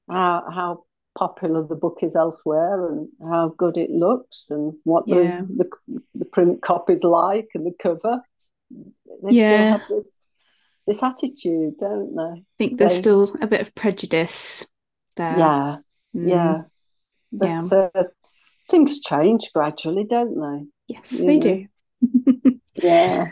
how 0.09 0.45
how 0.51 0.84
popular 1.21 1.62
the 1.62 1.75
book 1.75 1.99
is 2.01 2.16
elsewhere 2.16 2.89
and 2.89 3.09
how 3.23 3.55
good 3.59 3.77
it 3.77 3.91
looks 3.91 4.49
and 4.49 4.73
what 4.85 5.07
yeah. 5.07 5.43
the, 5.57 5.68
the, 5.87 6.03
the 6.14 6.25
print 6.25 6.62
copy's 6.62 7.05
like 7.05 7.49
and 7.55 7.66
the 7.66 7.75
cover, 7.81 8.23
they 8.71 9.33
yeah. 9.33 9.57
still 9.57 9.79
have 9.79 9.89
this 9.89 10.12
this 10.87 11.03
attitude, 11.03 11.75
don't 11.79 12.16
they? 12.16 12.41
I 12.41 12.45
think 12.59 12.79
there's 12.79 12.95
they, 12.95 12.99
still 12.99 13.37
a 13.43 13.47
bit 13.47 13.61
of 13.61 13.75
prejudice 13.75 14.66
there. 15.16 15.39
Yeah, 15.39 15.77
mm. 16.16 16.29
yeah. 16.29 16.62
But 17.31 17.49
yeah. 17.49 17.91
Uh, 17.95 18.05
things 18.71 19.01
change 19.01 19.51
gradually, 19.55 20.05
don't 20.05 20.41
they? 20.41 20.95
Yes, 20.95 21.12
you 21.12 21.27
they 21.27 21.39
know? 21.39 21.66
do. 22.43 22.61
yeah. 22.75 23.27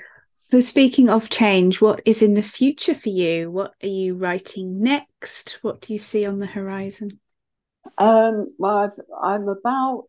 So, 0.45 0.61
speaking 0.61 1.09
of 1.09 1.31
change, 1.31 1.81
what 1.81 2.03
is 2.05 2.23
in 2.23 2.35
the 2.35 2.43
future 2.43 2.95
for 2.95 3.09
you? 3.09 3.51
What 3.51 3.75
are 3.83 3.89
you 3.89 4.15
writing 4.15 4.83
next? 4.83 5.59
What 5.63 5.81
do 5.81 5.93
you 5.93 5.99
see 5.99 6.27
on 6.27 6.39
the 6.39 6.47
horizon? 6.47 7.19
Um, 7.99 8.47
well, 8.59 8.95
i 9.23 9.35
am 9.35 9.49
about 9.49 10.05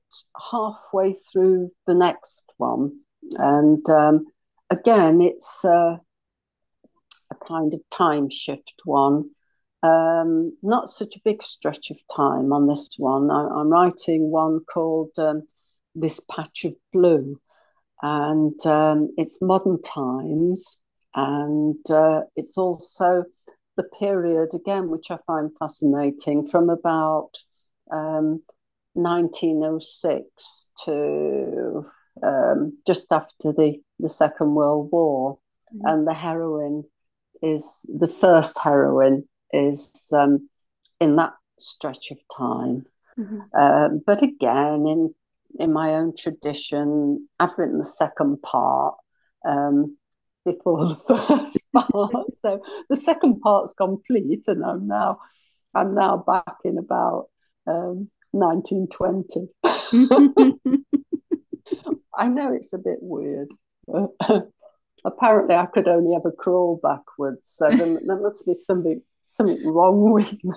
halfway 0.52 1.14
through 1.14 1.72
the 1.88 1.96
next 1.96 2.54
one, 2.58 3.00
and 3.32 3.88
um, 3.90 4.28
again, 4.70 5.22
it's 5.22 5.66
uh, 5.66 5.98
a 7.32 7.36
kind 7.48 7.74
of 7.74 7.82
time 7.90 8.30
shift 8.30 8.82
one. 8.86 9.32
Um, 9.82 10.56
not 10.62 10.90
such 10.90 11.16
a 11.16 11.22
big 11.26 11.42
stretch 11.42 11.90
of 11.90 11.98
time 12.16 12.54
on 12.54 12.68
this 12.68 12.90
one. 12.98 13.32
I, 13.32 13.60
am 13.60 13.70
writing 13.70 14.30
one 14.30 14.60
called 14.72 15.18
um, 15.18 15.48
This 15.96 16.22
Patch 16.30 16.66
of 16.66 16.76
Blue, 16.94 17.42
and 18.04 18.66
um, 18.68 19.10
it's 19.18 19.42
modern 19.42 19.82
times, 19.82 20.78
and 21.16 21.90
uh, 21.90 22.22
it's 22.36 22.56
also 22.56 23.26
the 23.78 23.84
period, 23.98 24.54
again, 24.54 24.90
which 24.90 25.10
I 25.10 25.18
find 25.26 25.50
fascinating, 25.58 26.46
from 26.46 26.70
about 26.70 27.40
1906 27.90 30.72
um, 30.88 30.94
to 30.94 31.86
um, 32.24 32.78
just 32.86 33.12
after 33.12 33.52
the, 33.54 33.82
the 34.00 34.10
Second 34.10 34.56
World 34.56 34.90
War. 34.92 35.38
Mm-hmm. 35.74 35.88
And 35.88 36.08
the 36.08 36.14
heroine 36.14 36.84
is 37.42 37.86
the 37.88 38.08
first 38.08 38.60
heroine 38.60 39.28
is 39.54 40.12
um, 40.14 40.50
in 41.00 41.16
that 41.18 41.34
stretch 41.58 42.12
of 42.12 42.18
time. 42.36 42.86
Mm-hmm. 43.18 43.60
Um, 43.60 44.02
but 44.06 44.22
again, 44.22 44.86
in 44.88 45.14
in 45.60 45.74
my 45.74 45.96
own 45.96 46.16
tradition, 46.16 47.28
I've 47.40 47.58
written 47.58 47.80
the 47.80 47.86
second 47.86 48.42
part 48.42 48.96
um, 49.48 49.98
before 50.46 50.80
the 50.80 50.96
first 51.28 51.64
part, 51.74 52.28
so 52.40 52.62
the 52.90 52.96
second 52.96 53.42
part's 53.42 53.74
complete, 53.74 54.46
and 54.48 54.64
I'm 54.64 54.88
now 54.88 55.20
I'm 55.74 55.96
now 55.96 56.24
back 56.26 56.58
in 56.64 56.78
about 56.78 57.29
1920. 58.32 59.48
Um, 59.64 60.86
I 62.18 62.28
know 62.28 62.54
it's 62.54 62.74
a 62.74 62.78
bit 62.78 63.00
weird. 63.02 63.50
Apparently, 65.06 65.56
I 65.56 65.66
could 65.66 65.88
only 65.88 66.16
ever 66.16 66.32
crawl 66.32 66.80
backwards, 66.84 67.48
so 67.48 67.70
there, 67.70 68.00
there 68.06 68.20
must 68.20 68.46
be 68.46 68.54
something 68.54 69.02
something 69.22 69.66
wrong 69.66 70.12
with 70.12 70.34
me. 70.44 70.52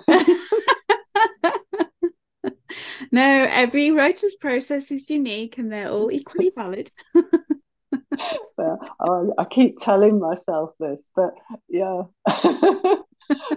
no, 3.11 3.47
every 3.49 3.91
writer's 3.91 4.35
process 4.35 4.91
is 4.91 5.09
unique, 5.09 5.57
and 5.57 5.71
they're 5.71 5.89
all 5.89 6.11
equally 6.11 6.51
valid. 6.55 6.91
I, 8.99 9.21
I, 9.37 9.45
keep 9.45 9.79
telling 9.79 10.19
myself 10.19 10.71
this, 10.79 11.07
but 11.15 11.31
yeah. 11.69 12.03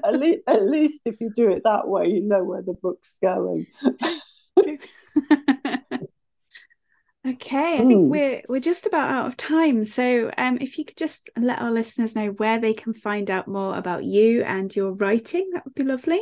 At, 0.04 0.14
least, 0.14 0.42
at 0.46 0.66
least 0.66 1.02
if 1.06 1.20
you 1.20 1.30
do 1.34 1.50
it 1.50 1.62
that 1.64 1.88
way, 1.88 2.08
you 2.08 2.22
know 2.22 2.44
where 2.44 2.62
the 2.62 2.74
book's 2.74 3.16
going. 3.22 3.66
Okay, 7.26 7.74
I 7.74 7.78
think 7.78 8.04
hmm. 8.04 8.08
we're 8.08 8.42
we're 8.48 8.60
just 8.60 8.86
about 8.86 9.10
out 9.10 9.26
of 9.26 9.36
time. 9.36 9.84
So, 9.84 10.30
um, 10.38 10.58
if 10.60 10.78
you 10.78 10.84
could 10.84 10.96
just 10.96 11.28
let 11.36 11.60
our 11.60 11.72
listeners 11.72 12.14
know 12.14 12.28
where 12.28 12.60
they 12.60 12.72
can 12.72 12.94
find 12.94 13.28
out 13.30 13.48
more 13.48 13.76
about 13.76 14.04
you 14.04 14.44
and 14.44 14.74
your 14.74 14.92
writing, 14.92 15.50
that 15.52 15.64
would 15.64 15.74
be 15.74 15.82
lovely. 15.82 16.20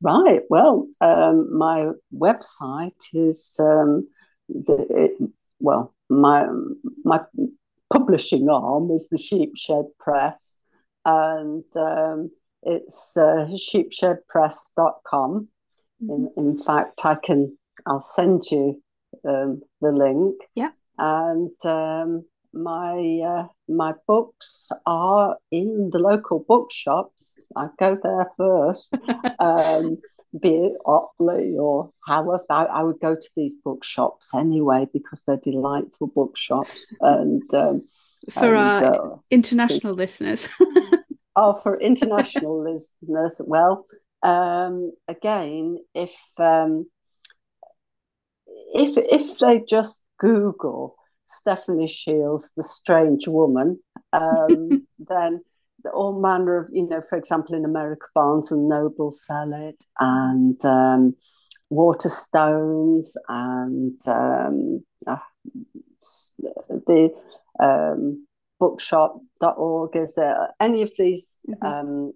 Right. 0.00 0.40
Well, 0.48 0.88
um, 1.02 1.58
my 1.58 1.90
website 2.14 3.04
is 3.12 3.56
um, 3.60 4.08
the 4.48 4.86
it, 4.88 5.30
well, 5.60 5.94
my 6.08 6.46
my 7.04 7.20
publishing 7.92 8.48
arm 8.48 8.90
is 8.90 9.10
the 9.10 9.18
Sheepshed 9.18 9.98
Press, 9.98 10.58
and 11.06 11.64
um, 11.76 12.30
it's 12.62 13.16
uh, 13.16 13.46
sheepshedpress.com. 13.54 15.48
Mm-hmm. 16.02 16.10
In, 16.10 16.30
in 16.36 16.58
fact, 16.58 17.06
I 17.06 17.14
can 17.14 17.56
I'll 17.86 18.00
send 18.00 18.42
you 18.50 18.82
um, 19.26 19.62
the 19.80 19.92
link. 19.92 20.34
Yeah. 20.54 20.70
And 20.98 21.64
um, 21.64 22.24
my 22.52 23.20
uh, 23.24 23.46
my 23.68 23.92
books 24.06 24.70
are 24.84 25.36
in 25.50 25.90
the 25.92 25.98
local 25.98 26.44
bookshops. 26.46 27.36
I 27.54 27.68
go 27.78 27.96
there 28.02 28.30
first. 28.36 28.94
um, 29.38 29.98
be 30.40 30.50
it 30.50 30.72
Otley 30.84 31.56
or 31.58 31.90
Haworth, 32.06 32.44
I, 32.50 32.64
I, 32.64 32.82
would 32.82 33.00
go 33.00 33.14
to 33.14 33.30
these 33.36 33.54
bookshops 33.54 34.34
anyway 34.34 34.86
because 34.92 35.22
they're 35.22 35.38
delightful 35.38 36.08
bookshops. 36.08 36.92
And 37.00 37.54
um, 37.54 37.84
for 38.30 38.54
and, 38.54 38.84
our 38.84 39.14
uh, 39.14 39.16
international 39.30 39.94
listeners. 39.94 40.48
oh, 41.36 41.54
for 41.54 41.80
international 41.80 42.62
listeners, 42.62 43.40
well, 43.44 43.86
um, 44.22 44.92
again, 45.08 45.78
if 45.94 46.14
um, 46.38 46.86
if 48.74 48.96
if 48.96 49.38
they 49.38 49.62
just 49.68 50.02
Google 50.18 50.96
Stephanie 51.26 51.88
Shields, 51.88 52.50
the 52.56 52.62
strange 52.62 53.28
woman, 53.28 53.78
um, 54.12 54.86
then 54.98 55.42
all 55.94 56.20
manner 56.20 56.58
of, 56.58 56.68
you 56.72 56.88
know, 56.88 57.00
for 57.00 57.16
example, 57.16 57.54
in 57.54 57.64
America, 57.64 58.06
Barnes 58.14 58.50
and 58.50 58.68
Noble 58.68 59.12
sell 59.12 59.52
it, 59.52 59.76
and 60.00 60.64
um, 60.64 61.14
Waterstones, 61.72 63.16
and 63.28 64.00
um, 64.06 64.84
uh, 65.06 65.16
the 66.68 67.10
um, 67.60 68.26
bookshop.org. 68.58 69.96
Is 69.96 70.14
there 70.14 70.48
any 70.60 70.82
of 70.82 70.92
these 70.98 71.38
mm-hmm. 71.48 71.66
um, 71.66 72.12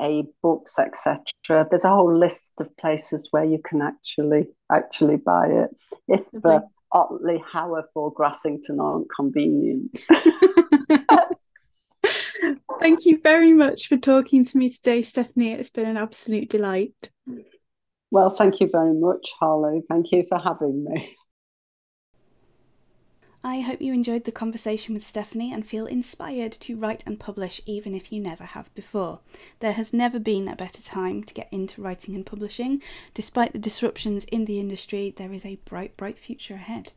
a 0.00 0.24
books, 0.42 0.78
etc. 0.78 1.66
There's 1.68 1.84
a 1.84 1.90
whole 1.90 2.16
list 2.16 2.54
of 2.60 2.74
places 2.78 3.28
where 3.30 3.44
you 3.44 3.60
can 3.62 3.82
actually 3.82 4.46
actually 4.72 5.16
buy 5.16 5.46
it. 5.48 5.70
If 6.08 6.22
uh, 6.44 6.60
Otley, 6.92 7.42
Haworth, 7.46 7.90
or 7.94 8.12
Grassington 8.12 8.80
aren't 8.80 9.08
convenient. 9.14 10.00
Thank 12.80 13.04
you 13.04 13.20
very 13.22 13.52
much 13.52 13.88
for 13.88 13.98
talking 13.98 14.44
to 14.44 14.58
me 14.58 14.70
today, 14.70 15.02
Stephanie. 15.02 15.52
It's 15.52 15.70
been 15.70 15.86
an 15.86 15.98
absolute 15.98 16.48
delight. 16.48 16.94
Well, 18.10 18.30
thank 18.30 18.58
you 18.58 18.68
very 18.72 18.94
much, 18.94 19.32
Holly. 19.38 19.82
Thank 19.88 20.10
you 20.10 20.24
for 20.28 20.38
having 20.38 20.84
me. 20.84 21.16
I 23.42 23.60
hope 23.60 23.80
you 23.80 23.94
enjoyed 23.94 24.24
the 24.24 24.32
conversation 24.32 24.94
with 24.94 25.04
Stephanie 25.04 25.50
and 25.50 25.66
feel 25.66 25.86
inspired 25.86 26.52
to 26.52 26.76
write 26.76 27.02
and 27.06 27.18
publish 27.18 27.62
even 27.64 27.94
if 27.94 28.12
you 28.12 28.20
never 28.20 28.44
have 28.44 28.74
before. 28.74 29.20
There 29.60 29.72
has 29.72 29.94
never 29.94 30.18
been 30.18 30.46
a 30.46 30.56
better 30.56 30.82
time 30.82 31.22
to 31.24 31.32
get 31.32 31.48
into 31.50 31.80
writing 31.80 32.14
and 32.14 32.26
publishing. 32.26 32.82
Despite 33.14 33.52
the 33.52 33.58
disruptions 33.58 34.24
in 34.24 34.44
the 34.44 34.60
industry, 34.60 35.14
there 35.16 35.32
is 35.32 35.46
a 35.46 35.58
bright, 35.64 35.96
bright 35.96 36.18
future 36.18 36.54
ahead. 36.54 36.92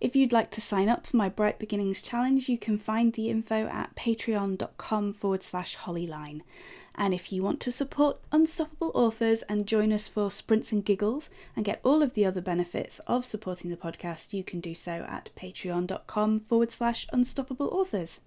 If 0.00 0.16
you'd 0.16 0.32
like 0.32 0.50
to 0.50 0.60
sign 0.60 0.88
up 0.88 1.06
for 1.06 1.16
my 1.16 1.28
Bright 1.28 1.60
Beginnings 1.60 2.02
Challenge, 2.02 2.48
you 2.48 2.58
can 2.58 2.76
find 2.76 3.12
the 3.12 3.30
info 3.30 3.68
at 3.68 3.94
patreon.com 3.94 5.12
forward 5.12 5.44
slash 5.44 5.76
hollylyne. 5.76 6.42
And 6.94 7.14
if 7.14 7.32
you 7.32 7.42
want 7.42 7.60
to 7.60 7.72
support 7.72 8.20
Unstoppable 8.30 8.92
Authors 8.94 9.42
and 9.42 9.66
join 9.66 9.92
us 9.92 10.08
for 10.08 10.30
sprints 10.30 10.72
and 10.72 10.84
giggles 10.84 11.30
and 11.56 11.64
get 11.64 11.80
all 11.82 12.02
of 12.02 12.14
the 12.14 12.26
other 12.26 12.40
benefits 12.40 12.98
of 13.00 13.24
supporting 13.24 13.70
the 13.70 13.76
podcast, 13.76 14.32
you 14.32 14.44
can 14.44 14.60
do 14.60 14.74
so 14.74 15.06
at 15.08 15.30
patreon.com 15.34 16.40
forward 16.40 16.70
slash 16.70 17.06
unstoppable 17.12 17.68
authors. 17.68 18.20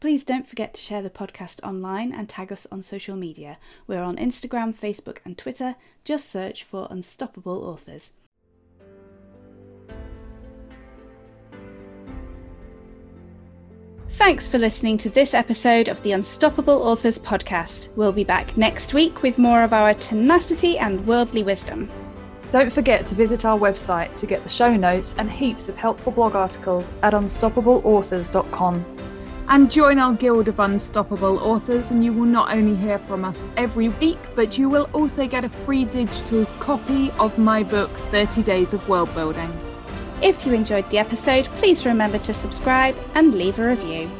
Please 0.00 0.24
don't 0.24 0.46
forget 0.46 0.74
to 0.74 0.80
share 0.80 1.00
the 1.00 1.10
podcast 1.10 1.62
online 1.62 2.12
and 2.12 2.28
tag 2.28 2.52
us 2.52 2.66
on 2.70 2.82
social 2.82 3.16
media. 3.16 3.56
We're 3.86 4.02
on 4.02 4.16
Instagram, 4.16 4.74
Facebook, 4.74 5.18
and 5.24 5.38
Twitter. 5.38 5.76
Just 6.04 6.28
search 6.28 6.64
for 6.64 6.86
Unstoppable 6.90 7.64
Authors. 7.64 8.12
Thanks 14.16 14.48
for 14.48 14.56
listening 14.56 14.96
to 14.98 15.10
this 15.10 15.34
episode 15.34 15.88
of 15.88 16.00
the 16.00 16.12
Unstoppable 16.12 16.82
Authors 16.82 17.18
podcast. 17.18 17.94
We'll 17.96 18.12
be 18.12 18.24
back 18.24 18.56
next 18.56 18.94
week 18.94 19.22
with 19.22 19.36
more 19.36 19.62
of 19.62 19.74
our 19.74 19.92
tenacity 19.92 20.78
and 20.78 21.06
worldly 21.06 21.42
wisdom. 21.42 21.90
Don't 22.50 22.72
forget 22.72 23.04
to 23.06 23.14
visit 23.14 23.44
our 23.44 23.58
website 23.58 24.16
to 24.16 24.26
get 24.26 24.42
the 24.42 24.48
show 24.48 24.74
notes 24.74 25.14
and 25.18 25.30
heaps 25.30 25.68
of 25.68 25.76
helpful 25.76 26.12
blog 26.12 26.34
articles 26.34 26.94
at 27.02 27.12
unstoppableauthors.com. 27.12 28.84
And 29.48 29.70
join 29.70 29.98
our 29.98 30.14
Guild 30.14 30.48
of 30.48 30.60
Unstoppable 30.60 31.38
Authors, 31.40 31.90
and 31.90 32.02
you 32.02 32.14
will 32.14 32.24
not 32.24 32.50
only 32.52 32.74
hear 32.74 32.98
from 32.98 33.22
us 33.22 33.44
every 33.58 33.90
week, 33.90 34.18
but 34.34 34.56
you 34.56 34.70
will 34.70 34.88
also 34.94 35.26
get 35.26 35.44
a 35.44 35.50
free 35.50 35.84
digital 35.84 36.46
copy 36.58 37.10
of 37.20 37.36
my 37.36 37.62
book, 37.62 37.94
30 38.10 38.42
Days 38.42 38.72
of 38.72 38.88
World 38.88 39.14
Building. 39.14 39.52
If 40.22 40.46
you 40.46 40.54
enjoyed 40.54 40.88
the 40.90 40.98
episode, 40.98 41.44
please 41.56 41.84
remember 41.84 42.18
to 42.18 42.32
subscribe 42.32 42.96
and 43.14 43.34
leave 43.34 43.58
a 43.58 43.68
review. 43.68 44.10